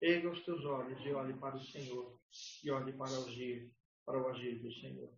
Erga 0.00 0.30
os 0.30 0.44
teus 0.44 0.64
olhos 0.64 1.04
e 1.04 1.12
olhe 1.12 1.34
para 1.34 1.56
o 1.56 1.60
Senhor. 1.60 2.16
E 2.62 2.70
olhe 2.70 2.92
para 2.92 3.10
o 3.10 3.24
agir, 3.26 3.74
para 4.04 4.22
o 4.22 4.28
agir 4.28 4.62
do 4.62 4.72
Senhor. 4.72 5.10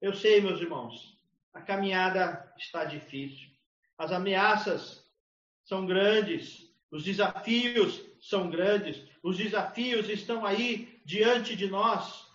Eu 0.00 0.14
sei, 0.14 0.40
meus 0.40 0.62
irmãos, 0.62 1.20
a 1.52 1.60
caminhada 1.60 2.54
está 2.56 2.86
difícil. 2.86 3.50
As 3.98 4.12
ameaças 4.12 5.06
são 5.66 5.84
grandes. 5.84 6.69
Os 6.90 7.04
desafios 7.04 8.04
são 8.20 8.50
grandes. 8.50 9.02
Os 9.22 9.36
desafios 9.36 10.08
estão 10.08 10.44
aí 10.44 11.00
diante 11.04 11.54
de 11.54 11.68
nós 11.68 12.30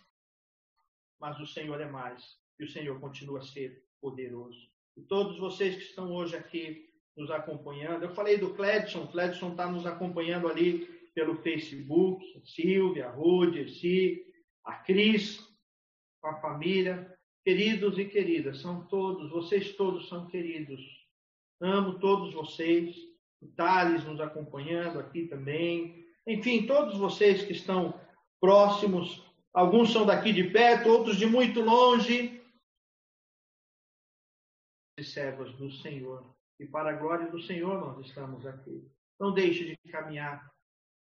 mas 1.19 1.39
o 1.39 1.47
Senhor 1.47 1.81
é 1.81 1.89
mais. 1.89 2.37
E 2.59 2.63
o 2.63 2.69
Senhor 2.69 2.99
continua 2.99 3.39
a 3.39 3.43
ser 3.43 3.83
poderoso. 3.99 4.59
E 4.95 5.01
todos 5.01 5.39
vocês 5.39 5.75
que 5.75 5.83
estão 5.83 6.13
hoje 6.13 6.35
aqui 6.35 6.87
nos 7.17 7.31
acompanhando, 7.31 8.03
eu 8.03 8.13
falei 8.13 8.37
do 8.37 8.53
Cledson, 8.53 9.03
o 9.03 9.07
Cledson 9.07 9.51
está 9.51 9.69
nos 9.69 9.85
acompanhando 9.85 10.47
ali 10.47 10.85
pelo 11.13 11.41
Facebook, 11.41 12.23
a 12.37 12.45
Silvia, 12.45 13.07
a 13.07 13.11
Rude, 13.11 13.61
a 14.63 14.71
a 14.71 14.75
Cris, 14.83 15.39
a 16.23 16.35
família. 16.35 17.11
Queridos 17.43 17.99
e 17.99 18.05
queridas, 18.05 18.59
são 18.59 18.87
todos, 18.87 19.29
vocês 19.29 19.75
todos 19.75 20.09
são 20.09 20.27
queridos. 20.27 20.81
Amo 21.61 21.99
todos 21.99 22.33
vocês. 22.33 22.95
O 23.41 23.47
Thales 23.47 24.03
nos 24.03 24.19
acompanhando 24.19 24.99
aqui 24.99 25.27
também. 25.27 26.05
Enfim, 26.27 26.65
todos 26.65 26.97
vocês 26.97 27.43
que 27.43 27.53
estão 27.53 27.99
próximos 28.39 29.25
Alguns 29.55 29.93
são 29.93 30.05
daqui 30.05 30.33
de 30.33 30.43
perto, 30.51 30.89
outros 30.89 31.15
de 31.15 31.25
muito 31.25 31.61
longe. 31.61 32.43
Servos 35.01 35.55
do 35.55 35.71
Senhor. 35.71 36.35
E 36.59 36.65
para 36.65 36.89
a 36.89 36.97
glória 36.97 37.31
do 37.31 37.41
Senhor 37.41 37.79
nós 37.79 38.05
estamos 38.05 38.45
aqui. 38.45 38.85
Não 39.17 39.33
deixe 39.33 39.63
de 39.63 39.77
caminhar. 39.89 40.53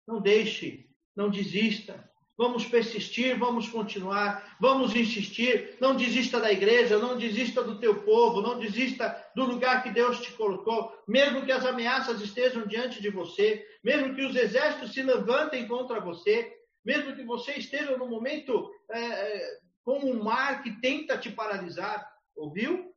Não 0.07 0.21
deixe. 0.21 0.89
Não 1.13 1.29
desista. 1.29 2.08
Vamos 2.39 2.65
persistir, 2.65 3.37
vamos 3.37 3.67
continuar, 3.67 4.55
vamos 4.61 4.95
insistir. 4.95 5.75
Não 5.81 5.93
desista 5.93 6.39
da 6.39 6.49
igreja, 6.49 6.97
não 6.97 7.17
desista 7.17 7.61
do 7.61 7.77
teu 7.81 8.01
povo, 8.03 8.41
não 8.41 8.57
desista 8.57 9.13
do 9.35 9.43
lugar 9.43 9.83
que 9.83 9.91
Deus 9.91 10.21
te 10.21 10.31
colocou, 10.31 10.97
mesmo 11.05 11.45
que 11.45 11.51
as 11.51 11.65
ameaças 11.65 12.21
estejam 12.21 12.65
diante 12.65 13.01
de 13.01 13.09
você, 13.09 13.67
mesmo 13.83 14.15
que 14.15 14.23
os 14.23 14.33
exércitos 14.37 14.93
se 14.93 15.03
levantem 15.03 15.67
contra 15.67 15.99
você, 15.99 16.57
mesmo 16.85 17.13
que 17.13 17.25
você 17.25 17.55
esteja 17.55 17.97
no 17.97 18.07
momento 18.07 18.71
é, 18.89 18.99
é, 19.01 19.59
como 19.83 20.09
um 20.09 20.23
mar 20.23 20.63
que 20.63 20.79
tenta 20.79 21.17
te 21.17 21.29
paralisar, 21.29 22.09
ouviu? 22.33 22.95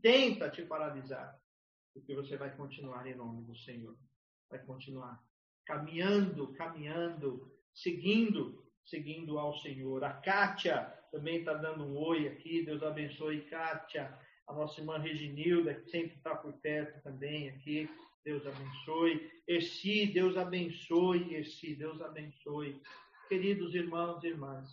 Tenta 0.00 0.48
te 0.48 0.62
paralisar, 0.62 1.36
porque 1.92 2.14
você 2.14 2.36
vai 2.36 2.54
continuar 2.54 3.04
em 3.04 3.16
nome 3.16 3.42
do 3.42 3.56
Senhor, 3.56 3.96
vai 4.48 4.60
continuar 4.60 5.20
caminhando, 5.66 6.52
caminhando, 6.52 7.52
seguindo, 7.74 8.64
seguindo 8.84 9.38
ao 9.38 9.54
Senhor. 9.58 10.04
A 10.04 10.12
Kátia 10.12 10.92
também 11.10 11.38
está 11.38 11.54
dando 11.54 11.84
um 11.84 11.96
oi 11.96 12.28
aqui, 12.28 12.64
Deus 12.64 12.82
abençoe 12.82 13.42
Kátia, 13.42 14.16
a 14.46 14.52
nossa 14.52 14.80
irmã 14.80 14.98
Reginilda, 14.98 15.74
que 15.74 15.90
sempre 15.90 16.16
está 16.16 16.34
por 16.34 16.52
perto 16.54 17.02
também 17.02 17.48
aqui. 17.50 17.88
Deus 18.24 18.46
abençoe. 18.46 19.30
Esse 19.46 20.06
Deus 20.06 20.36
abençoe. 20.36 21.34
Esse 21.34 21.74
Deus 21.74 22.00
abençoe. 22.00 22.80
Queridos 23.28 23.74
irmãos 23.74 24.22
e 24.24 24.28
irmãs, 24.28 24.68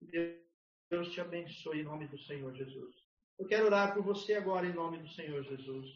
Deus 0.00 1.12
te 1.12 1.20
abençoe 1.20 1.80
em 1.80 1.84
nome 1.84 2.06
do 2.08 2.18
Senhor 2.18 2.54
Jesus. 2.54 2.94
Eu 3.38 3.46
quero 3.46 3.66
orar 3.66 3.92
por 3.92 4.02
você 4.02 4.34
agora 4.34 4.66
em 4.66 4.72
nome 4.72 4.98
do 4.98 5.08
Senhor 5.08 5.42
Jesus. 5.42 5.86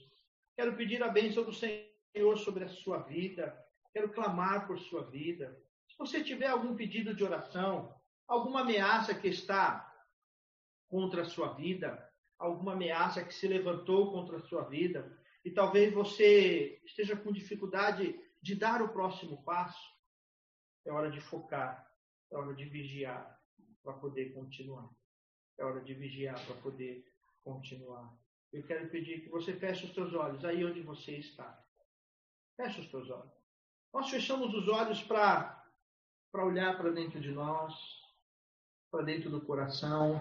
Quero 0.56 0.76
pedir 0.76 1.02
a 1.02 1.08
bênção 1.08 1.44
do 1.44 1.52
Senhor 1.52 2.38
sobre 2.38 2.64
a 2.64 2.68
sua 2.68 2.98
vida. 3.02 3.56
Quero 3.92 4.12
clamar 4.12 4.66
por 4.66 4.78
sua 4.78 5.08
vida. 5.10 5.56
Você 6.00 6.24
tiver 6.24 6.46
algum 6.46 6.74
pedido 6.74 7.14
de 7.14 7.22
oração, 7.22 7.94
alguma 8.26 8.62
ameaça 8.62 9.14
que 9.14 9.28
está 9.28 9.86
contra 10.88 11.20
a 11.20 11.26
sua 11.26 11.52
vida, 11.52 12.10
alguma 12.38 12.72
ameaça 12.72 13.22
que 13.22 13.34
se 13.34 13.46
levantou 13.46 14.10
contra 14.10 14.38
a 14.38 14.40
sua 14.40 14.62
vida, 14.62 15.14
e 15.44 15.50
talvez 15.50 15.92
você 15.92 16.80
esteja 16.86 17.14
com 17.14 17.30
dificuldade 17.30 18.18
de 18.40 18.54
dar 18.54 18.80
o 18.80 18.88
próximo 18.88 19.44
passo, 19.44 19.94
é 20.86 20.90
hora 20.90 21.10
de 21.10 21.20
focar, 21.20 21.86
é 22.30 22.36
hora 22.36 22.54
de 22.54 22.64
vigiar 22.64 23.38
para 23.82 23.92
poder 23.92 24.32
continuar. 24.32 24.88
É 25.58 25.64
hora 25.66 25.82
de 25.82 25.92
vigiar 25.92 26.42
para 26.46 26.56
poder 26.62 27.04
continuar. 27.44 28.10
eu 28.50 28.66
quero 28.66 28.88
pedir 28.88 29.20
que 29.20 29.28
você 29.28 29.52
feche 29.52 29.84
os 29.84 29.92
seus 29.92 30.14
olhos 30.14 30.42
aí 30.46 30.64
onde 30.64 30.80
você 30.80 31.18
está. 31.18 31.62
Feche 32.56 32.80
os 32.80 32.90
seus 32.90 33.10
olhos. 33.10 33.34
Nós 33.92 34.08
fechamos 34.08 34.54
os 34.54 34.66
olhos 34.66 35.02
para 35.02 35.59
olhar 36.34 36.76
para 36.76 36.90
dentro 36.90 37.20
de 37.20 37.32
nós, 37.32 37.74
para 38.90 39.02
dentro 39.02 39.30
do 39.30 39.40
coração, 39.40 40.20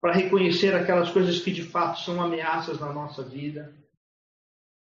para 0.00 0.12
reconhecer 0.12 0.74
aquelas 0.74 1.10
coisas 1.10 1.40
que 1.40 1.50
de 1.50 1.62
fato 1.62 2.00
são 2.00 2.20
ameaças 2.20 2.80
na 2.80 2.92
nossa 2.92 3.22
vida. 3.22 3.74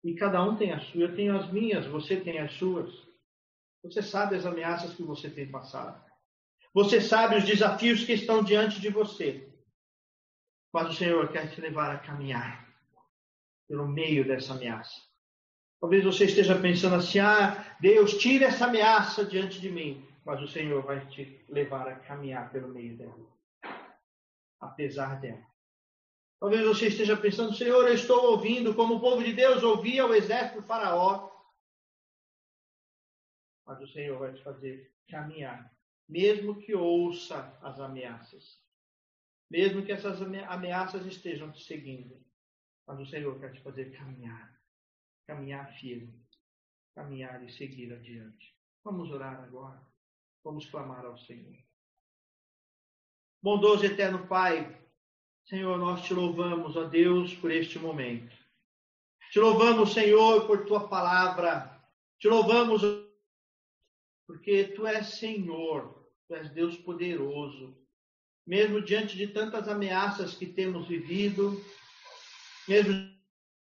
E 0.04 0.14
cada 0.14 0.42
um 0.42 0.56
tem 0.56 0.72
a 0.72 0.80
sua, 0.80 1.02
eu 1.02 1.16
tenho 1.16 1.36
as 1.36 1.50
minhas, 1.50 1.86
você 1.86 2.20
tem 2.20 2.38
as 2.38 2.52
suas. 2.52 2.92
Você 3.82 4.02
sabe 4.02 4.36
as 4.36 4.46
ameaças 4.46 4.94
que 4.94 5.02
você 5.02 5.30
tem 5.30 5.50
passado. 5.50 6.04
Você 6.74 7.00
sabe 7.00 7.36
os 7.36 7.44
desafios 7.44 8.04
que 8.04 8.12
estão 8.12 8.42
diante 8.42 8.80
de 8.80 8.90
você. 8.90 9.52
Mas 10.72 10.90
o 10.90 10.92
Senhor 10.92 11.28
quer 11.32 11.50
te 11.50 11.60
levar 11.60 11.90
a 11.90 11.98
caminhar 11.98 12.66
pelo 13.66 13.88
meio 13.88 14.26
dessa 14.26 14.54
ameaça. 14.54 15.00
Talvez 15.80 16.04
você 16.04 16.26
esteja 16.26 16.58
pensando 16.60 16.96
assim: 16.96 17.18
ah, 17.18 17.76
Deus, 17.80 18.18
tira 18.18 18.46
essa 18.46 18.66
ameaça 18.66 19.24
diante 19.24 19.60
de 19.60 19.70
mim. 19.70 20.05
Mas 20.26 20.42
o 20.42 20.48
Senhor 20.48 20.82
vai 20.82 21.06
te 21.06 21.42
levar 21.48 21.88
a 21.88 22.00
caminhar 22.00 22.50
pelo 22.50 22.68
meio 22.68 22.96
dela 22.98 23.36
apesar 24.60 25.20
dela. 25.20 25.44
Talvez 26.38 26.64
você 26.64 26.88
esteja 26.88 27.16
pensando, 27.16 27.54
Senhor, 27.54 27.86
eu 27.88 27.94
estou 27.94 28.32
ouvindo 28.32 28.74
como 28.74 28.96
o 28.96 29.00
povo 29.00 29.24
de 29.24 29.32
Deus 29.32 29.62
ouvia 29.62 30.04
o 30.04 30.14
exército 30.14 30.60
do 30.60 30.66
faraó. 30.66 31.30
Mas 33.64 33.80
o 33.80 33.88
Senhor 33.88 34.18
vai 34.18 34.34
te 34.34 34.42
fazer 34.42 34.92
caminhar, 35.08 35.74
mesmo 36.08 36.60
que 36.60 36.74
ouça 36.74 37.58
as 37.62 37.80
ameaças. 37.80 38.60
Mesmo 39.50 39.84
que 39.84 39.92
essas 39.92 40.20
ameaças 40.20 41.06
estejam 41.06 41.50
te 41.52 41.62
seguindo. 41.62 42.20
Mas 42.86 43.00
o 43.00 43.06
Senhor 43.06 43.38
quer 43.38 43.52
te 43.52 43.62
fazer 43.62 43.96
caminhar. 43.96 44.60
Caminhar 45.26 45.72
firme. 45.78 46.20
Caminhar 46.94 47.42
e 47.44 47.52
seguir 47.52 47.92
adiante. 47.92 48.54
Vamos 48.84 49.10
orar 49.10 49.42
agora. 49.42 49.80
Vamos 50.46 50.64
clamar 50.66 51.04
ao 51.04 51.18
Senhor. 51.18 51.56
Bondoso 53.42 53.84
eterno 53.84 54.28
Pai, 54.28 54.80
Senhor, 55.44 55.76
nós 55.76 56.06
te 56.06 56.14
louvamos, 56.14 56.76
ó 56.76 56.84
Deus, 56.84 57.34
por 57.34 57.50
este 57.50 57.80
momento. 57.80 58.32
Te 59.32 59.40
louvamos, 59.40 59.92
Senhor, 59.92 60.46
por 60.46 60.64
tua 60.64 60.88
palavra. 60.88 61.84
Te 62.20 62.28
louvamos 62.28 62.80
porque 64.24 64.68
tu 64.68 64.86
és 64.86 65.18
Senhor, 65.18 66.08
tu 66.28 66.36
és 66.36 66.48
Deus 66.50 66.76
poderoso. 66.76 67.76
Mesmo 68.46 68.80
diante 68.80 69.16
de 69.16 69.26
tantas 69.26 69.66
ameaças 69.66 70.36
que 70.36 70.46
temos 70.46 70.86
vivido, 70.86 71.60
mesmo 72.68 73.12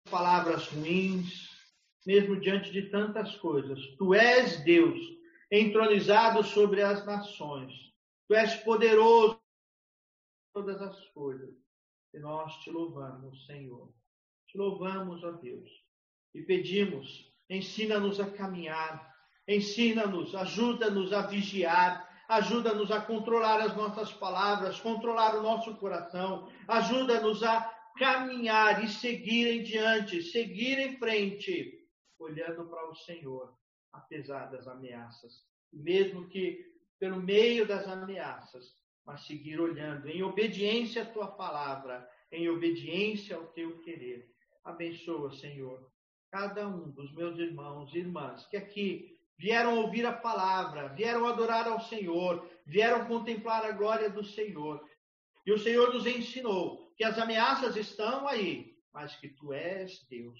palavras 0.09 0.71
ruins, 0.71 1.49
mesmo 2.05 2.39
diante 2.39 2.71
de 2.71 2.83
tantas 2.83 3.35
coisas, 3.35 3.77
tu 3.97 4.13
és 4.13 4.63
Deus, 4.63 5.20
entronizado 5.51 6.43
sobre 6.43 6.81
as 6.81 7.05
nações. 7.05 7.73
Tu 8.27 8.35
és 8.35 8.55
poderoso 8.63 9.39
todas 10.53 10.81
as 10.81 10.97
coisas. 11.09 11.53
E 12.13 12.19
nós 12.19 12.55
te 12.61 12.71
louvamos, 12.71 13.45
Senhor. 13.45 13.93
Te 14.47 14.57
louvamos, 14.57 15.23
ó 15.23 15.31
Deus. 15.31 15.69
E 16.33 16.41
pedimos, 16.41 17.29
ensina-nos 17.49 18.19
a 18.19 18.29
caminhar, 18.31 19.13
ensina-nos, 19.47 20.33
ajuda-nos 20.33 21.11
a 21.11 21.27
vigiar, 21.27 22.09
ajuda-nos 22.29 22.91
a 22.91 23.01
controlar 23.01 23.59
as 23.59 23.75
nossas 23.75 24.13
palavras, 24.13 24.79
controlar 24.79 25.35
o 25.35 25.43
nosso 25.43 25.75
coração, 25.75 26.49
ajuda-nos 26.67 27.43
a 27.43 27.69
caminhar 27.97 28.83
e 28.83 28.87
seguir 28.87 29.47
em 29.47 29.63
diante, 29.63 30.23
seguir 30.23 30.79
em 30.79 30.97
frente, 30.97 31.85
olhando 32.17 32.69
para 32.69 32.89
o 32.89 32.95
Senhor, 32.95 33.53
apesar 33.91 34.51
das 34.51 34.67
ameaças. 34.67 35.45
Mesmo 35.71 36.27
que 36.27 36.71
pelo 36.99 37.21
meio 37.21 37.67
das 37.67 37.87
ameaças, 37.87 38.75
mas 39.05 39.25
seguir 39.25 39.59
olhando 39.59 40.07
em 40.07 40.21
obediência 40.21 41.01
à 41.01 41.05
tua 41.05 41.27
palavra, 41.27 42.07
em 42.31 42.47
obediência 42.49 43.35
ao 43.35 43.47
teu 43.47 43.79
querer. 43.79 44.31
Abençoa, 44.63 45.31
Senhor, 45.33 45.91
cada 46.29 46.67
um 46.67 46.91
dos 46.91 47.11
meus 47.13 47.37
irmãos 47.39 47.93
e 47.93 47.97
irmãs 47.97 48.45
que 48.45 48.55
aqui 48.55 49.19
vieram 49.37 49.79
ouvir 49.79 50.05
a 50.05 50.13
palavra, 50.13 50.89
vieram 50.89 51.25
adorar 51.25 51.67
ao 51.67 51.81
Senhor, 51.81 52.47
vieram 52.65 53.07
contemplar 53.07 53.65
a 53.65 53.71
glória 53.71 54.09
do 54.09 54.23
Senhor. 54.23 54.87
E 55.43 55.51
o 55.51 55.57
Senhor 55.57 55.91
nos 55.91 56.05
ensinou 56.05 56.93
que 56.95 57.03
as 57.03 57.17
ameaças 57.17 57.75
estão 57.75 58.27
aí, 58.27 58.77
mas 58.93 59.15
que 59.15 59.29
tu 59.29 59.51
és 59.51 60.05
Deus. 60.07 60.39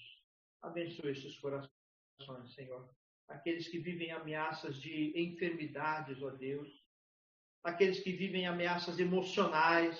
Abençoe 0.62 1.10
esses 1.10 1.36
corações, 1.38 2.54
Senhor. 2.54 2.88
Aqueles 3.32 3.68
que 3.68 3.78
vivem 3.78 4.12
ameaças 4.12 4.80
de 4.80 5.12
enfermidades, 5.16 6.22
ó 6.22 6.30
Deus 6.30 6.82
aqueles 7.62 8.00
que 8.00 8.12
vivem 8.12 8.46
ameaças 8.46 8.98
emocionais, 8.98 9.98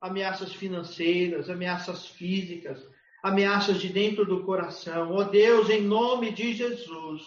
ameaças 0.00 0.52
financeiras, 0.52 1.48
ameaças 1.48 2.08
físicas, 2.08 2.86
ameaças 3.22 3.80
de 3.80 3.92
dentro 3.92 4.24
do 4.24 4.44
coração. 4.44 5.12
Ó 5.12 5.24
Deus, 5.24 5.70
em 5.70 5.82
nome 5.82 6.32
de 6.32 6.52
Jesus, 6.52 7.22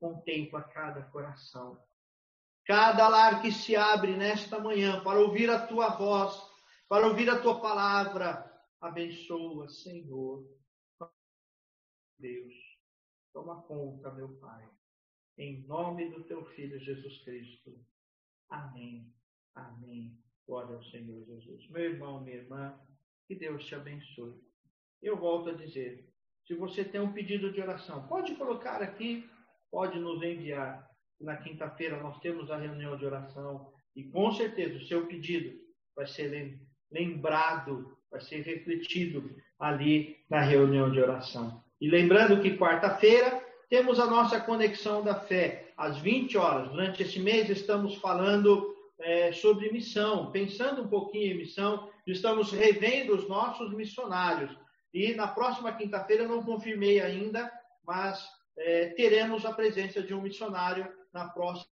contempla 0.00 0.62
cada 0.62 1.02
coração. 1.02 1.80
Cada 2.64 3.06
lar 3.08 3.40
que 3.40 3.52
se 3.52 3.76
abre 3.76 4.16
nesta 4.16 4.58
manhã 4.58 5.00
para 5.04 5.20
ouvir 5.20 5.48
a 5.48 5.66
tua 5.66 5.90
voz, 5.90 6.36
para 6.88 7.06
ouvir 7.06 7.30
a 7.30 7.40
tua 7.40 7.60
palavra, 7.60 8.50
abençoa, 8.80 9.68
Senhor. 9.68 10.44
Deus, 12.18 12.54
toma 13.36 13.60
conta, 13.64 14.10
meu 14.12 14.30
Pai, 14.38 14.66
em 15.36 15.66
nome 15.66 16.08
do 16.08 16.24
teu 16.24 16.42
Filho 16.54 16.80
Jesus 16.80 17.18
Cristo. 17.18 17.78
Amém. 18.48 19.12
Amém. 19.54 20.18
Glória 20.46 20.74
ao 20.74 20.82
Senhor 20.84 21.22
Jesus. 21.26 21.68
Meu 21.68 21.82
irmão, 21.82 22.24
minha 22.24 22.38
irmã, 22.38 22.80
que 23.28 23.34
Deus 23.34 23.62
te 23.66 23.74
abençoe. 23.74 24.40
Eu 25.02 25.18
volto 25.18 25.50
a 25.50 25.52
dizer, 25.52 26.08
se 26.46 26.54
você 26.54 26.82
tem 26.82 26.98
um 26.98 27.12
pedido 27.12 27.52
de 27.52 27.60
oração, 27.60 28.08
pode 28.08 28.34
colocar 28.36 28.80
aqui, 28.80 29.28
pode 29.70 29.98
nos 29.98 30.22
enviar. 30.22 30.90
Na 31.20 31.36
quinta-feira 31.36 32.02
nós 32.02 32.18
temos 32.20 32.50
a 32.50 32.56
reunião 32.56 32.96
de 32.96 33.04
oração 33.04 33.70
e 33.94 34.04
com 34.04 34.32
certeza 34.32 34.78
o 34.78 34.86
seu 34.86 35.06
pedido 35.06 35.60
vai 35.94 36.06
ser 36.06 36.58
lembrado, 36.90 37.98
vai 38.10 38.22
ser 38.22 38.40
refletido 38.40 39.36
ali 39.58 40.24
na 40.30 40.40
reunião 40.40 40.90
de 40.90 41.00
oração. 41.00 41.65
E 41.80 41.88
lembrando 41.88 42.40
que 42.40 42.56
quarta-feira 42.56 43.44
temos 43.68 43.98
a 43.98 44.06
nossa 44.06 44.40
conexão 44.40 45.02
da 45.02 45.20
fé 45.20 45.72
às 45.76 45.98
20 45.98 46.38
horas. 46.38 46.70
Durante 46.70 47.02
esse 47.02 47.18
mês 47.18 47.50
estamos 47.50 47.96
falando 47.96 48.74
é, 48.98 49.32
sobre 49.32 49.70
missão, 49.70 50.30
pensando 50.30 50.82
um 50.82 50.88
pouquinho 50.88 51.32
em 51.32 51.38
missão, 51.38 51.90
estamos 52.06 52.50
revendo 52.50 53.14
os 53.14 53.28
nossos 53.28 53.74
missionários. 53.74 54.56
E 54.92 55.14
na 55.14 55.28
próxima 55.28 55.72
quinta-feira, 55.72 56.26
não 56.26 56.42
confirmei 56.42 57.00
ainda, 57.00 57.52
mas 57.84 58.26
é, 58.56 58.88
teremos 58.90 59.44
a 59.44 59.52
presença 59.52 60.02
de 60.02 60.14
um 60.14 60.22
missionário 60.22 60.90
na 61.12 61.28
próxima 61.28 61.68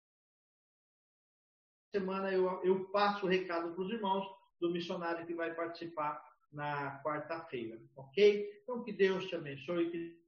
semana. 1.93 2.31
Eu, 2.31 2.63
eu 2.63 2.85
passo 2.91 3.25
o 3.25 3.29
recado 3.29 3.73
para 3.73 3.83
os 3.83 3.91
irmãos 3.91 4.25
do 4.61 4.71
missionário 4.71 5.25
que 5.25 5.33
vai 5.33 5.53
participar 5.53 6.23
na 6.51 7.01
quarta-feira, 7.03 7.79
ok? 7.95 8.49
Então, 8.63 8.83
que 8.83 8.91
Deus 8.91 9.25
te 9.25 9.35
abençoe, 9.35 9.89
que 9.89 10.19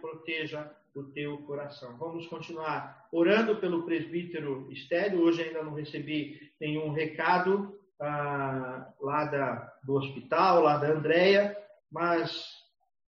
proteja 0.00 0.70
o 0.94 1.04
teu 1.04 1.38
coração. 1.38 1.96
Vamos 1.98 2.26
continuar 2.26 3.08
orando 3.12 3.56
pelo 3.56 3.84
presbítero 3.84 4.70
Estélio. 4.70 5.20
Hoje 5.20 5.42
ainda 5.42 5.62
não 5.62 5.74
recebi 5.74 6.52
nenhum 6.60 6.92
recado 6.92 7.78
ah, 8.00 8.92
lá 9.00 9.24
da, 9.24 9.72
do 9.84 9.94
hospital, 9.94 10.62
lá 10.62 10.78
da 10.78 10.88
Andréia, 10.88 11.56
mas 11.90 12.48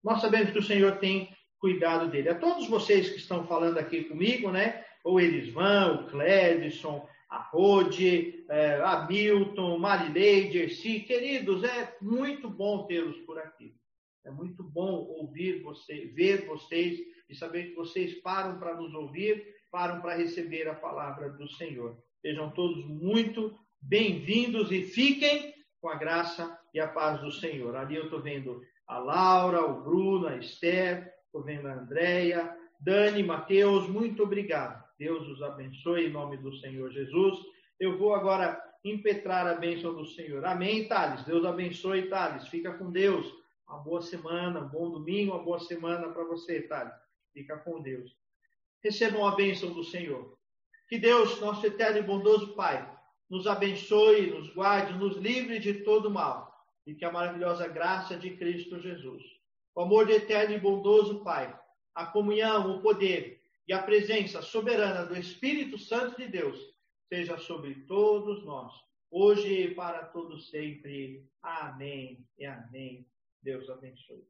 nós 0.02 0.20
sabemos 0.20 0.50
que 0.50 0.58
o 0.58 0.62
Senhor 0.62 0.98
tem 0.98 1.28
cuidado 1.58 2.08
dele. 2.08 2.30
A 2.30 2.38
todos 2.38 2.68
vocês 2.68 3.10
que 3.10 3.18
estão 3.18 3.46
falando 3.46 3.78
aqui 3.78 4.04
comigo, 4.04 4.50
né? 4.50 4.84
O 5.04 5.20
Elisvan, 5.20 5.92
o 5.92 6.10
Clédson, 6.10 7.06
a 7.28 7.38
Rode, 7.38 8.44
eh, 8.48 8.80
a 8.82 9.06
Milton, 9.06 9.78
Marileide, 9.78 10.58
Erci, 10.58 11.00
queridos, 11.00 11.62
é 11.62 11.96
muito 12.00 12.48
bom 12.48 12.86
tê-los 12.86 13.18
por 13.18 13.38
aqui. 13.38 13.74
É 14.24 14.30
muito 14.30 14.62
bom 14.62 15.06
ouvir 15.18 15.62
você, 15.62 16.06
ver 16.14 16.46
vocês 16.46 16.98
e 17.28 17.34
saber 17.34 17.68
que 17.68 17.74
vocês 17.74 18.14
param 18.20 18.58
para 18.58 18.74
nos 18.74 18.94
ouvir, 18.94 19.46
param 19.70 20.00
para 20.00 20.16
receber 20.16 20.68
a 20.68 20.74
palavra 20.74 21.28
do 21.30 21.48
Senhor. 21.50 21.96
Sejam 22.22 22.50
todos 22.50 22.84
muito 22.86 23.58
bem-vindos 23.80 24.72
e 24.72 24.84
fiquem 24.84 25.54
com 25.80 25.88
a 25.88 25.96
graça 25.96 26.58
e 26.72 26.80
a 26.80 26.88
paz 26.88 27.20
do 27.20 27.30
Senhor. 27.30 27.76
Ali 27.76 27.96
eu 27.96 28.04
estou 28.04 28.22
vendo 28.22 28.62
a 28.86 28.98
Laura, 28.98 29.64
o 29.64 29.82
Bruno, 29.82 30.28
a 30.28 30.36
Esther, 30.36 31.12
estou 31.26 31.42
vendo 31.42 31.68
a 31.68 31.74
Andréia, 31.74 32.56
Dani, 32.80 33.22
Mateus, 33.22 33.86
muito 33.88 34.22
obrigado. 34.22 34.87
Deus 34.98 35.28
os 35.28 35.40
abençoe 35.42 36.06
em 36.06 36.10
nome 36.10 36.36
do 36.38 36.52
Senhor 36.56 36.90
Jesus. 36.90 37.38
Eu 37.78 37.96
vou 37.96 38.14
agora 38.14 38.60
impetrar 38.84 39.46
a 39.46 39.54
bênção 39.54 39.94
do 39.94 40.04
Senhor. 40.04 40.44
Amém, 40.44 40.88
Thales? 40.88 41.24
Deus 41.24 41.44
abençoe, 41.44 42.08
Thales. 42.08 42.48
Fica 42.48 42.72
com 42.76 42.90
Deus. 42.90 43.32
Uma 43.68 43.78
boa 43.78 44.02
semana, 44.02 44.60
um 44.60 44.68
bom 44.68 44.90
domingo, 44.90 45.32
uma 45.32 45.42
boa 45.42 45.60
semana 45.60 46.08
para 46.08 46.24
você, 46.24 46.62
Thales. 46.62 46.94
Fica 47.32 47.56
com 47.58 47.80
Deus. 47.80 48.10
Recebam 48.82 49.26
a 49.26 49.36
bênção 49.36 49.72
do 49.72 49.84
Senhor. 49.84 50.36
Que 50.88 50.98
Deus, 50.98 51.40
nosso 51.40 51.64
eterno 51.66 51.98
e 51.98 52.02
bondoso 52.02 52.54
Pai, 52.54 52.90
nos 53.28 53.46
abençoe, 53.46 54.30
nos 54.30 54.52
guarde, 54.54 54.94
nos 54.94 55.16
livre 55.16 55.58
de 55.58 55.74
todo 55.84 56.10
mal 56.10 56.48
e 56.86 56.94
que 56.94 57.04
a 57.04 57.12
maravilhosa 57.12 57.68
graça 57.68 58.16
de 58.16 58.30
Cristo 58.36 58.80
Jesus, 58.80 59.22
o 59.74 59.82
amor 59.82 60.06
de 60.06 60.12
eterno 60.12 60.54
e 60.54 60.58
bondoso 60.58 61.22
Pai, 61.22 61.54
a 61.94 62.06
comunhão, 62.06 62.74
o 62.74 62.80
poder 62.80 63.37
e 63.68 63.72
a 63.74 63.82
presença 63.82 64.40
soberana 64.40 65.04
do 65.04 65.14
Espírito 65.14 65.76
Santo 65.76 66.16
de 66.16 66.26
Deus 66.26 66.58
seja 67.06 67.36
sobre 67.36 67.74
todos 67.86 68.42
nós, 68.42 68.72
hoje 69.10 69.62
e 69.62 69.74
para 69.74 70.06
todos 70.06 70.48
sempre. 70.48 71.28
Amém 71.42 72.26
e 72.38 72.46
amém. 72.46 73.06
Deus 73.42 73.68
abençoe. 73.68 74.26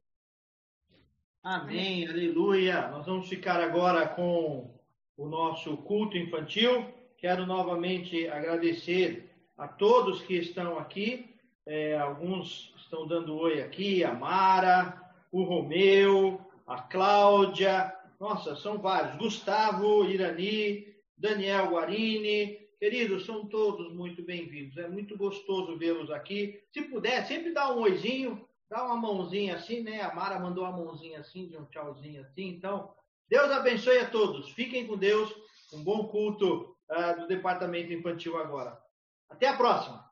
Amém, 1.41 2.09
aleluia. 2.09 2.89
Nós 2.89 3.07
vamos 3.07 3.29
ficar 3.29 3.61
agora 3.61 4.09
com 4.09 4.77
o 5.17 5.29
nosso 5.29 5.77
culto 5.79 6.19
infantil. 6.19 6.93
Quero 7.17 7.47
novamente 7.47 8.27
agradecer 8.27 9.31
a 9.57 9.69
todos 9.69 10.21
que 10.23 10.35
estão 10.35 10.79
aqui. 10.79 11.33
É, 11.65 11.97
alguns 11.97 12.75
estão 12.77 13.07
dando 13.07 13.37
oi 13.37 13.63
aqui, 13.63 14.03
a 14.03 14.13
Mara, 14.13 15.01
o 15.31 15.45
Romeu, 15.45 16.41
a 16.67 16.83
Cláudia, 16.83 17.95
nossa, 18.19 18.57
são 18.57 18.79
vários. 18.79 19.17
Gustavo, 19.17 20.05
Irani, 20.05 20.87
Daniel 21.17 21.71
Guarini. 21.71 22.59
Queridos, 22.79 23.25
são 23.27 23.47
todos 23.47 23.93
muito 23.93 24.23
bem-vindos. 24.23 24.77
É 24.77 24.89
muito 24.89 25.17
gostoso 25.17 25.77
vê-los 25.77 26.11
aqui. 26.11 26.61
Se 26.73 26.83
puder, 26.83 27.27
sempre 27.27 27.53
dá 27.53 27.73
um 27.73 27.81
oizinho, 27.81 28.47
dá 28.69 28.85
uma 28.85 28.97
mãozinha 28.97 29.57
assim, 29.57 29.83
né? 29.83 30.01
A 30.01 30.15
Mara 30.15 30.39
mandou 30.39 30.65
uma 30.65 30.77
mãozinha 30.77 31.21
assim, 31.21 31.49
de 31.49 31.57
um 31.57 31.65
tchauzinho 31.67 32.23
assim. 32.23 32.49
Então, 32.49 32.93
Deus 33.29 33.51
abençoe 33.51 33.99
a 33.99 34.11
todos. 34.11 34.51
Fiquem 34.51 34.87
com 34.87 34.97
Deus. 34.97 35.33
Um 35.73 35.83
bom 35.83 36.09
culto 36.09 36.77
uh, 36.91 37.21
do 37.21 37.27
Departamento 37.27 37.93
Infantil 37.93 38.37
agora. 38.39 38.81
Até 39.29 39.49
a 39.49 39.57
próxima. 39.57 40.09